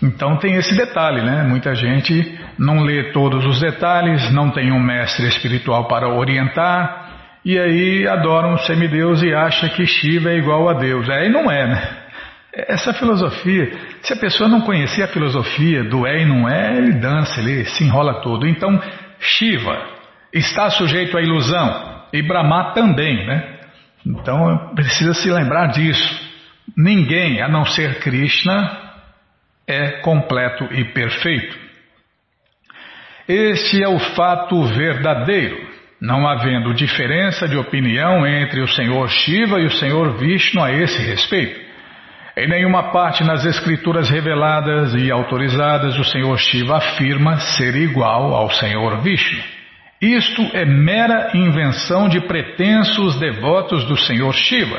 Então 0.00 0.36
tem 0.36 0.54
esse 0.54 0.76
detalhe, 0.76 1.20
né? 1.22 1.42
Muita 1.42 1.74
gente 1.74 2.38
não 2.56 2.84
lê 2.84 3.10
todos 3.10 3.44
os 3.44 3.60
detalhes, 3.60 4.32
não 4.32 4.50
tem 4.50 4.70
um 4.70 4.78
mestre 4.78 5.26
espiritual 5.26 5.88
para 5.88 6.08
orientar, 6.08 7.40
e 7.44 7.58
aí 7.58 8.06
adoram 8.06 8.52
um 8.52 8.58
semideus 8.58 9.20
e 9.22 9.34
acha 9.34 9.68
que 9.70 9.84
Shiva 9.84 10.30
é 10.30 10.36
igual 10.36 10.68
a 10.68 10.74
Deus. 10.74 11.10
Aí 11.10 11.28
não 11.28 11.50
é, 11.50 11.66
né? 11.66 11.82
Essa 12.52 12.94
filosofia, 12.94 13.70
se 14.02 14.12
a 14.12 14.16
pessoa 14.16 14.48
não 14.48 14.62
conhecer 14.62 15.02
a 15.02 15.08
filosofia 15.08 15.84
do 15.84 16.06
é 16.06 16.22
e 16.22 16.24
não 16.24 16.48
é, 16.48 16.76
ele 16.76 16.92
dança, 16.92 17.40
ele 17.40 17.64
se 17.66 17.84
enrola 17.84 18.22
todo. 18.22 18.46
Então, 18.46 18.80
Shiva 19.20 19.78
está 20.32 20.70
sujeito 20.70 21.16
à 21.16 21.22
ilusão 21.22 22.06
e 22.12 22.22
Brahma 22.22 22.72
também, 22.72 23.26
né? 23.26 23.58
Então, 24.06 24.72
precisa 24.74 25.12
se 25.12 25.30
lembrar 25.30 25.66
disso. 25.68 26.28
Ninguém, 26.76 27.42
a 27.42 27.48
não 27.48 27.64
ser 27.66 27.98
Krishna, 28.00 28.88
é 29.66 30.00
completo 30.00 30.64
e 30.72 30.84
perfeito. 30.84 31.58
Este 33.28 33.82
é 33.82 33.88
o 33.88 33.98
fato 33.98 34.62
verdadeiro, 34.64 35.68
não 36.00 36.26
havendo 36.26 36.72
diferença 36.72 37.46
de 37.46 37.58
opinião 37.58 38.26
entre 38.26 38.62
o 38.62 38.68
Senhor 38.68 39.06
Shiva 39.10 39.60
e 39.60 39.66
o 39.66 39.70
Senhor 39.72 40.16
Vishnu 40.16 40.62
a 40.62 40.72
esse 40.72 40.98
respeito. 41.02 41.67
Em 42.38 42.46
nenhuma 42.46 42.92
parte 42.92 43.24
nas 43.24 43.44
escrituras 43.44 44.08
reveladas 44.08 44.94
e 44.94 45.10
autorizadas 45.10 45.98
o 45.98 46.04
Senhor 46.04 46.38
Shiva 46.38 46.76
afirma 46.76 47.36
ser 47.36 47.74
igual 47.74 48.32
ao 48.32 48.48
Senhor 48.48 49.00
Vishnu. 49.02 49.42
Isto 50.00 50.42
é 50.54 50.64
mera 50.64 51.32
invenção 51.34 52.08
de 52.08 52.20
pretensos 52.20 53.18
devotos 53.18 53.84
do 53.86 53.96
Senhor 53.96 54.32
Shiva, 54.32 54.78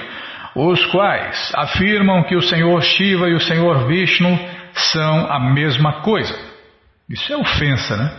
os 0.56 0.86
quais 0.86 1.52
afirmam 1.54 2.24
que 2.24 2.38
o 2.38 2.42
Senhor 2.42 2.82
Shiva 2.82 3.28
e 3.28 3.34
o 3.34 3.42
Senhor 3.42 3.86
Vishnu 3.88 4.40
são 4.72 5.30
a 5.30 5.38
mesma 5.52 6.02
coisa. 6.02 6.34
Isso 7.10 7.34
é 7.34 7.36
ofensa, 7.36 7.98
né? 7.98 8.10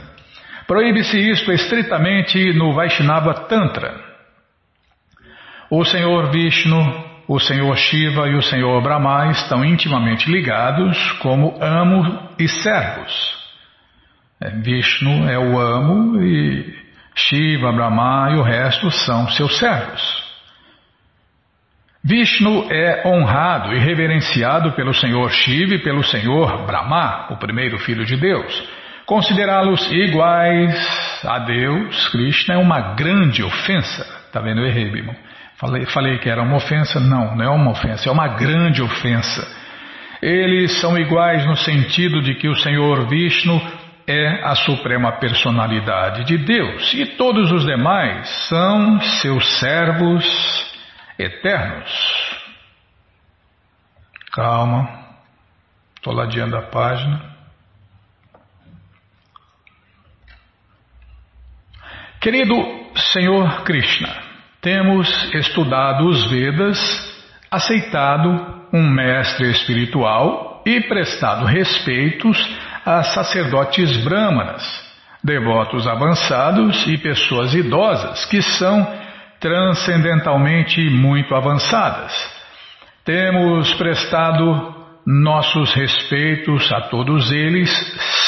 Proíbe-se 0.67 1.19
isto 1.19 1.51
estritamente 1.51 2.53
no 2.53 2.75
Vaishnava 2.75 3.33
Tantra. 3.49 3.95
O 5.71 5.83
Senhor 5.83 6.31
Vishnu 6.31 7.10
o 7.31 7.39
Senhor 7.39 7.77
Shiva 7.77 8.29
e 8.29 8.35
o 8.35 8.43
Senhor 8.43 8.83
Brahma 8.83 9.31
estão 9.31 9.65
intimamente 9.65 10.29
ligados 10.29 11.13
como 11.21 11.57
amo 11.63 12.29
e 12.37 12.49
servos. 12.49 13.39
É, 14.41 14.51
Vishnu 14.51 15.29
é 15.31 15.39
o 15.39 15.57
amo 15.57 16.21
e 16.21 16.77
Shiva, 17.15 17.71
Brahma 17.71 18.33
e 18.33 18.37
o 18.37 18.43
resto 18.43 18.91
são 18.91 19.29
seus 19.29 19.57
servos. 19.61 20.03
Vishnu 22.03 22.67
é 22.69 23.07
honrado 23.07 23.75
e 23.75 23.79
reverenciado 23.79 24.73
pelo 24.73 24.93
Senhor 24.93 25.31
Shiva 25.31 25.77
e 25.77 25.85
pelo 25.85 26.03
Senhor 26.03 26.67
Brahma, 26.67 27.29
o 27.31 27.37
primeiro 27.37 27.79
filho 27.79 28.05
de 28.05 28.17
Deus. 28.17 28.69
Considerá-los 29.07 29.89
iguais 29.93 31.25
a 31.25 31.39
Deus, 31.39 32.09
Krishna, 32.09 32.57
é 32.57 32.59
uma 32.59 32.95
grande 32.95 33.45
ofensa. 33.45 34.03
Está 34.27 34.41
vendo, 34.41 34.67
errei, 34.67 34.87
irmão? 34.87 35.15
Falei, 35.61 35.85
falei 35.85 36.19
que 36.19 36.31
era 36.31 36.43
uma 36.43 36.57
ofensa? 36.57 36.99
Não, 36.99 37.37
não 37.37 37.45
é 37.45 37.51
uma 37.51 37.73
ofensa, 37.73 38.09
é 38.09 38.13
uma 38.13 38.29
grande 38.29 38.81
ofensa. 38.81 39.47
Eles 40.23 40.81
são 40.81 40.97
iguais 40.99 41.45
no 41.45 41.55
sentido 41.55 42.23
de 42.23 42.35
que 42.35 42.49
o 42.49 42.57
Senhor 42.57 43.07
Vishnu 43.07 43.61
é 44.07 44.43
a 44.43 44.55
suprema 44.55 45.13
personalidade 45.13 46.25
de 46.25 46.39
Deus 46.39 46.95
e 46.95 47.05
todos 47.17 47.53
os 47.53 47.67
demais 47.67 48.27
são 48.49 49.01
seus 49.01 49.59
servos 49.59 50.25
eternos. 51.19 51.91
Calma, 54.33 54.89
estou 55.95 56.15
ladeando 56.15 56.57
a 56.57 56.63
página. 56.63 57.37
Querido 62.19 62.55
Senhor 63.13 63.63
Krishna, 63.63 64.30
temos 64.61 65.35
estudado 65.35 66.07
os 66.07 66.31
Vedas, 66.31 66.79
aceitado 67.51 68.69
um 68.73 68.89
mestre 68.89 69.51
espiritual 69.51 70.63
e 70.67 70.83
prestado 70.83 71.47
respeitos 71.47 72.39
a 72.85 73.03
sacerdotes 73.03 73.97
brâmanas, 74.05 74.63
devotos 75.25 75.87
avançados 75.87 76.87
e 76.87 76.99
pessoas 76.99 77.55
idosas 77.55 78.27
que 78.27 78.43
são 78.43 78.87
transcendentalmente 79.41 80.91
muito 80.91 81.35
avançadas. 81.35 82.13
Temos 83.05 83.73
prestado 83.75 84.75
nossos 85.07 85.73
respeitos 85.73 86.71
a 86.71 86.83
todos 86.83 87.33
eles 87.33 87.71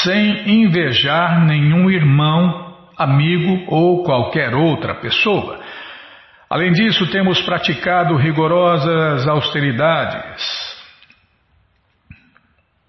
sem 0.01 0.63
invejar 0.63 1.45
nenhum 1.45 1.89
irmão, 1.89 2.73
amigo 2.97 3.65
ou 3.67 4.03
qualquer 4.03 4.55
outra 4.55 4.95
pessoa 4.95 5.59
Além 6.53 6.71
disso, 6.71 7.07
temos 7.07 7.41
praticado 7.41 8.15
rigorosas 8.15 9.27
austeridades. 9.27 10.77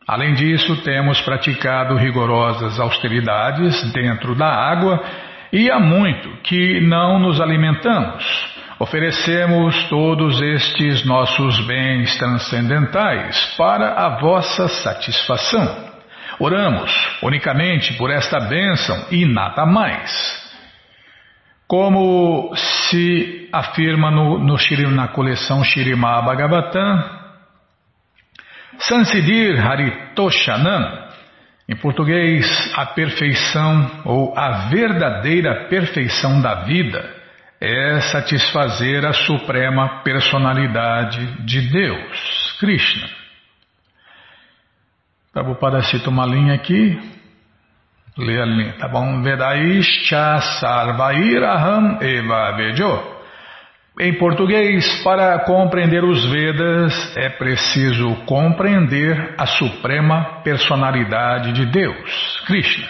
Além 0.06 0.34
disso, 0.34 0.76
temos 0.82 1.18
praticado 1.22 1.96
rigorosas 1.96 2.78
austeridades 2.78 3.90
dentro 3.90 4.34
da 4.34 4.48
água 4.48 5.02
e 5.50 5.70
há 5.70 5.80
muito 5.80 6.28
que 6.42 6.78
não 6.82 7.18
nos 7.18 7.40
alimentamos. 7.40 8.22
Oferecemos 8.78 9.88
todos 9.88 10.42
estes 10.42 11.02
nossos 11.06 11.58
bens 11.60 12.18
transcendentais 12.18 13.54
para 13.56 13.94
a 13.94 14.20
vossa 14.20 14.68
satisfação. 14.68 15.90
Oramos 16.38 16.92
unicamente 17.22 17.94
por 17.94 18.10
esta 18.10 18.40
bênção 18.40 19.06
e 19.10 19.24
nada 19.24 19.64
mais. 19.64 20.43
Como 21.74 22.54
se 22.54 23.48
afirma 23.52 24.08
no, 24.08 24.38
no, 24.38 24.56
na 24.92 25.08
coleção 25.08 25.64
Shirimá 25.64 26.22
Bhagavatam, 26.22 27.02
Sansidir 28.78 29.58
Haritoshanam, 29.58 31.08
em 31.68 31.74
português, 31.74 32.46
a 32.76 32.86
perfeição 32.86 34.02
ou 34.04 34.38
a 34.38 34.68
verdadeira 34.68 35.66
perfeição 35.68 36.40
da 36.40 36.62
vida 36.62 37.12
é 37.60 38.00
satisfazer 38.02 39.04
a 39.04 39.12
suprema 39.12 40.00
personalidade 40.04 41.44
de 41.44 41.60
Deus, 41.60 42.56
Krishna. 42.60 43.08
Prabhupada 45.32 45.82
cita 45.82 46.08
uma 46.08 46.24
linha 46.24 46.54
aqui, 46.54 46.96
lê 48.18 48.40
a 48.40 48.44
linha, 48.44 48.74
tá 48.78 48.88
bom? 48.88 49.22
Vedaischa 49.22 50.38
sarvairaham 50.60 51.98
eva 52.00 52.52
vejo. 52.56 53.14
Em 54.00 54.12
português, 54.14 55.02
para 55.04 55.38
compreender 55.40 56.02
os 56.02 56.24
Vedas 56.28 57.16
é 57.16 57.28
preciso 57.28 58.16
compreender 58.26 59.34
a 59.38 59.46
suprema 59.46 60.42
personalidade 60.42 61.52
de 61.52 61.66
Deus, 61.66 62.42
Krishna. 62.44 62.88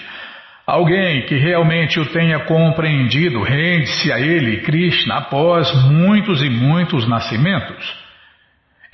Alguém 0.67 1.27
que 1.27 1.37
realmente 1.37 2.01
o 2.01 2.07
tenha 2.07 2.41
compreendido 2.47 3.43
rende-se 3.43 4.11
a 4.11 4.19
ele, 4.19 4.63
Krishna, 4.63 5.17
após 5.17 5.71
muitos 5.91 6.43
e 6.43 6.49
muitos 6.49 7.07
nascimentos. 7.07 7.95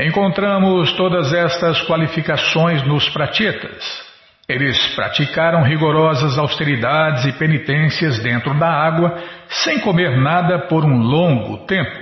Encontramos 0.01 0.93
todas 0.95 1.33
estas 1.33 1.81
qualificações 1.83 2.83
nos 2.83 3.09
pratitas. 3.11 4.10
Eles 4.50 4.84
praticaram 4.96 5.62
rigorosas 5.62 6.36
austeridades 6.36 7.24
e 7.24 7.32
penitências 7.38 8.18
dentro 8.18 8.52
da 8.58 8.68
água, 8.68 9.16
sem 9.46 9.78
comer 9.78 10.20
nada 10.20 10.58
por 10.66 10.84
um 10.84 10.98
longo 10.98 11.58
tempo. 11.66 11.96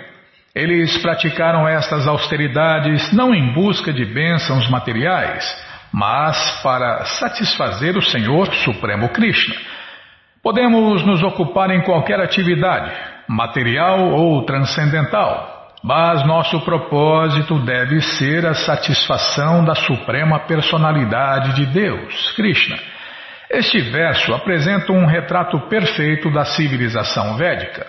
Eles 0.54 0.96
praticaram 1.02 1.68
estas 1.68 2.08
austeridades 2.08 3.12
não 3.12 3.34
em 3.34 3.52
busca 3.52 3.92
de 3.92 4.02
bênçãos 4.02 4.66
materiais, 4.70 5.44
mas 5.92 6.62
para 6.62 7.04
satisfazer 7.04 7.98
o 7.98 8.02
Senhor 8.02 8.46
Supremo 8.54 9.10
Krishna. 9.10 9.54
Podemos 10.42 11.04
nos 11.04 11.22
ocupar 11.22 11.70
em 11.70 11.82
qualquer 11.82 12.18
atividade, 12.18 12.90
material 13.28 14.08
ou 14.12 14.42
transcendental, 14.46 15.57
mas 15.82 16.26
nosso 16.26 16.60
propósito 16.60 17.58
deve 17.60 18.00
ser 18.00 18.44
a 18.46 18.54
satisfação 18.54 19.64
da 19.64 19.74
Suprema 19.74 20.40
Personalidade 20.40 21.54
de 21.54 21.66
Deus, 21.66 22.32
Krishna. 22.32 22.76
Este 23.50 23.80
verso 23.80 24.34
apresenta 24.34 24.92
um 24.92 25.06
retrato 25.06 25.58
perfeito 25.68 26.30
da 26.30 26.44
civilização 26.44 27.36
védica. 27.36 27.86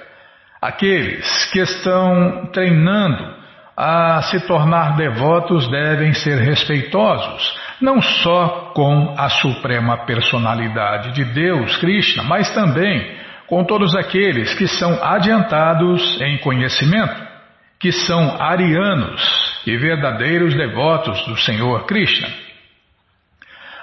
Aqueles 0.62 1.46
que 1.52 1.60
estão 1.60 2.50
treinando 2.54 3.40
a 3.76 4.22
se 4.24 4.46
tornar 4.46 4.96
devotos 4.96 5.70
devem 5.70 6.14
ser 6.14 6.38
respeitosos, 6.38 7.58
não 7.82 8.02
só 8.02 8.72
com 8.74 9.16
a 9.18 9.30
suprema 9.30 10.06
personalidade 10.06 11.14
de 11.14 11.24
Deus, 11.24 11.78
Krishna, 11.78 12.24
mas 12.24 12.54
também 12.54 13.18
com 13.48 13.64
todos 13.64 13.96
aqueles 13.96 14.54
que 14.54 14.68
são 14.68 15.02
adiantados 15.02 16.22
em 16.22 16.38
conhecimento, 16.38 17.29
que 17.80 17.92
são 17.92 18.36
arianos 18.42 19.22
e 19.66 19.78
verdadeiros 19.78 20.54
devotos 20.54 21.26
do 21.26 21.38
Senhor 21.38 21.86
Krishna. 21.86 22.28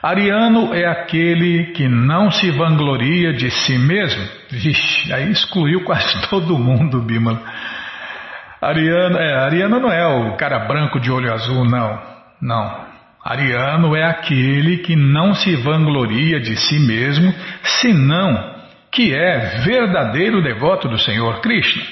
Ariano 0.02 0.74
é 0.74 0.87
aquele 0.87 1.72
que 1.72 1.88
não 1.88 2.30
se 2.30 2.50
vangloria 2.50 3.32
de 3.32 3.50
si 3.50 3.78
mesmo. 3.78 4.22
Vixe, 4.50 5.12
aí 5.12 5.30
excluiu 5.30 5.82
quase 5.85 6.20
todo 6.28 6.59
mundo, 6.59 7.00
Bimala. 7.00 7.42
Ariano, 8.61 9.18
é, 9.18 9.35
Ariano 9.44 9.80
não 9.80 9.90
é 9.90 10.06
o 10.06 10.37
cara 10.37 10.61
branco 10.61 11.00
de 11.00 11.11
olho 11.11 11.32
azul, 11.32 11.64
não. 11.64 12.00
Não. 12.40 12.87
Ariano 13.24 13.96
é 13.96 14.04
aquele 14.04 14.78
que 14.78 14.94
não 14.94 15.35
se 15.35 15.56
vangloria 15.56 16.38
de 16.38 16.56
si 16.56 16.78
mesmo, 16.78 17.35
senão 17.62 18.54
que 18.92 19.12
é 19.14 19.61
verdadeiro 19.64 20.42
devoto 20.42 20.88
do 20.88 20.98
Senhor 20.98 21.40
Krishna. 21.40 21.82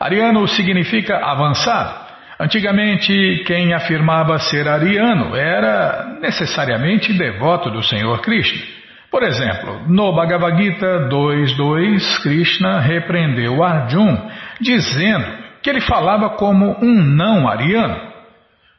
Ariano 0.00 0.48
significa 0.48 1.18
avançado. 1.18 2.08
Antigamente, 2.40 3.44
quem 3.46 3.74
afirmava 3.74 4.38
ser 4.38 4.66
ariano 4.66 5.36
era 5.36 6.16
necessariamente 6.22 7.12
devoto 7.12 7.70
do 7.70 7.82
Senhor 7.82 8.18
Krishna. 8.22 8.62
Por 9.10 9.22
exemplo, 9.22 9.82
no 9.88 10.14
Bhagavad 10.14 10.56
Gita 10.56 11.08
2.2, 11.10 12.22
Krishna 12.22 12.80
repreendeu 12.80 13.62
Arjun, 13.62 14.16
dizendo 14.58 15.26
que 15.62 15.68
ele 15.68 15.82
falava 15.82 16.30
como 16.30 16.78
um 16.82 16.94
não 17.02 17.46
ariano. 17.46 18.10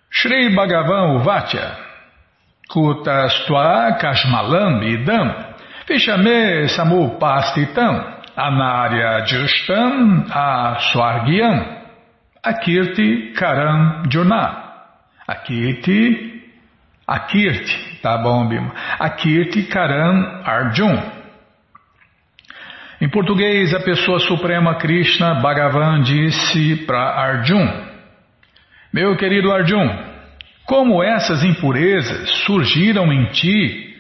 Shri 0.10 0.56
Bhagavan 0.56 1.18
Uvatya, 1.18 1.78
Kutastua 2.68 3.96
Kashmalam 4.00 4.82
Idam, 4.84 5.36
Vishame 5.88 6.68
Samupastitam, 6.70 8.21
Anarya 8.36 9.26
Justam 9.26 10.26
Aswargyam, 10.30 11.82
Akirti 12.44 13.34
Karam 13.34 14.04
Juna. 14.10 14.62
Akirti, 15.28 16.42
Akirti, 17.08 18.00
tá 18.02 18.18
bom, 18.18 18.48
Bima? 18.48 18.74
Akirti 19.00 19.64
Karam 19.64 20.44
Arjun. 20.46 21.22
Em 23.02 23.10
português, 23.10 23.74
a 23.74 23.80
pessoa 23.80 24.20
suprema 24.20 24.76
Krishna 24.76 25.36
Bhagavan 25.42 26.02
disse 26.02 26.86
para 26.86 27.00
Arjun: 27.00 27.68
Meu 28.94 29.18
querido 29.18 29.52
Arjun, 29.52 29.90
como 30.66 31.04
essas 31.04 31.44
impurezas 31.44 32.30
surgiram 32.46 33.12
em 33.12 33.26
ti, 33.32 33.91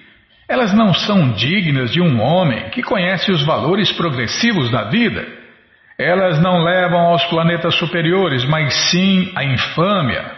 elas 0.51 0.73
não 0.73 0.93
são 0.93 1.31
dignas 1.31 1.91
de 1.91 2.01
um 2.01 2.21
homem 2.21 2.69
que 2.71 2.83
conhece 2.83 3.31
os 3.31 3.41
valores 3.45 3.89
progressivos 3.93 4.69
da 4.69 4.83
vida. 4.83 5.25
Elas 5.97 6.41
não 6.41 6.61
levam 6.61 6.99
aos 6.99 7.23
planetas 7.27 7.73
superiores, 7.75 8.43
mas 8.43 8.73
sim 8.91 9.31
à 9.33 9.45
infâmia. 9.45 10.29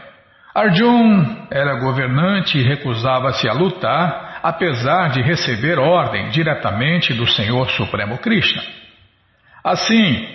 Arjun 0.53 1.47
era 1.49 1.79
governante 1.79 2.59
e 2.59 2.61
recusava-se 2.61 3.49
a 3.49 3.53
lutar 3.53 4.39
apesar 4.43 5.09
de 5.09 5.23
receber 5.23 5.79
ordem 5.79 6.29
diretamente 6.29 7.11
do 7.11 7.25
Senhor 7.25 7.71
Supremo 7.71 8.19
Krishna. 8.19 8.61
Assim, 9.63 10.27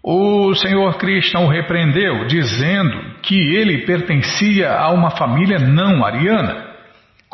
o 0.00 0.54
Senhor 0.54 0.96
Krishna 0.96 1.40
o 1.40 1.48
repreendeu, 1.48 2.26
dizendo 2.26 3.16
que 3.20 3.34
ele 3.56 3.84
pertencia 3.84 4.70
a 4.74 4.90
uma 4.90 5.10
família 5.10 5.58
não 5.58 6.04
ariana. 6.04 6.63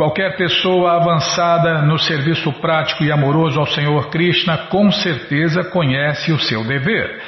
Qualquer 0.00 0.34
pessoa 0.34 0.96
avançada 0.96 1.82
no 1.82 1.98
serviço 1.98 2.50
prático 2.54 3.04
e 3.04 3.12
amoroso 3.12 3.60
ao 3.60 3.66
Senhor 3.66 4.08
Krishna 4.08 4.56
com 4.70 4.90
certeza 4.90 5.62
conhece 5.62 6.32
o 6.32 6.38
seu 6.38 6.66
dever. 6.66 7.20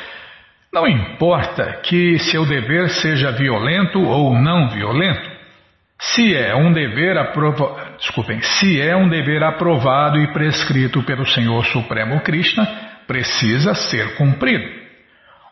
Não 0.73 0.89
importa 0.89 1.81
que 1.83 2.19
seu 2.19 2.47
dever 2.47 2.89
seja 2.89 3.31
violento 3.31 4.03
ou 4.03 4.35
não 4.41 4.71
violento. 4.71 5.31
Se 6.01 6.35
é 6.35 6.57
um 6.57 6.73
dever 6.73 7.19
aprovado, 7.19 7.99
desculpem, 7.99 8.41
se 8.41 8.81
é 8.81 8.97
um 8.97 9.07
dever 9.07 9.45
aprovado 9.45 10.19
e 10.19 10.33
prescrito 10.33 11.03
pelo 11.03 11.27
Senhor 11.27 11.67
Supremo 11.67 12.21
Krishna, 12.21 12.67
precisa 13.07 13.75
ser 13.75 14.15
cumprido. 14.15 14.65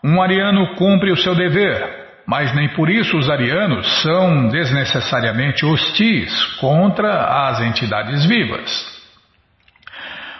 Um 0.02 0.22
ariano 0.22 0.74
cumpre 0.74 1.12
o 1.12 1.18
seu 1.18 1.35
dever, 1.35 1.99
mas 2.26 2.54
nem 2.54 2.68
por 2.70 2.88
isso 2.88 3.16
os 3.16 3.28
arianos 3.28 4.02
são 4.02 4.48
desnecessariamente 4.48 5.64
hostis 5.64 6.44
contra 6.61 7.48
as 7.48 7.61
entidades 7.61 8.24
vivas. 8.24 9.00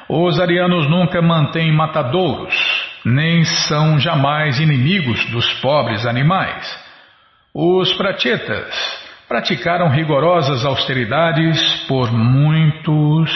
Os 0.09 0.41
arianos 0.41 0.89
nunca 0.91 1.23
mantêm 1.23 1.73
matadouros, 1.73 2.55
nem 3.05 3.45
são 3.45 3.99
jamais 3.99 4.59
inimigos 4.59 5.25
dos 5.27 5.53
pobres 5.61 6.05
animais. 6.05 6.79
Os 7.55 7.93
prachetas 7.95 8.75
praticaram 9.29 9.89
rigorosas 9.89 10.65
austeridades 10.65 11.87
por 11.87 12.11
muitos, 12.13 13.31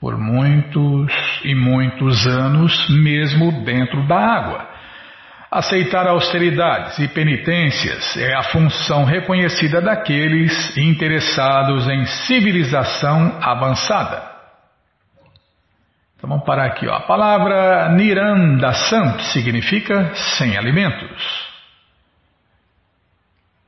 por 0.00 0.16
muitos 0.16 1.12
e 1.44 1.54
muitos 1.56 2.24
anos, 2.26 2.88
mesmo 2.88 3.64
dentro 3.64 4.06
da 4.06 4.16
água. 4.16 4.75
Aceitar 5.50 6.08
austeridades 6.08 6.98
e 6.98 7.06
penitências 7.06 8.16
é 8.16 8.34
a 8.34 8.42
função 8.42 9.04
reconhecida 9.04 9.80
daqueles 9.80 10.76
interessados 10.76 11.88
em 11.88 12.04
civilização 12.04 13.38
avançada. 13.40 14.36
Então 16.16 16.28
vamos 16.28 16.44
parar 16.44 16.66
aqui. 16.66 16.88
Ó. 16.88 16.94
A 16.94 17.00
palavra 17.00 17.88
Nirandasam 17.90 19.20
significa 19.20 20.12
sem 20.14 20.56
alimentos. 20.56 21.46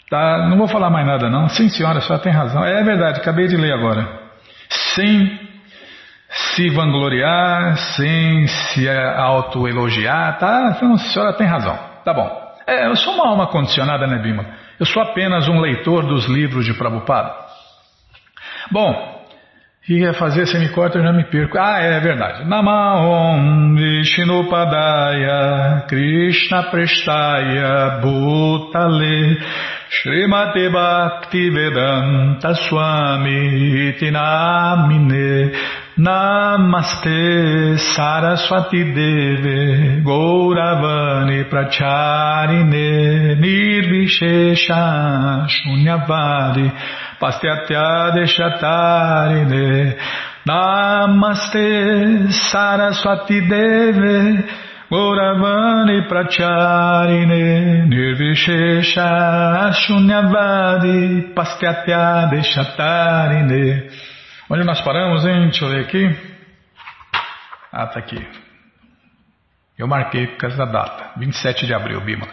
Tá, 0.09 0.49
não 0.49 0.57
vou 0.57 0.67
falar 0.67 0.89
mais 0.89 1.05
nada 1.05 1.29
não. 1.29 1.47
Sim, 1.47 1.69
senhora, 1.69 2.01
só 2.01 2.17
tem 2.17 2.33
razão. 2.33 2.65
É 2.65 2.83
verdade, 2.83 3.19
acabei 3.19 3.47
de 3.47 3.55
ler 3.55 3.73
agora. 3.73 4.07
Sem 4.69 5.39
se 6.29 6.69
vangloriar, 6.69 7.77
sem 7.77 8.47
se 8.47 8.89
autoelogiar, 8.89 10.37
tá? 10.37 10.73
Então, 10.75 10.93
a 10.93 10.97
senhora 10.97 11.33
tem 11.33 11.47
razão. 11.47 11.90
Tá 12.03 12.13
bom. 12.13 12.51
É, 12.67 12.87
eu 12.87 12.95
sou 12.95 13.13
uma 13.13 13.29
alma 13.29 13.47
condicionada, 13.47 14.07
né, 14.07 14.19
Bima? 14.19 14.45
Eu 14.79 14.85
sou 14.85 15.01
apenas 15.01 15.47
um 15.47 15.59
leitor 15.59 16.05
dos 16.05 16.25
livros 16.25 16.65
de 16.65 16.73
Prabhupada. 16.73 17.33
Bom, 18.71 19.21
ia 19.89 20.13
fazer? 20.13 20.45
Você 20.45 20.59
me 20.59 20.69
corta, 20.69 20.99
eu 20.99 21.03
já 21.03 21.11
me 21.11 21.25
perco. 21.25 21.57
Ah, 21.57 21.79
é 21.79 21.99
verdade. 21.99 22.47
Namahom 22.47 23.75
Vishnupadaya 23.75 25.85
Krishna 25.87 26.63
Prestaya 26.63 27.99
Bhutale 28.01 29.39
Bhakti 30.71 31.49
Vedanta 31.49 32.53
Swami 32.55 33.89
Itinamine 33.89 35.51
Namaste 35.97 37.77
Saraswati 37.77 38.81
Deve 38.95 40.01
Gauravani 40.05 41.43
Pracharine 41.49 43.35
Nirvishesha 43.37 45.45
Shunyavadi 45.49 46.71
Pastyatya 47.19 48.13
Deshatarine 48.15 49.97
Namaste 50.47 52.31
Saraswati 52.31 53.41
Deve 53.49 54.45
Gauravani 54.89 56.07
Pracharine 56.07 57.85
Nirvishesha 57.91 59.73
Shunyavadi 59.73 61.33
Pastyatya 61.33 62.29
Deshatarine 62.31 63.89
Onde 64.51 64.65
nós 64.65 64.81
paramos, 64.81 65.23
hein? 65.25 65.43
Deixa 65.43 65.63
eu 65.63 65.69
ver 65.69 65.85
aqui. 65.85 66.13
Ah, 67.71 67.87
tá 67.87 67.99
aqui. 67.99 68.21
Eu 69.77 69.87
marquei 69.87 70.27
por 70.27 70.39
causa 70.39 70.57
da 70.57 70.65
data. 70.65 71.13
27 71.17 71.65
de 71.65 71.73
abril, 71.73 72.01
Bima. 72.01 72.27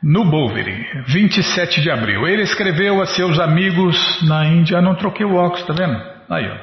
No 0.00 0.24
Boveri, 0.30 1.02
27 1.08 1.80
de 1.82 1.90
abril. 1.90 2.28
Ele 2.28 2.42
escreveu 2.42 3.02
a 3.02 3.06
seus 3.06 3.40
amigos 3.40 4.22
na 4.22 4.44
Índia. 4.44 4.80
Não 4.80 4.94
troquei 4.94 5.26
o 5.26 5.34
óculos, 5.34 5.66
tá 5.66 5.72
vendo? 5.72 6.00
Aí, 6.30 6.48
ó. 6.48 6.58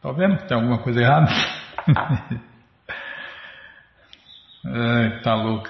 Tá 0.00 0.12
vendo? 0.12 0.38
Tem 0.46 0.56
alguma 0.56 0.78
coisa 0.78 1.00
errada? 1.00 1.26
Ai, 4.64 5.20
tá 5.22 5.34
louco. 5.34 5.68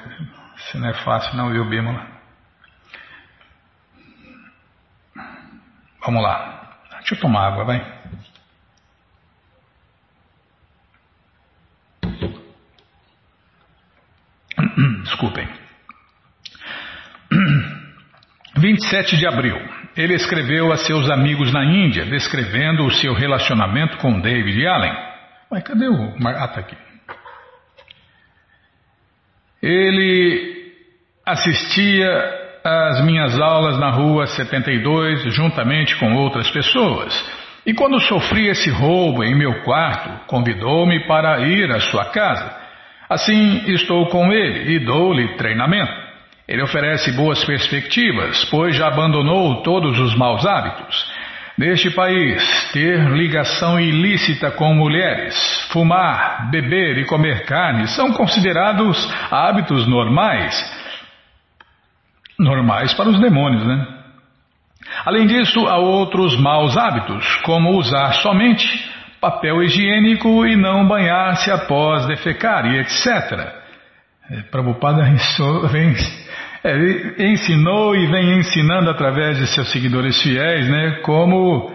Isso 0.59 0.79
não 0.79 0.90
é 0.90 0.92
fácil, 0.92 1.35
não, 1.38 1.51
viu, 1.51 1.64
Bima? 1.64 2.07
Vamos 6.05 6.22
lá. 6.22 6.77
Deixa 6.99 7.14
eu 7.14 7.20
tomar 7.20 7.46
água, 7.46 7.64
vai. 7.64 7.96
Desculpem. 15.16 15.48
27 18.59 19.16
de 19.16 19.26
abril. 19.26 19.57
Ele 19.96 20.12
escreveu 20.14 20.70
a 20.70 20.76
seus 20.76 21.09
amigos 21.09 21.50
na 21.52 21.64
Índia, 21.64 22.05
descrevendo 22.05 22.85
o 22.85 22.90
seu 22.90 23.14
relacionamento 23.14 23.96
com 23.96 24.20
David 24.20 24.66
Allen. 24.66 24.92
Mas 25.50 25.62
cadê 25.62 25.88
o. 25.88 26.14
Ah, 26.26 26.48
tá 26.48 26.61
aqui. 26.61 26.76
Ele 29.62 30.74
assistia 31.24 32.09
às 32.62 33.02
minhas 33.02 33.40
aulas 33.40 33.79
na 33.79 33.90
rua 33.90 34.26
72, 34.26 35.35
juntamente 35.35 35.96
com 35.96 36.12
outras 36.14 36.50
pessoas. 36.50 37.14
E 37.64 37.72
quando 37.72 37.98
sofri 38.00 38.48
esse 38.48 38.68
roubo 38.68 39.24
em 39.24 39.35
meu 39.35 39.62
quarto, 39.62 40.26
convidou-me 40.26 41.07
para 41.07 41.40
ir 41.40 41.70
à 41.72 41.81
sua 41.81 42.05
casa. 42.11 42.65
Assim, 43.09 43.62
estou 43.73 44.07
com 44.07 44.33
ele 44.33 44.75
e 44.75 44.79
dou-lhe 44.85 45.37
treinamento. 45.37 45.92
Ele 46.49 46.62
oferece 46.62 47.12
boas 47.12 47.45
perspectivas, 47.45 48.45
pois 48.47 48.77
já 48.77 48.88
abandonou 48.88 49.62
todos 49.62 49.99
os 49.99 50.14
maus 50.14 50.47
hábitos. 50.47 51.07
Neste 51.59 51.90
país, 51.90 52.71
ter 52.73 53.09
ligação 53.11 53.81
ilícita 53.81 54.51
com 54.51 54.75
mulheres, 54.75 55.35
fumar, 55.73 56.51
beber 56.51 56.99
e 56.99 57.07
comer 57.07 57.47
carne 57.47 57.88
são 57.88 58.12
considerados 58.12 59.11
hábitos 59.31 59.87
normais. 59.88 60.55
Normais 62.38 62.92
para 62.92 63.09
os 63.09 63.19
demônios, 63.19 63.66
né? 63.66 63.87
Além 65.05 65.27
disso, 65.27 65.66
há 65.66 65.79
outros 65.79 66.38
maus 66.38 66.77
hábitos, 66.77 67.37
como 67.37 67.79
usar 67.79 68.12
somente 68.14 68.86
papel 69.21 69.62
higiênico 69.62 70.46
e 70.46 70.56
não 70.56 70.87
banhar-se 70.87 71.50
após 71.50 72.06
defecar 72.06 72.67
e 72.67 72.79
etc. 72.81 73.06
É, 74.31 74.42
Prabhupada 74.50 75.02
vem, 75.71 75.94
é, 76.64 77.31
ensinou 77.31 77.94
e 77.94 78.06
vem 78.06 78.38
ensinando 78.38 78.90
através 78.90 79.38
de 79.38 79.46
seus 79.46 79.71
seguidores 79.71 80.21
fiéis, 80.23 80.69
né, 80.69 81.00
como, 81.02 81.73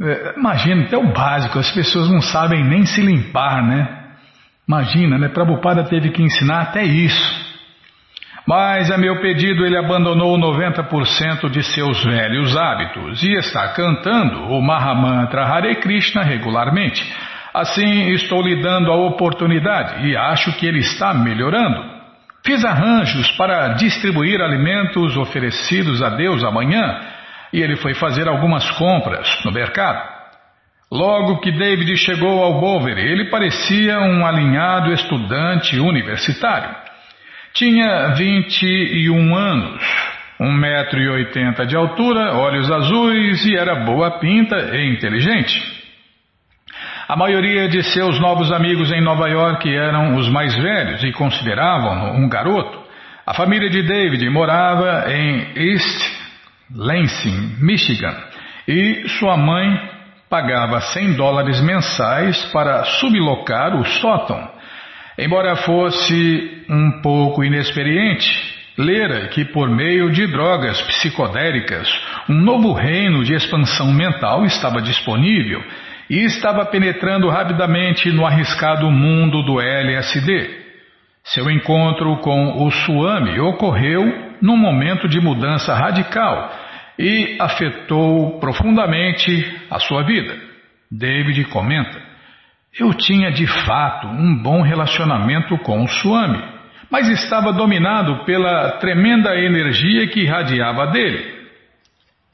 é, 0.00 0.34
imagina, 0.36 0.84
até 0.84 0.96
o 0.96 1.12
básico, 1.12 1.58
as 1.58 1.70
pessoas 1.72 2.08
não 2.08 2.20
sabem 2.20 2.64
nem 2.64 2.84
se 2.86 3.00
limpar, 3.00 3.62
né? 3.62 4.04
Imagina, 4.66 5.18
né? 5.18 5.28
Prabhupada 5.28 5.84
teve 5.84 6.10
que 6.10 6.22
ensinar 6.22 6.62
até 6.62 6.82
isso. 6.82 7.43
Mas 8.46 8.90
a 8.90 8.98
meu 8.98 9.20
pedido 9.20 9.64
ele 9.64 9.76
abandonou 9.76 10.38
90% 10.38 11.48
de 11.48 11.62
seus 11.62 12.04
velhos 12.04 12.54
hábitos 12.54 13.22
e 13.22 13.32
está 13.32 13.68
cantando 13.68 14.50
o 14.50 14.60
Mahamantra 14.60 15.44
Hare 15.44 15.76
Krishna 15.76 16.22
regularmente. 16.22 17.02
Assim 17.54 18.10
estou 18.10 18.42
lhe 18.42 18.60
dando 18.60 18.92
a 18.92 18.96
oportunidade 18.96 20.06
e 20.06 20.16
acho 20.16 20.52
que 20.58 20.66
ele 20.66 20.80
está 20.80 21.14
melhorando. 21.14 21.94
Fiz 22.44 22.62
arranjos 22.62 23.30
para 23.30 23.68
distribuir 23.68 24.42
alimentos 24.42 25.16
oferecidos 25.16 26.02
a 26.02 26.10
Deus 26.10 26.44
amanhã 26.44 27.00
e 27.50 27.62
ele 27.62 27.76
foi 27.76 27.94
fazer 27.94 28.28
algumas 28.28 28.70
compras 28.72 29.26
no 29.42 29.52
mercado. 29.52 30.12
Logo 30.92 31.40
que 31.40 31.50
David 31.50 31.96
chegou 31.96 32.42
ao 32.42 32.60
Bowery, 32.60 33.00
ele 33.00 33.30
parecia 33.30 33.98
um 34.00 34.26
alinhado 34.26 34.92
estudante 34.92 35.78
universitário. 35.80 36.83
Tinha 37.54 38.14
21 38.16 39.36
anos, 39.36 39.80
1,80m 40.40 41.66
de 41.66 41.76
altura, 41.76 42.34
olhos 42.34 42.68
azuis 42.68 43.46
e 43.46 43.56
era 43.56 43.84
boa 43.84 44.18
pinta 44.18 44.56
e 44.76 44.92
inteligente. 44.92 45.62
A 47.06 47.14
maioria 47.14 47.68
de 47.68 47.84
seus 47.84 48.18
novos 48.18 48.50
amigos 48.50 48.90
em 48.90 49.00
Nova 49.00 49.28
York 49.28 49.72
eram 49.72 50.16
os 50.16 50.28
mais 50.28 50.52
velhos 50.56 51.04
e 51.04 51.12
consideravam-no 51.12 52.24
um 52.24 52.28
garoto. 52.28 52.82
A 53.24 53.32
família 53.34 53.70
de 53.70 53.84
David 53.84 54.28
morava 54.30 55.04
em 55.12 55.52
East 55.54 56.12
Lansing, 56.74 57.58
Michigan, 57.60 58.16
e 58.66 59.08
sua 59.10 59.36
mãe 59.36 59.80
pagava 60.28 60.80
100 60.80 61.12
dólares 61.12 61.60
mensais 61.60 62.46
para 62.46 62.82
sublocar 62.82 63.76
o 63.76 63.84
sótão. 63.84 64.53
Embora 65.18 65.54
fosse 65.56 66.64
um 66.68 67.00
pouco 67.00 67.44
inexperiente, 67.44 68.26
lera 68.76 69.28
que 69.28 69.44
por 69.44 69.68
meio 69.70 70.10
de 70.10 70.26
drogas 70.26 70.80
psicodélicas 70.82 71.88
um 72.28 72.34
novo 72.34 72.72
reino 72.72 73.22
de 73.22 73.34
expansão 73.34 73.92
mental 73.92 74.44
estava 74.44 74.82
disponível 74.82 75.62
e 76.10 76.24
estava 76.24 76.64
penetrando 76.66 77.28
rapidamente 77.28 78.10
no 78.10 78.26
arriscado 78.26 78.90
mundo 78.90 79.42
do 79.42 79.60
LSD. 79.60 80.64
Seu 81.22 81.48
encontro 81.48 82.16
com 82.18 82.66
o 82.66 82.70
Suami 82.70 83.38
ocorreu 83.40 84.34
num 84.42 84.56
momento 84.56 85.08
de 85.08 85.20
mudança 85.20 85.74
radical 85.74 86.52
e 86.98 87.36
afetou 87.40 88.38
profundamente 88.40 89.60
a 89.70 89.78
sua 89.78 90.02
vida. 90.02 90.36
David 90.90 91.44
comenta: 91.46 92.13
Eu 92.78 92.92
tinha 92.92 93.30
de 93.30 93.46
fato 93.46 94.08
um 94.08 94.36
bom 94.36 94.60
relacionamento 94.62 95.56
com 95.58 95.84
o 95.84 95.88
Swami, 95.88 96.42
mas 96.90 97.08
estava 97.08 97.52
dominado 97.52 98.24
pela 98.24 98.78
tremenda 98.78 99.34
energia 99.36 100.08
que 100.08 100.20
irradiava 100.20 100.88
dele. 100.88 101.34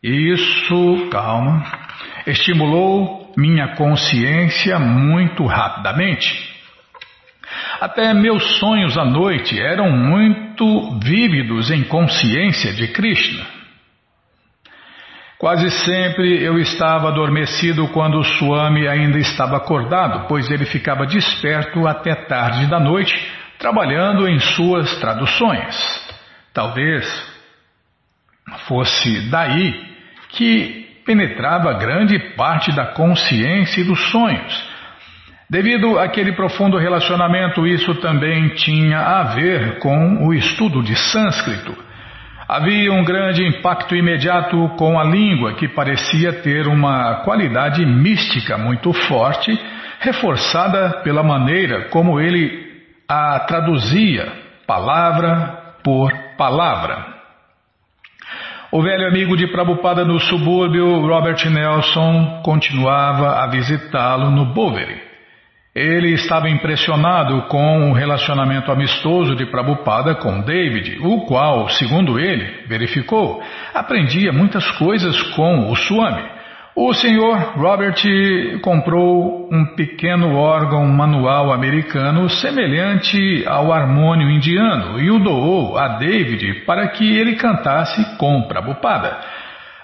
Isso, 0.03 1.09
calma, 1.11 1.63
estimulou 2.27 3.33
minha 3.37 3.75
consciência 3.75 4.79
muito 4.79 5.45
rapidamente. 5.45 6.51
Até 7.79 8.15
meus 8.15 8.59
sonhos 8.59 8.97
à 8.97 9.05
noite 9.05 9.61
eram 9.61 9.91
muito 9.91 10.99
vívidos 11.01 11.71
em 11.71 11.85
consciência 11.85 12.73
de 12.73 12.89
Krishna. 12.89 13.60
Quase 15.41 15.71
sempre 15.71 16.45
eu 16.45 16.59
estava 16.59 17.09
adormecido 17.09 17.89
quando 17.89 18.19
o 18.19 18.23
Swami 18.23 18.87
ainda 18.87 19.19
estava 19.19 19.57
acordado, 19.57 20.29
pois 20.29 20.51
ele 20.51 20.67
ficava 20.67 21.07
desperto 21.07 21.89
até 21.89 22.15
tarde 22.15 22.67
da 22.67 22.79
noite, 22.79 23.19
trabalhando 23.59 24.29
em 24.29 24.39
suas 24.39 24.95
traduções. 24.99 25.75
Talvez 26.53 27.07
fosse 28.69 29.31
daí 29.31 29.83
que 30.29 31.01
penetrava 31.07 31.73
grande 31.73 32.19
parte 32.37 32.71
da 32.77 32.89
consciência 32.89 33.81
e 33.81 33.85
dos 33.85 34.11
sonhos. 34.11 34.69
Devido 35.49 35.99
àquele 35.99 36.33
profundo 36.33 36.77
relacionamento, 36.77 37.67
isso 37.67 37.95
também 37.95 38.51
tinha 38.51 38.99
a 38.99 39.23
ver 39.35 39.79
com 39.79 40.27
o 40.27 40.35
estudo 40.35 40.83
de 40.83 40.95
sânscrito. 40.95 41.90
Havia 42.53 42.93
um 42.93 43.05
grande 43.05 43.47
impacto 43.47 43.95
imediato 43.95 44.71
com 44.77 44.99
a 44.99 45.05
língua, 45.05 45.55
que 45.55 45.69
parecia 45.69 46.33
ter 46.33 46.67
uma 46.67 47.23
qualidade 47.23 47.87
mística 47.87 48.59
muito 48.59 48.93
forte, 48.93 49.57
reforçada 50.01 51.01
pela 51.05 51.23
maneira 51.23 51.89
como 51.91 52.19
ele 52.19 52.51
a 53.09 53.39
traduzia, 53.47 54.33
palavra 54.67 55.77
por 55.85 56.13
palavra. 56.37 57.07
O 58.73 58.83
velho 58.83 59.07
amigo 59.07 59.37
de 59.37 59.47
Prabhupada 59.47 60.05
no 60.05 60.19
subúrbio, 60.19 61.07
Robert 61.07 61.49
Nelson, 61.49 62.43
continuava 62.43 63.45
a 63.45 63.47
visitá-lo 63.47 64.29
no 64.29 64.47
Bowery. 64.47 65.10
Ele 65.81 66.13
estava 66.13 66.51
impressionado 66.51 67.41
com 67.49 67.91
o 67.91 67.95
relacionamento 67.95 68.71
amistoso 68.71 69.35
de 69.35 69.47
Prabhupada 69.47 70.15
com 70.15 70.43
David, 70.43 70.99
o 71.01 71.23
qual, 71.23 71.71
segundo 71.71 72.19
ele, 72.19 72.67
verificou, 72.67 73.43
aprendia 73.73 74.31
muitas 74.31 74.71
coisas 74.73 75.19
com 75.35 75.71
o 75.71 75.75
Swami. 75.75 76.23
O 76.77 76.93
senhor 76.93 77.55
Robert 77.57 77.97
comprou 78.61 79.49
um 79.51 79.75
pequeno 79.75 80.37
órgão 80.37 80.87
manual 80.87 81.51
americano 81.51 82.29
semelhante 82.29 83.43
ao 83.47 83.73
harmônio 83.73 84.29
indiano 84.29 85.01
e 85.01 85.11
o 85.11 85.19
doou 85.19 85.79
a 85.79 85.97
David 85.97 86.67
para 86.67 86.89
que 86.89 87.11
ele 87.17 87.37
cantasse 87.37 88.19
com 88.19 88.43
Prabhupada. 88.43 89.19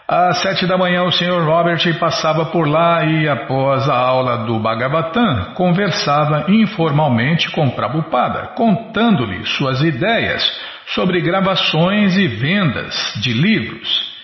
Às 0.08 0.40
sete 0.40 0.68
da 0.68 0.78
manhã, 0.78 1.02
o 1.02 1.10
Sr. 1.10 1.44
Robert 1.44 1.82
passava 1.98 2.44
por 2.46 2.68
lá 2.68 3.04
e, 3.04 3.28
após 3.28 3.88
a 3.88 3.96
aula 3.96 4.46
do 4.46 4.56
Bhagavatam, 4.60 5.54
conversava 5.54 6.44
informalmente 6.46 7.50
com 7.50 7.68
Prabhupada, 7.70 8.52
contando-lhe 8.54 9.44
suas 9.46 9.82
ideias 9.82 10.48
sobre 10.94 11.20
gravações 11.20 12.16
e 12.16 12.28
vendas 12.28 13.14
de 13.20 13.32
livros. 13.32 14.14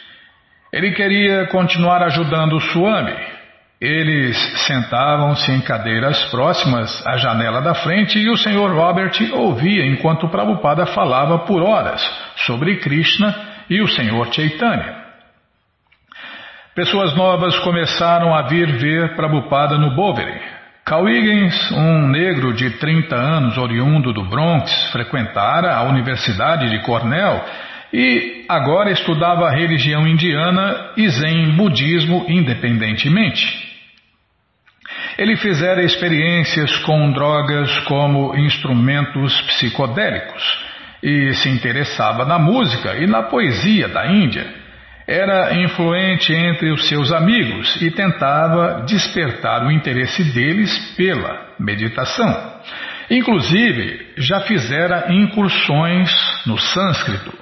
Ele 0.73 0.93
queria 0.93 1.47
continuar 1.49 2.01
ajudando 2.05 2.53
o 2.53 2.61
Swami. 2.61 3.17
Eles 3.81 4.37
sentavam-se 4.65 5.51
em 5.51 5.61
cadeiras 5.63 6.27
próximas 6.27 7.05
à 7.05 7.17
janela 7.17 7.61
da 7.61 7.75
frente 7.75 8.21
e 8.21 8.31
o 8.31 8.37
Sr. 8.37 8.73
Robert 8.73 9.19
ouvia 9.33 9.85
enquanto 9.85 10.29
Prabhupada 10.29 10.87
falava 10.87 11.41
por 11.41 11.61
horas 11.61 12.01
sobre 12.37 12.77
Krishna 12.77 13.35
e 13.69 13.83
o 13.83 13.89
Sr. 13.89 14.33
Chaitanya. 14.33 15.02
Pessoas 16.75 17.15
novas 17.15 17.59
começaram 17.59 18.35
a 18.35 18.49
vir 18.49 18.67
ver 18.79 19.15
Prabhupada 19.15 19.77
no 19.77 19.95
Bowery. 19.95 20.41
Cal 20.87 21.07
Higgins, 21.07 21.71
um 21.71 22.09
negro 22.09 22.55
de 22.55 22.71
30 22.79 23.15
anos 23.15 23.59
oriundo 23.59 24.11
do 24.11 24.25
Bronx, 24.25 24.91
frequentara 24.91 25.77
a 25.77 25.83
Universidade 25.83 26.71
de 26.71 26.81
Cornell 26.81 27.45
e 27.93 28.47
agora 28.49 28.91
estudava 28.91 29.49
a 29.49 29.55
religião 29.55 30.09
indiana 30.09 30.93
e 30.97 31.11
zen 31.11 31.51
budismo 31.57 32.25
independentemente. 32.27 33.71
Ele 35.19 35.37
fizera 35.37 35.85
experiências 35.85 36.75
com 36.79 37.13
drogas 37.13 37.81
como 37.81 38.35
instrumentos 38.35 39.39
psicodélicos 39.43 40.43
e 41.03 41.35
se 41.35 41.51
interessava 41.51 42.25
na 42.25 42.39
música 42.39 42.97
e 42.97 43.07
na 43.07 43.25
poesia 43.25 43.89
da 43.89 44.07
Índia. 44.07 44.62
Era 45.07 45.55
influente 45.55 46.33
entre 46.33 46.71
os 46.71 46.89
seus 46.89 47.13
amigos 47.13 47.81
e 47.83 47.91
tentava 47.91 48.85
despertar 48.87 49.65
o 49.65 49.71
interesse 49.71 50.23
deles 50.33 50.95
pela 50.97 51.55
meditação. 51.59 52.53
Inclusive, 53.11 54.13
já 54.17 54.41
fizera 54.41 55.13
incursões 55.13 56.11
no 56.47 56.57
sânscrito. 56.57 57.33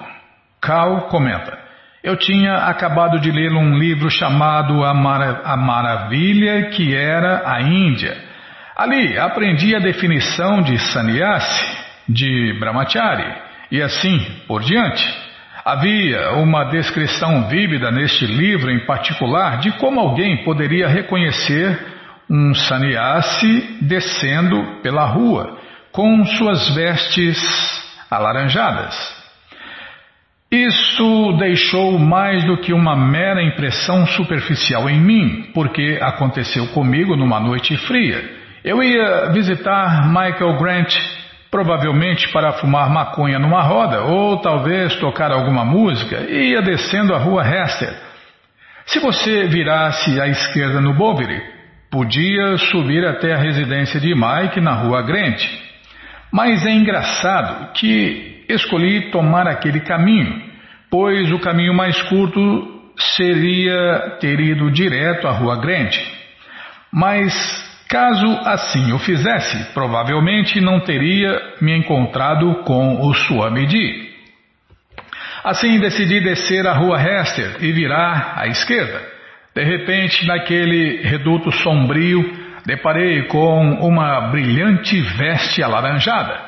Cal 0.61 1.07
comenta: 1.07 1.57
Eu 2.03 2.17
tinha 2.17 2.65
acabado 2.65 3.19
de 3.19 3.31
ler 3.31 3.51
um 3.53 3.77
livro 3.77 4.09
chamado 4.09 4.83
A, 4.83 4.91
a 4.91 5.57
Maravilha 5.57 6.69
que 6.71 6.95
era 6.95 7.43
a 7.45 7.61
Índia. 7.61 8.17
Ali 8.75 9.17
aprendi 9.17 9.75
a 9.75 9.79
definição 9.79 10.61
de 10.61 10.77
sannyasi, 10.79 11.77
de 12.09 12.57
brahmachari 12.59 13.31
e 13.71 13.81
assim 13.81 14.19
por 14.47 14.61
diante. 14.63 15.30
Havia 15.63 16.31
uma 16.33 16.65
descrição 16.65 17.47
vívida 17.47 17.91
neste 17.91 18.25
livro 18.25 18.71
em 18.71 18.85
particular 18.85 19.59
de 19.59 19.71
como 19.73 19.99
alguém 19.99 20.43
poderia 20.43 20.87
reconhecer 20.87 21.79
um 22.29 22.53
sannyasi 22.53 23.77
descendo 23.81 24.81
pela 24.81 25.05
rua 25.05 25.57
com 25.91 26.25
suas 26.25 26.73
vestes 26.73 27.37
alaranjadas. 28.09 29.21
Isso 30.51 31.37
deixou 31.37 31.97
mais 31.97 32.43
do 32.43 32.57
que 32.57 32.73
uma 32.73 32.95
mera 32.95 33.41
impressão 33.41 34.05
superficial 34.07 34.89
em 34.89 34.99
mim, 34.99 35.51
porque 35.53 35.97
aconteceu 36.01 36.67
comigo 36.67 37.15
numa 37.15 37.39
noite 37.39 37.77
fria. 37.77 38.21
Eu 38.63 38.83
ia 38.83 39.31
visitar 39.31 40.07
Michael 40.07 40.57
Grant 40.57 40.93
provavelmente 41.51 42.29
para 42.29 42.53
fumar 42.53 42.89
maconha 42.89 43.37
numa 43.37 43.61
roda 43.61 44.03
ou 44.03 44.37
talvez 44.37 44.95
tocar 44.95 45.31
alguma 45.31 45.65
música, 45.65 46.25
e 46.29 46.51
ia 46.51 46.61
descendo 46.61 47.13
a 47.13 47.17
rua 47.17 47.43
Hester. 47.45 47.93
Se 48.85 48.99
você 48.99 49.47
virasse 49.47 50.19
à 50.19 50.27
esquerda 50.27 50.79
no 50.79 50.93
Bovary, 50.93 51.41
podia 51.91 52.57
subir 52.57 53.05
até 53.05 53.33
a 53.33 53.37
residência 53.37 53.99
de 53.99 54.15
Mike 54.15 54.61
na 54.61 54.73
rua 54.75 55.01
Grant. 55.01 55.43
Mas 56.31 56.65
é 56.65 56.71
engraçado 56.71 57.73
que 57.73 58.45
escolhi 58.47 59.11
tomar 59.11 59.45
aquele 59.45 59.81
caminho, 59.81 60.41
pois 60.89 61.31
o 61.33 61.39
caminho 61.39 61.73
mais 61.73 62.01
curto 62.03 62.81
seria 62.97 64.17
ter 64.21 64.39
ido 64.39 64.71
direto 64.71 65.27
à 65.27 65.31
rua 65.31 65.59
Grant. 65.59 65.97
Mas 66.91 67.70
caso 67.91 68.39
assim 68.45 68.93
o 68.93 68.99
fizesse, 68.99 69.73
provavelmente 69.73 70.61
não 70.61 70.79
teria 70.79 71.37
me 71.59 71.77
encontrado 71.77 72.63
com 72.63 73.01
o 73.01 73.13
Swamiji. 73.13 74.09
Assim 75.43 75.77
decidi 75.77 76.21
descer 76.21 76.65
a 76.65 76.73
rua 76.73 76.97
Hester 77.01 77.57
e 77.59 77.71
virar 77.73 78.35
à 78.37 78.47
esquerda. 78.47 79.01
De 79.53 79.63
repente, 79.63 80.25
naquele 80.25 81.01
reduto 81.01 81.51
sombrio, 81.51 82.23
deparei 82.65 83.23
com 83.23 83.73
uma 83.81 84.29
brilhante 84.29 85.01
veste 85.01 85.61
alaranjada. 85.61 86.39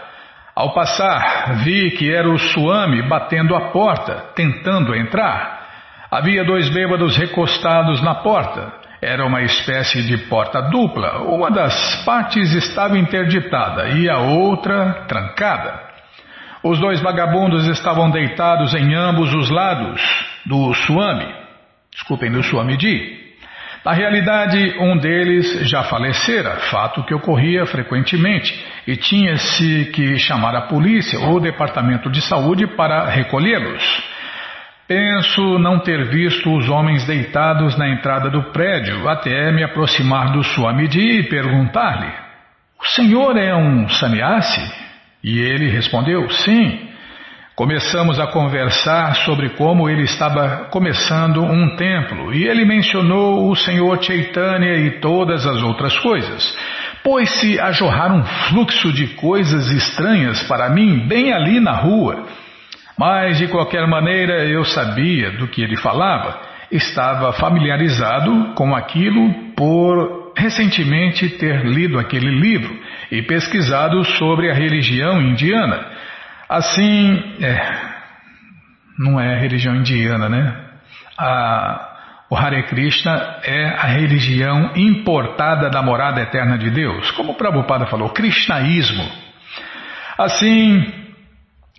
Ao 0.55 0.73
passar, 0.73 1.55
vi 1.63 1.91
que 1.91 2.13
era 2.13 2.29
o 2.29 2.37
Suami 2.37 3.01
batendo 3.09 3.53
a 3.53 3.71
porta, 3.71 4.31
tentando 4.33 4.95
entrar. 4.95 5.61
Havia 6.09 6.45
dois 6.45 6.69
bêbados 6.69 7.17
recostados 7.17 8.01
na 8.01 8.15
porta. 8.15 8.82
Era 9.03 9.25
uma 9.25 9.41
espécie 9.41 10.01
de 10.03 10.17
porta 10.29 10.61
dupla. 10.61 11.23
Uma 11.23 11.51
das 11.51 12.03
partes 12.05 12.53
estava 12.53 12.97
interditada 12.97 13.89
e 13.89 14.09
a 14.09 14.19
outra 14.19 15.05
trancada. 15.07 15.81
Os 16.63 16.79
dois 16.79 17.01
vagabundos 17.01 17.67
estavam 17.67 18.09
deitados 18.09 18.73
em 18.73 18.95
ambos 18.95 19.33
os 19.33 19.49
lados 19.49 20.01
do 20.45 20.73
Suami. 20.73 21.27
Desculpem, 21.91 22.31
do 22.31 22.41
Suamiji. 22.41 23.21
Na 23.83 23.91
realidade, 23.91 24.77
um 24.79 24.97
deles 24.97 25.69
já 25.69 25.83
falecera, 25.83 26.51
fato 26.71 27.03
que 27.03 27.13
ocorria 27.13 27.65
frequentemente, 27.65 28.57
e 28.87 28.95
tinha-se 28.95 29.91
que 29.93 30.17
chamar 30.17 30.55
a 30.55 30.61
polícia 30.61 31.19
ou 31.19 31.35
o 31.35 31.41
departamento 31.41 32.09
de 32.09 32.21
saúde 32.21 32.65
para 32.65 33.09
recolhê-los. 33.09 34.12
Penso 34.87 35.57
não 35.59 35.79
ter 35.79 36.09
visto 36.09 36.53
os 36.53 36.67
homens 36.67 37.05
deitados 37.07 37.77
na 37.77 37.87
entrada 37.89 38.29
do 38.29 38.51
prédio 38.51 39.07
até 39.07 39.49
me 39.51 39.63
aproximar 39.63 40.33
do 40.33 40.43
Swamiji 40.43 41.19
e 41.19 41.29
perguntar-lhe: 41.29 42.11
O 42.79 42.85
senhor 42.85 43.37
é 43.37 43.55
um 43.55 43.87
sannyasi? 43.87 44.61
E 45.23 45.39
ele 45.39 45.69
respondeu: 45.69 46.29
Sim. 46.29 46.89
Começamos 47.55 48.19
a 48.19 48.25
conversar 48.25 49.15
sobre 49.17 49.49
como 49.49 49.87
ele 49.87 50.01
estava 50.01 50.69
começando 50.71 51.43
um 51.43 51.75
templo 51.75 52.33
e 52.33 52.47
ele 52.47 52.65
mencionou 52.65 53.47
o 53.47 53.55
Senhor 53.55 54.01
Chaitanya 54.01 54.73
e 54.73 54.99
todas 54.99 55.45
as 55.45 55.61
outras 55.61 55.95
coisas. 55.99 56.57
Pôs-se 57.03 57.59
a 57.59 57.71
jorrar 57.71 58.11
um 58.11 58.23
fluxo 58.23 58.91
de 58.91 59.05
coisas 59.09 59.69
estranhas 59.69 60.41
para 60.47 60.67
mim 60.71 61.07
bem 61.07 61.31
ali 61.31 61.59
na 61.59 61.73
rua. 61.73 62.25
Mas 62.97 63.37
de 63.37 63.47
qualquer 63.47 63.87
maneira 63.87 64.45
eu 64.45 64.63
sabia 64.63 65.31
do 65.31 65.47
que 65.47 65.61
ele 65.61 65.75
falava, 65.77 66.39
estava 66.71 67.33
familiarizado 67.33 68.53
com 68.55 68.75
aquilo 68.75 69.53
por 69.55 70.33
recentemente 70.35 71.29
ter 71.29 71.63
lido 71.65 71.99
aquele 71.99 72.29
livro 72.29 72.75
e 73.11 73.21
pesquisado 73.21 74.03
sobre 74.03 74.49
a 74.49 74.53
religião 74.53 75.21
indiana. 75.21 75.85
Assim, 76.49 77.35
é, 77.41 77.71
não 78.97 79.19
é 79.19 79.35
a 79.35 79.39
religião 79.39 79.75
indiana, 79.75 80.29
né? 80.29 80.55
A, 81.17 81.89
o 82.29 82.35
Hare 82.35 82.63
Krishna 82.63 83.39
é 83.43 83.65
a 83.67 83.87
religião 83.87 84.71
importada 84.75 85.69
da 85.69 85.81
morada 85.81 86.21
eterna 86.21 86.57
de 86.57 86.71
Deus, 86.71 87.11
como 87.11 87.33
o 87.33 87.35
Prabhupada 87.35 87.85
falou, 87.85 88.09
Krishnaísmo. 88.09 89.07
Assim, 90.17 91.02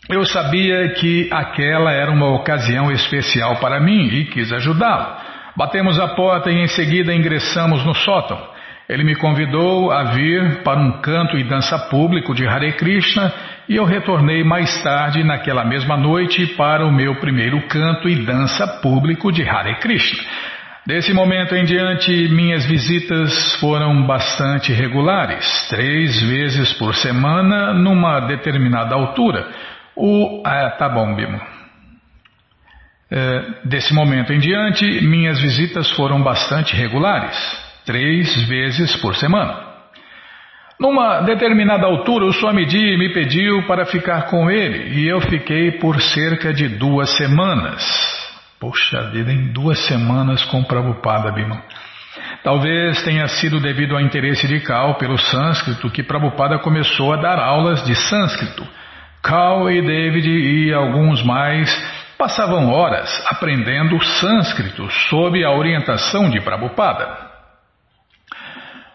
eu 0.09 0.25
sabia 0.25 0.91
que 0.91 1.29
aquela 1.33 1.93
era 1.93 2.11
uma 2.11 2.35
ocasião 2.35 2.91
especial 2.93 3.57
para 3.57 3.81
mim 3.81 4.09
e 4.09 4.25
quis 4.27 4.53
ajudá-lo. 4.53 5.17
Batemos 5.57 5.99
a 5.99 6.09
porta 6.09 6.51
e 6.51 6.61
em 6.61 6.67
seguida 6.67 7.15
ingressamos 7.15 7.85
no 7.85 7.95
sótão. 7.95 8.39
Ele 8.87 9.03
me 9.03 9.15
convidou 9.15 9.91
a 9.91 10.05
vir 10.13 10.63
para 10.63 10.79
um 10.79 11.01
canto 11.01 11.39
e 11.39 11.45
dança 11.45 11.79
público 11.89 12.35
de 12.35 12.47
Hare 12.47 12.73
Krishna 12.73 13.33
e 13.67 13.77
eu 13.77 13.85
retornei 13.85 14.45
mais 14.45 14.83
tarde 14.83 15.25
naquela 15.25 15.65
mesma 15.65 15.97
noite 15.97 16.49
para 16.49 16.85
o 16.85 16.93
meu 16.93 17.15
primeiro 17.17 17.67
canto 17.67 18.07
e 18.07 18.17
dança 18.17 18.67
público 18.83 19.33
de 19.33 19.43
Hare 19.49 19.77
Krishna. 19.77 20.23
Desse 20.87 21.15
momento 21.15 21.55
em 21.55 21.65
diante, 21.65 22.29
minhas 22.29 22.67
visitas 22.67 23.55
foram 23.59 24.07
bastante 24.07 24.71
regulares, 24.71 25.67
três 25.71 26.21
vezes 26.21 26.75
por 26.75 26.95
semana, 26.95 27.73
numa 27.73 28.21
determinada 28.21 28.95
altura. 28.95 29.49
O. 29.97 30.43
Ah, 30.45 30.71
tá 30.71 30.89
bom, 30.89 31.15
Bimo. 31.15 31.41
É, 33.11 33.45
desse 33.65 33.95
momento 33.95 34.33
em 34.33 34.39
diante, 34.39 34.85
minhas 35.03 35.41
visitas 35.41 35.91
foram 35.93 36.23
bastante 36.23 36.75
regulares 36.75 37.37
três 37.85 38.49
vezes 38.49 38.97
por 38.97 39.15
semana. 39.15 39.75
Numa 40.81 41.21
determinada 41.21 41.87
altura, 41.87 42.25
o 42.25 42.33
Swamiji 42.33 42.97
me 42.97 43.13
pediu 43.13 43.63
para 43.67 43.87
ficar 43.87 44.23
com 44.23 44.51
ele 44.51 44.99
e 44.99 45.09
eu 45.09 45.21
fiquei 45.21 45.73
por 45.73 46.01
cerca 46.01 46.53
de 46.53 46.69
duas 46.69 47.11
semanas. 47.17 47.85
Poxa 48.59 49.11
vida, 49.11 49.31
em 49.31 49.53
duas 49.53 49.79
semanas 49.87 50.43
com 50.45 50.65
Prabhupada, 50.65 51.31
Bima. 51.31 51.63
Talvez 52.43 53.03
tenha 53.03 53.29
sido 53.29 53.61
devido 53.61 53.95
ao 53.95 54.01
interesse 54.01 54.49
de 54.49 54.61
Cal 54.61 54.97
pelo 54.97 55.17
sânscrito 55.17 55.91
que 55.91 56.03
Prabhupada 56.03 56.59
começou 56.59 57.13
a 57.13 57.17
dar 57.17 57.39
aulas 57.39 57.85
de 57.85 57.95
sânscrito. 57.95 58.67
Cal 59.25 59.71
e 59.71 59.81
David 59.81 60.29
e 60.29 60.75
alguns 60.75 61.25
mais 61.25 61.71
passavam 62.19 62.71
horas 62.71 63.25
aprendendo 63.27 63.99
sânscrito 64.05 64.87
sob 65.09 65.43
a 65.43 65.51
orientação 65.51 66.29
de 66.29 66.43
Prabhupada. 66.43 67.33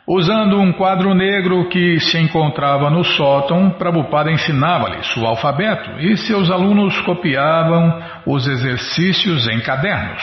Usando 0.07 0.59
um 0.59 0.71
quadro 0.71 1.15
negro 1.15 1.67
que 1.69 1.99
se 1.99 2.19
encontrava 2.19 2.91
no 2.91 3.03
sótão, 3.03 3.71
Prabhupada 3.71 4.31
ensinava-lhes 4.31 5.17
o 5.17 5.25
alfabeto 5.25 5.99
e 5.99 6.15
seus 6.15 6.51
alunos 6.51 7.01
copiavam 7.01 7.99
os 8.27 8.47
exercícios 8.47 9.47
em 9.47 9.59
cadernos. 9.61 10.21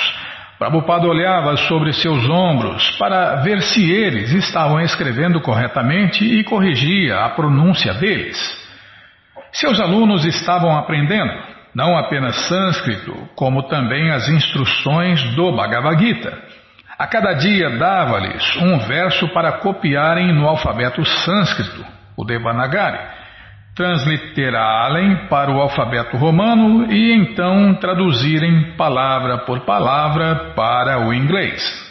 Prabhupada 0.57 1.09
olhava 1.09 1.57
sobre 1.57 1.93
seus 1.93 2.29
ombros 2.29 2.93
para 2.93 3.43
ver 3.43 3.61
se 3.61 3.93
eles 3.93 4.33
estavam 4.33 4.81
escrevendo 4.81 5.41
corretamente 5.41 6.25
e 6.25 6.45
corrigia 6.45 7.25
a 7.25 7.31
pronúncia 7.31 7.93
deles. 7.95 8.66
Seus 9.59 9.81
alunos 9.81 10.25
estavam 10.25 10.77
aprendendo 10.77 11.33
não 11.75 11.97
apenas 11.97 12.35
sânscrito, 12.49 13.15
como 13.35 13.65
também 13.65 14.11
as 14.11 14.29
instruções 14.29 15.23
do 15.35 15.53
Bhagavad 15.55 15.99
Gita. 16.03 16.33
A 16.99 17.07
cada 17.07 17.35
dia 17.35 17.71
dava-lhes 17.79 18.57
um 18.57 18.79
verso 18.81 19.29
para 19.29 19.59
copiarem 19.59 20.33
no 20.35 20.47
alfabeto 20.47 21.05
sânscrito, 21.05 21.85
o 22.17 22.25
Devanagari, 22.25 22.99
transliterarem 23.75 25.27
para 25.29 25.51
o 25.51 25.61
alfabeto 25.61 26.17
romano 26.17 26.91
e 26.91 27.13
então 27.13 27.75
traduzirem 27.75 28.75
palavra 28.77 29.39
por 29.39 29.61
palavra 29.67 30.55
para 30.55 31.07
o 31.07 31.13
inglês. 31.13 31.86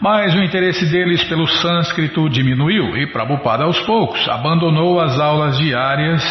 Mas 0.00 0.34
o 0.34 0.42
interesse 0.42 0.86
deles 0.86 1.22
pelo 1.24 1.46
sânscrito 1.46 2.28
diminuiu 2.30 2.96
e 2.96 3.06
Prabhupada 3.06 3.64
aos 3.64 3.78
poucos 3.80 4.26
abandonou 4.28 4.98
as 4.98 5.20
aulas 5.20 5.58
diárias 5.58 6.22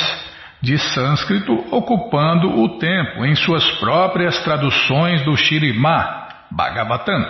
de 0.59 0.77
sânscrito, 0.77 1.53
ocupando 1.71 2.59
o 2.59 2.79
tempo 2.79 3.23
em 3.23 3.35
suas 3.35 3.63
próprias 3.79 4.39
traduções 4.43 5.23
do 5.23 5.37
Shirimá, 5.37 6.27
Bhagavatam. 6.51 7.23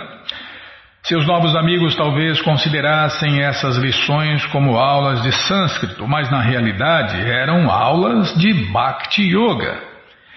Seus 1.02 1.26
novos 1.26 1.54
amigos 1.54 1.94
talvez 1.94 2.40
considerassem 2.40 3.42
essas 3.42 3.76
lições 3.76 4.44
como 4.46 4.76
aulas 4.76 5.22
de 5.22 5.32
sânscrito, 5.32 6.08
mas 6.08 6.30
na 6.30 6.40
realidade 6.40 7.20
eram 7.20 7.70
aulas 7.70 8.34
de 8.34 8.52
Bhakti 8.72 9.22
Yoga. 9.22 9.78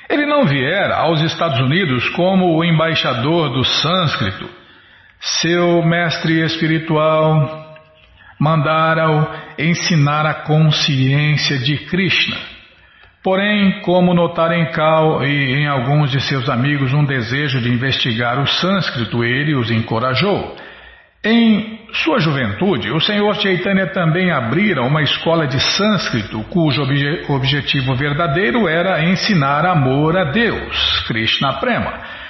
Ele 0.09 0.25
não 0.25 0.45
viera 0.45 0.97
aos 0.97 1.21
Estados 1.21 1.59
Unidos 1.59 2.09
como 2.09 2.57
o 2.57 2.63
embaixador 2.63 3.49
do 3.49 3.63
sânscrito. 3.63 4.62
Seu 5.25 5.81
mestre 5.83 6.41
espiritual 6.43 7.77
mandara-o 8.37 9.25
ensinar 9.57 10.25
a 10.25 10.33
consciência 10.33 11.59
de 11.59 11.77
Krishna. 11.85 12.35
Porém, 13.23 13.79
como 13.83 14.13
notara 14.13 14.57
em 14.57 14.69
Cal 14.71 15.23
e 15.23 15.61
em 15.61 15.65
alguns 15.65 16.11
de 16.11 16.19
seus 16.19 16.49
amigos 16.49 16.91
um 16.91 17.05
desejo 17.05 17.61
de 17.61 17.69
investigar 17.69 18.37
o 18.37 18.45
sânscrito, 18.45 19.23
ele 19.23 19.55
os 19.55 19.71
encorajou. 19.71 20.57
Em 21.23 21.79
sua 21.93 22.19
juventude, 22.19 22.91
o 22.91 22.99
Senhor 22.99 23.33
Chaitanya 23.35 23.87
também 23.93 24.29
abrira 24.29 24.81
uma 24.81 25.01
escola 25.03 25.47
de 25.47 25.57
sânscrito, 25.57 26.43
cujo 26.49 26.81
obje 26.81 27.23
objetivo 27.29 27.95
verdadeiro 27.95 28.67
era 28.67 29.01
ensinar 29.05 29.65
amor 29.65 30.17
a 30.17 30.25
Deus, 30.25 30.99
Krishna 31.07 31.53
Prema. 31.61 32.22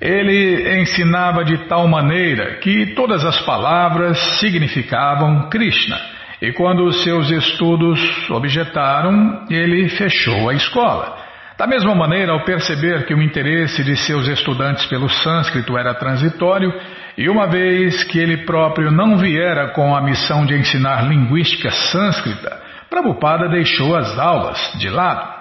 Ele 0.00 0.80
ensinava 0.80 1.44
de 1.44 1.68
tal 1.68 1.88
maneira 1.88 2.58
que 2.58 2.94
todas 2.94 3.24
as 3.24 3.40
palavras 3.40 4.18
significavam 4.38 5.48
Krishna. 5.48 5.98
E 6.40 6.52
quando 6.52 6.92
seus 6.92 7.30
estudos 7.30 8.30
objetaram, 8.30 9.44
ele 9.50 9.88
fechou 9.88 10.48
a 10.48 10.54
escola. 10.54 11.18
Da 11.58 11.66
mesma 11.66 11.92
maneira, 11.96 12.30
ao 12.32 12.44
perceber 12.44 13.06
que 13.06 13.12
o 13.12 13.20
interesse 13.20 13.82
de 13.82 13.96
seus 13.96 14.28
estudantes 14.28 14.86
pelo 14.86 15.08
sânscrito 15.08 15.76
era 15.76 15.94
transitório, 15.94 16.72
E 17.20 17.28
uma 17.28 17.48
vez 17.48 18.04
que 18.04 18.16
ele 18.16 18.46
próprio 18.46 18.92
não 18.92 19.18
viera 19.18 19.72
com 19.72 19.92
a 19.92 20.00
missão 20.00 20.46
de 20.46 20.54
ensinar 20.54 21.08
linguística 21.08 21.68
sânscrita, 21.68 22.62
Prabhupada 22.88 23.48
deixou 23.48 23.96
as 23.96 24.16
aulas 24.16 24.72
de 24.78 24.88
lado. 24.88 25.37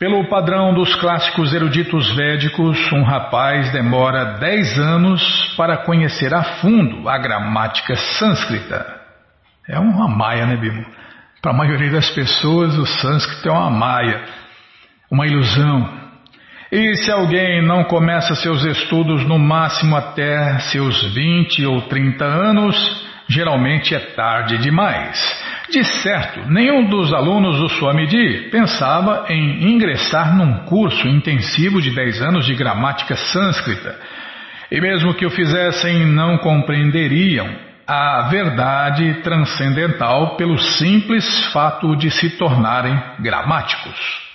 Pelo 0.00 0.24
padrão 0.30 0.72
dos 0.72 0.94
clássicos 0.94 1.52
eruditos 1.52 2.10
védicos, 2.16 2.90
um 2.90 3.02
rapaz 3.02 3.70
demora 3.70 4.38
10 4.38 4.78
anos 4.78 5.54
para 5.58 5.76
conhecer 5.76 6.32
a 6.32 6.42
fundo 6.42 7.06
a 7.06 7.18
gramática 7.18 7.94
sânscrita. 7.94 8.98
É 9.68 9.78
uma 9.78 10.08
maia, 10.08 10.46
né, 10.46 10.56
Bimo? 10.56 10.86
Para 11.42 11.52
a 11.52 11.54
maioria 11.54 11.90
das 11.90 12.08
pessoas, 12.12 12.78
o 12.78 12.86
sânscrito 12.86 13.46
é 13.50 13.52
uma 13.52 13.68
maia, 13.68 14.24
uma 15.10 15.26
ilusão. 15.26 15.92
E 16.72 16.94
se 16.94 17.10
alguém 17.10 17.60
não 17.60 17.84
começa 17.84 18.34
seus 18.34 18.64
estudos 18.64 19.22
no 19.26 19.38
máximo 19.38 19.94
até 19.94 20.60
seus 20.60 21.12
20 21.12 21.66
ou 21.66 21.82
30 21.82 22.24
anos, 22.24 23.06
geralmente 23.28 23.94
é 23.94 23.98
tarde 23.98 24.56
demais. 24.56 25.20
De 25.70 25.84
certo, 25.84 26.50
nenhum 26.50 26.88
dos 26.88 27.12
alunos 27.12 27.58
do 27.58 27.68
Swamiji 27.68 28.48
pensava 28.50 29.26
em 29.28 29.70
ingressar 29.70 30.36
num 30.36 30.64
curso 30.64 31.06
intensivo 31.06 31.80
de 31.80 31.94
10 31.94 32.22
anos 32.22 32.44
de 32.44 32.56
gramática 32.56 33.14
sânscrita. 33.14 33.96
E 34.70 34.80
mesmo 34.80 35.14
que 35.14 35.24
o 35.24 35.30
fizessem, 35.30 36.06
não 36.06 36.38
compreenderiam 36.38 37.48
a 37.86 38.28
verdade 38.28 39.22
transcendental 39.22 40.36
pelo 40.36 40.58
simples 40.58 41.52
fato 41.52 41.94
de 41.96 42.10
se 42.10 42.30
tornarem 42.30 43.00
gramáticos. 43.20 44.29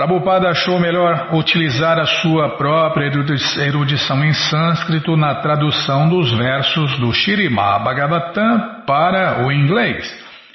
Prabhupada 0.00 0.48
achou 0.48 0.80
melhor 0.80 1.28
utilizar 1.34 1.98
a 1.98 2.06
sua 2.06 2.56
própria 2.56 3.12
erudição 3.58 4.24
em 4.24 4.32
sânscrito 4.32 5.14
na 5.14 5.34
tradução 5.42 6.08
dos 6.08 6.32
versos 6.32 6.98
do 6.98 7.12
Shirimá 7.12 7.78
Bhagavatam 7.80 8.82
para 8.86 9.44
o 9.44 9.52
inglês, 9.52 10.10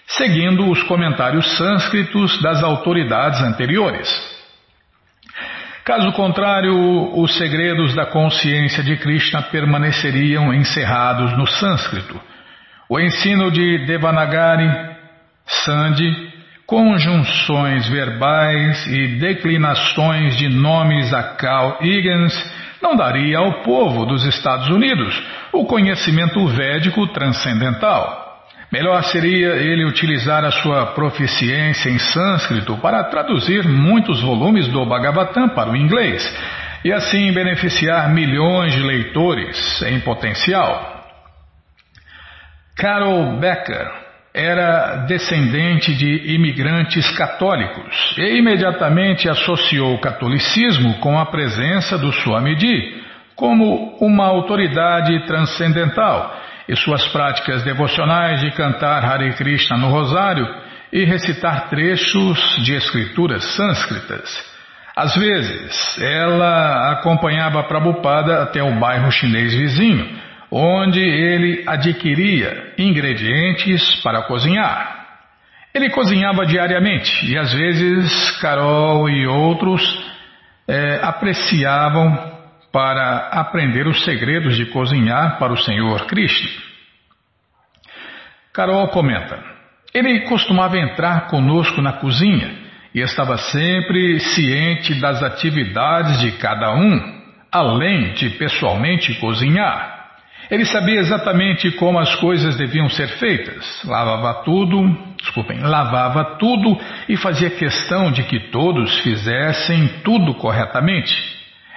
seguindo 0.08 0.68
os 0.68 0.82
comentários 0.82 1.46
sânscritos 1.58 2.42
das 2.42 2.64
autoridades 2.64 3.40
anteriores. 3.44 4.10
Caso 5.84 6.12
contrário, 6.14 7.16
os 7.16 7.38
segredos 7.38 7.94
da 7.94 8.08
consciência 8.08 8.84
de 8.84 8.98
Krishna 8.98 9.44
permaneceriam 9.44 10.52
encerrados 10.56 11.38
no 11.38 11.46
sânscrito. 11.46 12.20
O 12.90 13.00
ensino 13.00 13.52
de 13.52 13.86
Devanagari, 13.86 14.68
Sandhi 15.46 16.35
conjunções 16.66 17.88
verbais 17.90 18.88
e 18.88 19.20
declinações 19.20 20.36
de 20.38 20.50
nomes 20.50 21.14
a 21.14 21.24
Carl 21.36 21.78
Higgins 21.82 22.34
não 22.82 22.96
daria 22.96 23.38
ao 23.38 23.64
povo 23.64 24.06
dos 24.06 24.26
Estados 24.26 24.68
Unidos 24.70 25.22
o 25.52 25.66
conhecimento 25.66 26.46
védico 26.48 27.08
transcendental. 27.08 28.24
Melhor 28.72 29.04
seria 29.04 29.56
ele 29.56 29.86
utilizar 29.86 30.44
a 30.44 30.52
sua 30.52 30.88
proficiência 30.88 31.90
em 31.90 32.00
sânscrito 32.00 32.76
para 32.78 33.04
traduzir 33.06 33.64
muitos 33.68 34.22
volumes 34.22 34.68
do 34.68 34.86
Bhagavatam 34.86 35.50
para 35.50 35.70
o 35.70 35.78
inglês 35.78 36.24
e 36.84 36.92
assim 36.92 37.32
beneficiar 37.32 38.10
milhões 38.10 38.74
de 38.74 38.82
leitores 38.82 39.82
em 39.84 40.00
potencial. 40.00 41.04
Carol 42.76 43.38
Becker 43.40 44.05
era 44.36 45.06
descendente 45.08 45.96
de 45.96 46.34
imigrantes 46.36 47.10
católicos 47.12 48.14
e 48.18 48.38
imediatamente 48.38 49.30
associou 49.30 49.96
o 49.96 50.02
catolicismo 50.02 50.96
com 50.96 51.18
a 51.18 51.26
presença 51.26 51.98
do 51.98 52.12
Swamiji 52.12 53.02
como 53.34 53.98
uma 54.02 54.26
autoridade 54.26 55.26
transcendental 55.26 56.38
e 56.68 56.76
suas 56.76 57.08
práticas 57.08 57.64
devocionais 57.64 58.42
de 58.42 58.52
cantar 58.52 59.06
Hare 59.06 59.34
Krishna 59.36 59.78
no 59.78 59.90
rosário 59.90 60.46
e 60.92 61.06
recitar 61.06 61.70
trechos 61.70 62.62
de 62.62 62.74
escrituras 62.74 63.42
sânscritas. 63.56 64.54
Às 64.96 65.16
vezes, 65.16 65.98
ela 66.02 66.92
acompanhava 66.92 67.64
Prabhupada 67.64 68.44
até 68.44 68.62
o 68.62 68.80
bairro 68.80 69.12
chinês 69.12 69.54
vizinho, 69.54 70.08
onde 70.52 71.00
ele 71.00 71.64
adquiria 71.68 72.74
ingredientes 72.78 74.02
para 74.02 74.24
cozinhar. 74.24 75.06
Ele 75.74 75.90
cozinhava 75.90 76.46
diariamente 76.46 77.30
e 77.30 77.38
às 77.38 77.54
vezes 77.54 78.32
Carol 78.40 79.10
e 79.10 79.28
outros 79.28 79.84
é, 80.68 81.00
apreciavam 81.04 82.34
para 82.72 83.30
aprender 83.32 83.88
os 83.88 84.04
segredos 84.04 84.56
de 84.56 84.66
cozinhar 84.66 85.38
para 85.38 85.54
o 85.54 85.58
Senhor 85.58 86.06
Krishna. 86.08 86.50
Carol 88.54 88.88
comenta: 88.90 89.38
ele 89.94 90.22
costumava 90.22 90.78
entrar 90.78 91.28
conosco 91.28 91.82
na 91.82 91.94
cozinha 91.94 92.66
e 92.94 93.00
estava 93.00 93.38
sempre 93.38 94.20
ciente 94.20 94.94
das 95.00 95.22
atividades 95.22 96.20
de 96.20 96.34
cada 96.34 96.74
um, 96.74 97.22
além 97.52 98.14
de 98.14 98.30
pessoalmente 98.32 99.14
cozinhar. 99.16 99.95
Ele 100.50 100.66
sabia 100.66 101.00
exatamente 101.00 101.72
como 101.72 102.00
as 102.00 102.16
coisas 102.16 102.56
deviam 102.56 102.90
ser 102.90 103.08
feitas. 103.18 103.82
Lavava 103.84 104.44
tudo, 104.44 104.96
desculpem, 105.20 105.60
lavava 105.60 106.38
tudo 106.38 106.80
e 107.10 107.18
fazia 107.18 107.50
questão 107.50 108.12
de 108.12 108.24
que 108.24 108.52
todos 108.52 109.00
fizessem 109.00 109.88
tudo 110.04 110.36
corretamente. 110.36 111.16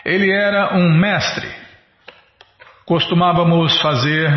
Ele 0.04 0.30
era 0.30 0.76
um 0.76 0.92
mestre. 0.98 1.48
Costumávamos 2.84 3.80
fazer 3.80 4.30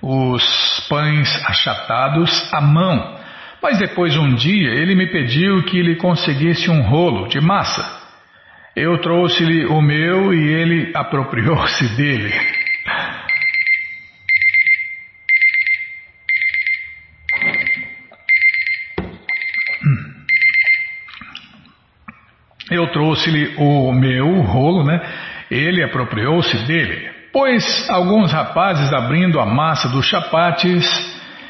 os 0.00 0.86
pães 0.88 1.44
achatados 1.46 2.52
à 2.52 2.60
mão, 2.60 3.16
mas 3.62 3.78
depois 3.78 4.16
um 4.16 4.34
dia 4.34 4.70
ele 4.70 4.96
me 4.96 5.06
pediu 5.06 5.62
que 5.64 5.80
lhe 5.80 5.96
conseguisse 5.96 6.68
um 6.68 6.82
rolo 6.82 7.28
de 7.28 7.40
massa. 7.40 8.00
Eu 8.74 8.98
trouxe-lhe 8.98 9.66
o 9.66 9.80
meu 9.80 10.32
e 10.32 10.48
ele 10.48 10.92
apropriou-se 10.94 11.88
dele. 11.94 12.32
Eu 22.72 22.86
trouxe-lhe 22.86 23.54
o 23.58 23.92
meu 23.92 24.40
rolo, 24.40 24.82
né? 24.82 25.00
Ele 25.50 25.84
apropriou-se 25.84 26.56
dele, 26.66 27.10
pois 27.30 27.88
alguns 27.90 28.32
rapazes 28.32 28.90
abrindo 28.92 29.38
a 29.38 29.44
massa 29.44 29.90
dos 29.90 30.06
chapates 30.06 30.86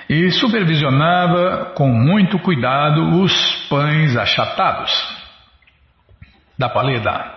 e 0.08 0.30
supervisionava 0.32 1.72
com 1.76 1.88
muito 1.88 2.38
cuidado 2.40 3.20
os 3.20 3.32
pães 3.68 4.16
achatados. 4.16 4.92
Da 6.58 6.68
paleda. 6.68 7.32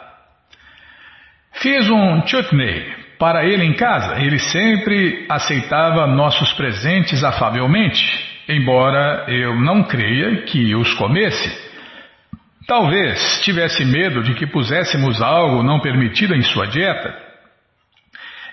Fiz 1.54 1.88
um 1.90 2.26
chutney 2.26 3.06
para 3.20 3.46
ele 3.46 3.64
em 3.64 3.74
casa. 3.74 4.20
Ele 4.20 4.40
sempre 4.40 5.26
aceitava 5.30 6.08
nossos 6.08 6.52
presentes 6.54 7.24
afavelmente, 7.24 8.04
embora 8.50 9.26
eu 9.28 9.56
não 9.62 9.84
creia 9.84 10.44
que 10.44 10.76
os 10.76 10.94
comesse. 10.96 11.64
Talvez 12.68 13.41
tivesse 13.41 13.86
medo 13.86 14.24
de 14.24 14.34
que 14.34 14.47
puséssemos 14.47 15.22
algo 15.22 15.61
não 15.61 15.80
permitido 15.80 16.34
em 16.34 16.41
sua 16.41 16.66
dieta. 16.66 17.13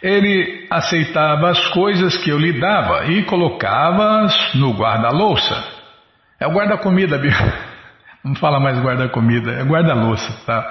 Ele 0.02 0.66
aceitava 0.68 1.48
as 1.48 1.68
coisas 1.68 2.16
que 2.18 2.28
eu 2.28 2.38
lhe 2.38 2.58
dava 2.60 3.06
e 3.06 3.22
colocava-as 3.22 4.54
no 4.54 4.72
guarda-louça. 4.72 5.64
É 6.40 6.46
o 6.46 6.52
guarda-comida, 6.52 7.18
Não 8.24 8.36
fala 8.36 8.60
mais 8.60 8.78
guarda-comida, 8.78 9.52
é 9.52 9.64
guarda-louça, 9.64 10.32
tá? 10.46 10.68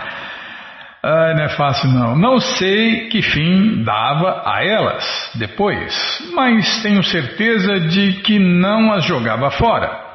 Ai, 1.04 1.34
não 1.34 1.44
é 1.44 1.50
fácil 1.50 1.90
não. 1.90 2.16
Não 2.16 2.40
sei 2.40 3.10
que 3.10 3.22
fim 3.22 3.84
dava 3.84 4.44
a 4.46 4.64
elas 4.64 5.32
depois, 5.36 6.32
mas 6.34 6.82
tenho 6.84 7.04
certeza 7.04 7.80
de 7.80 8.22
que 8.22 8.38
não 8.38 8.94
as 8.94 9.04
jogava 9.04 9.50
fora. 9.52 10.11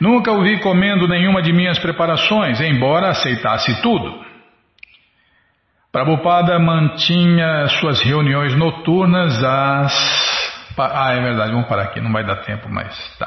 Nunca 0.00 0.32
o 0.32 0.42
vi 0.42 0.60
comendo 0.60 1.08
nenhuma 1.08 1.42
de 1.42 1.52
minhas 1.52 1.78
preparações, 1.78 2.60
embora 2.60 3.08
aceitasse 3.08 3.82
tudo. 3.82 4.26
Prabhupada 5.90 6.58
mantinha 6.58 7.66
suas 7.80 8.00
reuniões 8.02 8.54
noturnas 8.54 9.42
às. 9.42 10.74
Ah, 10.78 11.12
é 11.12 11.20
verdade, 11.20 11.50
vamos 11.50 11.66
parar 11.66 11.84
aqui, 11.84 12.00
não 12.00 12.12
vai 12.12 12.24
dar 12.24 12.36
tempo, 12.36 12.68
mas 12.68 12.96
tá. 13.18 13.26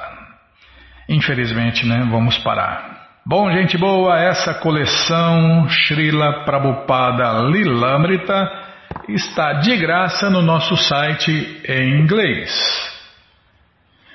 Infelizmente, 1.09 1.85
né? 1.85 2.07
Vamos 2.09 2.37
parar. 2.37 3.01
Bom, 3.25 3.51
gente 3.51 3.77
boa, 3.77 4.17
essa 4.17 4.53
coleção 4.53 5.67
Srila 5.69 6.45
Prabhupada 6.45 7.41
Lilamrita 7.49 8.49
está 9.09 9.53
de 9.53 9.75
graça 9.77 10.29
no 10.29 10.41
nosso 10.41 10.77
site 10.77 11.61
em 11.67 11.99
inglês. 11.99 12.90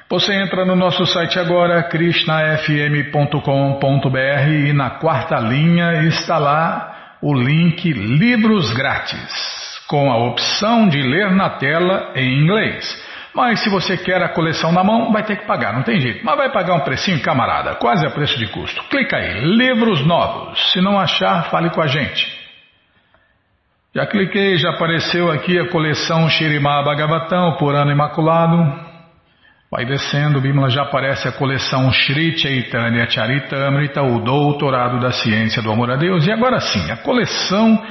Você 0.09 0.33
entra 0.35 0.65
no 0.65 0.77
nosso 0.77 1.05
site 1.05 1.37
agora, 1.37 1.83
krishnafm.com.br 1.83 4.49
e 4.69 4.73
na 4.73 4.91
quarta 4.91 5.37
linha 5.41 6.05
está 6.05 6.39
lá 6.39 7.17
o 7.21 7.35
link 7.35 7.93
Livros 7.93 8.73
Grátis. 8.73 9.83
com 9.89 10.11
a 10.11 10.17
opção 10.17 10.89
de 10.89 11.03
ler 11.03 11.33
na 11.33 11.51
tela 11.51 12.13
em 12.15 12.41
inglês. 12.41 13.05
Mas 13.35 13.61
se 13.61 13.69
você 13.69 13.97
quer 13.97 14.23
a 14.23 14.29
coleção 14.29 14.71
na 14.71 14.85
mão, 14.85 15.13
vai 15.13 15.25
ter 15.25 15.39
que 15.39 15.47
pagar, 15.47 15.73
não 15.73 15.83
tem 15.83 16.01
jeito. 16.01 16.25
Mas 16.25 16.37
vai 16.37 16.53
pagar 16.53 16.75
um 16.75 16.81
precinho, 16.81 17.21
camarada, 17.21 17.75
quase 17.75 18.07
a 18.07 18.11
preço 18.11 18.39
de 18.39 18.47
custo. 18.47 18.83
Clica 18.85 19.17
aí, 19.17 19.41
livros 19.41 20.07
novos. 20.07 20.73
Se 20.73 20.81
não 20.81 20.99
achar, 20.99 21.51
fale 21.51 21.69
com 21.71 21.83
a 21.83 21.87
gente. 21.89 22.27
Já 23.93 24.07
cliquei, 24.07 24.57
já 24.57 24.71
apareceu 24.71 25.33
aqui 25.33 25.59
a 25.59 25.69
coleção 25.69 26.29
Shirimá 26.29 26.83
Bhagavatam, 26.83 27.57
por 27.57 27.75
ano 27.75 27.91
imaculado. 27.91 28.86
Vai 29.77 29.85
descendo, 29.85 30.41
Bimala 30.41 30.71
já 30.71 30.85
aparece 30.85 31.29
a 31.29 31.33
coleção 31.33 31.93
Shri 31.93 32.39
Chaitanya 32.39 33.07
Charitamrita, 33.11 34.01
o 34.01 34.21
Doutorado 34.21 34.99
da 34.99 35.11
Ciência 35.11 35.61
do 35.61 35.71
Amor 35.71 35.91
a 35.91 35.97
Deus. 35.97 36.27
E 36.27 36.33
agora 36.33 36.59
sim, 36.61 36.91
a 36.91 36.97
coleção 36.97 37.85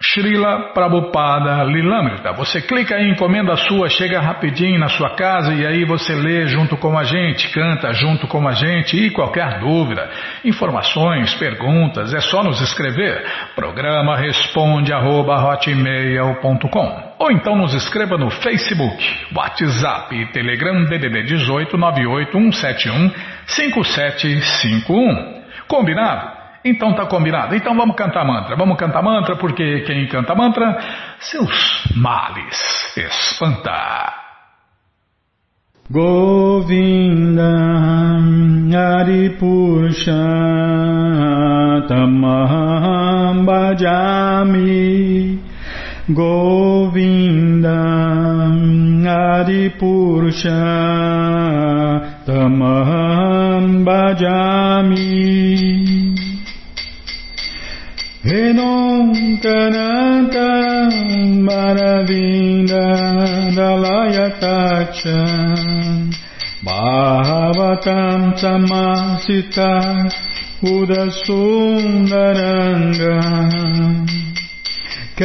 Srila 0.00 0.72
Prabhupada 0.72 1.64
Lilamrita. 1.64 2.32
Você 2.34 2.62
clica 2.62 2.94
aí, 2.94 3.10
encomenda 3.10 3.54
a 3.54 3.56
sua, 3.56 3.88
chega 3.88 4.20
rapidinho 4.20 4.78
na 4.78 4.86
sua 4.86 5.16
casa 5.16 5.52
e 5.54 5.66
aí 5.66 5.84
você 5.84 6.14
lê 6.14 6.46
junto 6.46 6.76
com 6.76 6.96
a 6.96 7.02
gente, 7.02 7.52
canta 7.52 7.92
junto 7.92 8.28
com 8.28 8.46
a 8.46 8.52
gente 8.52 8.96
e 8.96 9.10
qualquer 9.10 9.58
dúvida, 9.58 10.08
informações, 10.44 11.34
perguntas, 11.34 12.14
é 12.14 12.20
só 12.20 12.44
nos 12.44 12.60
escrever. 12.60 13.24
Programa 13.56 14.16
responde 14.16 14.92
arroba, 14.92 15.34
ou 17.18 17.30
então 17.32 17.56
nos 17.56 17.72
escreva 17.74 18.18
no 18.18 18.30
Facebook, 18.30 19.02
WhatsApp 19.34 20.14
e 20.14 20.26
Telegram 20.32 20.84
DDD 20.84 21.24
18 21.24 21.76
98 21.76 22.32
171 22.32 23.10
5751. 23.46 25.42
Combinado? 25.66 26.36
Então 26.64 26.94
tá 26.94 27.06
combinado. 27.06 27.54
Então 27.54 27.76
vamos 27.76 27.96
cantar 27.96 28.24
mantra. 28.24 28.56
Vamos 28.56 28.76
cantar 28.76 29.02
mantra 29.02 29.36
porque 29.36 29.82
quem 29.82 30.08
canta 30.08 30.34
mantra, 30.34 30.76
seus 31.20 31.86
males 31.94 32.96
espanta. 32.96 34.12
Govinda 35.88 37.46
Aripusha 38.98 40.12
Tamaham 41.86 43.44
Bhajami 43.44 45.35
Govinda 46.08 47.82
Adipurusha 49.46 50.62
Tamaham 52.24 53.84
Bhajami 53.84 55.12
Venom 58.22 59.14
Kananta 59.42 60.50
Maravinda 61.46 62.86
Dalaya 63.56 64.28
Tacha 64.38 65.20
Bhavatam 66.62 68.20
Tamasita 68.38 69.74
Bhavatam 75.16 75.16
Samasita 75.16 75.24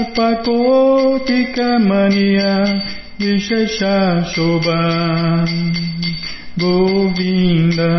Kandarpakotika 0.00 1.82
Mania 1.86 2.82
Vishesha 3.18 4.22
Shobha 4.34 4.82
Govinda 6.56 7.92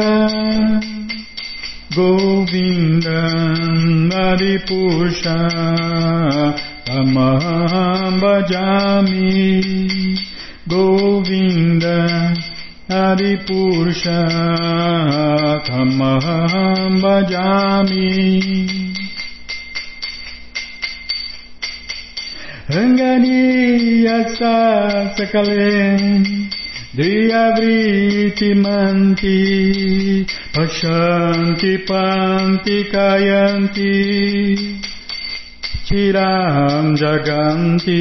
Govindam 1.96 3.16
Adipusha 4.12 5.38
Tamaham 6.84 8.20
Bhajami 8.20 9.64
Govinda 10.68 11.98
Adipusha 12.90 14.20
Tamaham 15.64 17.00
Bhajami 17.00 18.12
Rangani 22.68 24.04
Yasa 24.04 24.56
Diyavriti 26.96 28.56
manti 28.56 30.24
Pashanti 30.48 31.84
panti 31.84 32.88
kayanti 32.88 33.92
Tiram 35.84 36.96
jaganti 36.96 38.00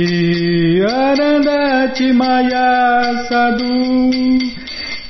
Arandati 0.79 2.15
maya 2.15 3.27
sadhu 3.27 4.07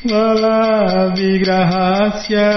Vala 0.09 1.13
vigrahasya 1.13 2.49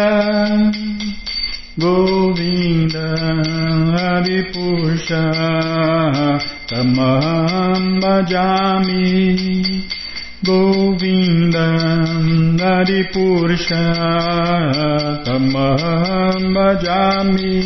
Govinda 1.77 3.13
Adipusha 4.17 5.29
Tamam 6.69 8.01
bhajami. 8.01 9.85
गोविन्दम् 10.47 12.29
हरिपुरुषतमहं 12.61 13.55
भजामि 16.55 17.57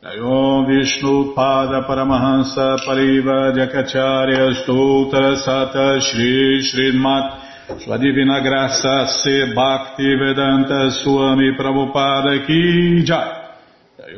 Om 0.00 0.66
Vishnu 0.66 1.34
Pada 1.34 1.82
Paramahansa 1.82 2.78
Pariva 2.86 3.50
Jakacharya 3.50 4.62
Stoutra 4.62 5.34
Sata 5.42 5.98
Shri 5.98 6.62
Srimat 6.62 7.82
Sua 7.82 7.98
Divina 7.98 8.40
Graça 8.40 9.06
Se 9.06 9.52
Bhakti 9.52 10.14
Vedanta 10.14 10.88
Swami 11.02 11.50
Prabhupada 11.58 12.46
Ki 12.46 13.02
Jai. 13.02 13.58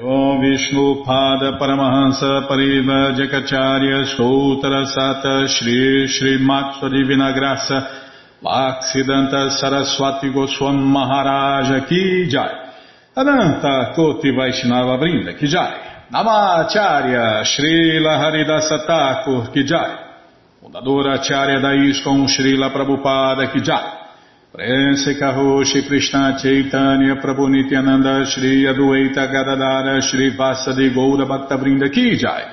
Om 0.02 0.42
Vishnu 0.42 1.02
Pada 1.02 1.56
Paramahansa 1.58 2.46
Pariva 2.46 3.16
Jakacharya 3.16 4.04
Stoutra 4.14 4.84
Sata 4.84 5.48
Shri 5.48 6.06
Shri 6.08 6.36
Matsu 6.44 6.90
Divina 6.90 7.32
Graça 7.32 7.88
Saraswati 9.58 10.30
Goswam 10.30 10.76
Maharaja 10.76 11.86
Ki 11.88 12.28
Jai 12.28 12.59
Ananta 13.12 13.90
Koti 13.92 14.30
Vaishnava 14.30 14.96
Brinda 14.96 15.34
Ki 15.34 15.48
Jai 15.48 16.06
Namacharya 16.12 17.44
Shri 17.44 17.98
Haridasa 18.00 18.86
Thakur 18.86 19.50
Ki 19.50 19.64
Jai 19.64 19.96
Fundadora 20.62 21.14
Acharya 21.14 21.58
da 21.58 21.70
Srila 21.70 22.70
Prabhupada 22.70 23.50
Ki 23.50 23.62
Jai 23.62 23.98
Prense 24.52 25.18
Karoshi 25.18 25.88
Krishna 25.88 26.38
Chaitanya 26.40 27.16
Prabhu 27.16 27.48
Nityananda 27.48 28.24
Shri 28.26 28.62
Adueta 28.62 29.26
Gadadara 29.26 30.00
Shri 30.00 30.36
Vasadi 30.36 30.94
Goura 30.94 31.26
Bhaktavrinda 31.26 31.90
Ki 31.92 32.16
Jai 32.16 32.44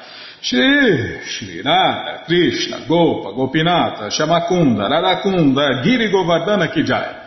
Shri 0.41 1.21
Shri 1.23 1.61
Radha 1.61 2.23
Krishna 2.25 2.83
Gopa 2.87 3.31
Gopinata 3.31 4.09
Shamakunda 4.09 4.89
Radakunda 4.89 5.83
Giri 5.83 6.09
Govardhana 6.09 6.73
Ki 6.73 6.81
Jai 6.81 7.26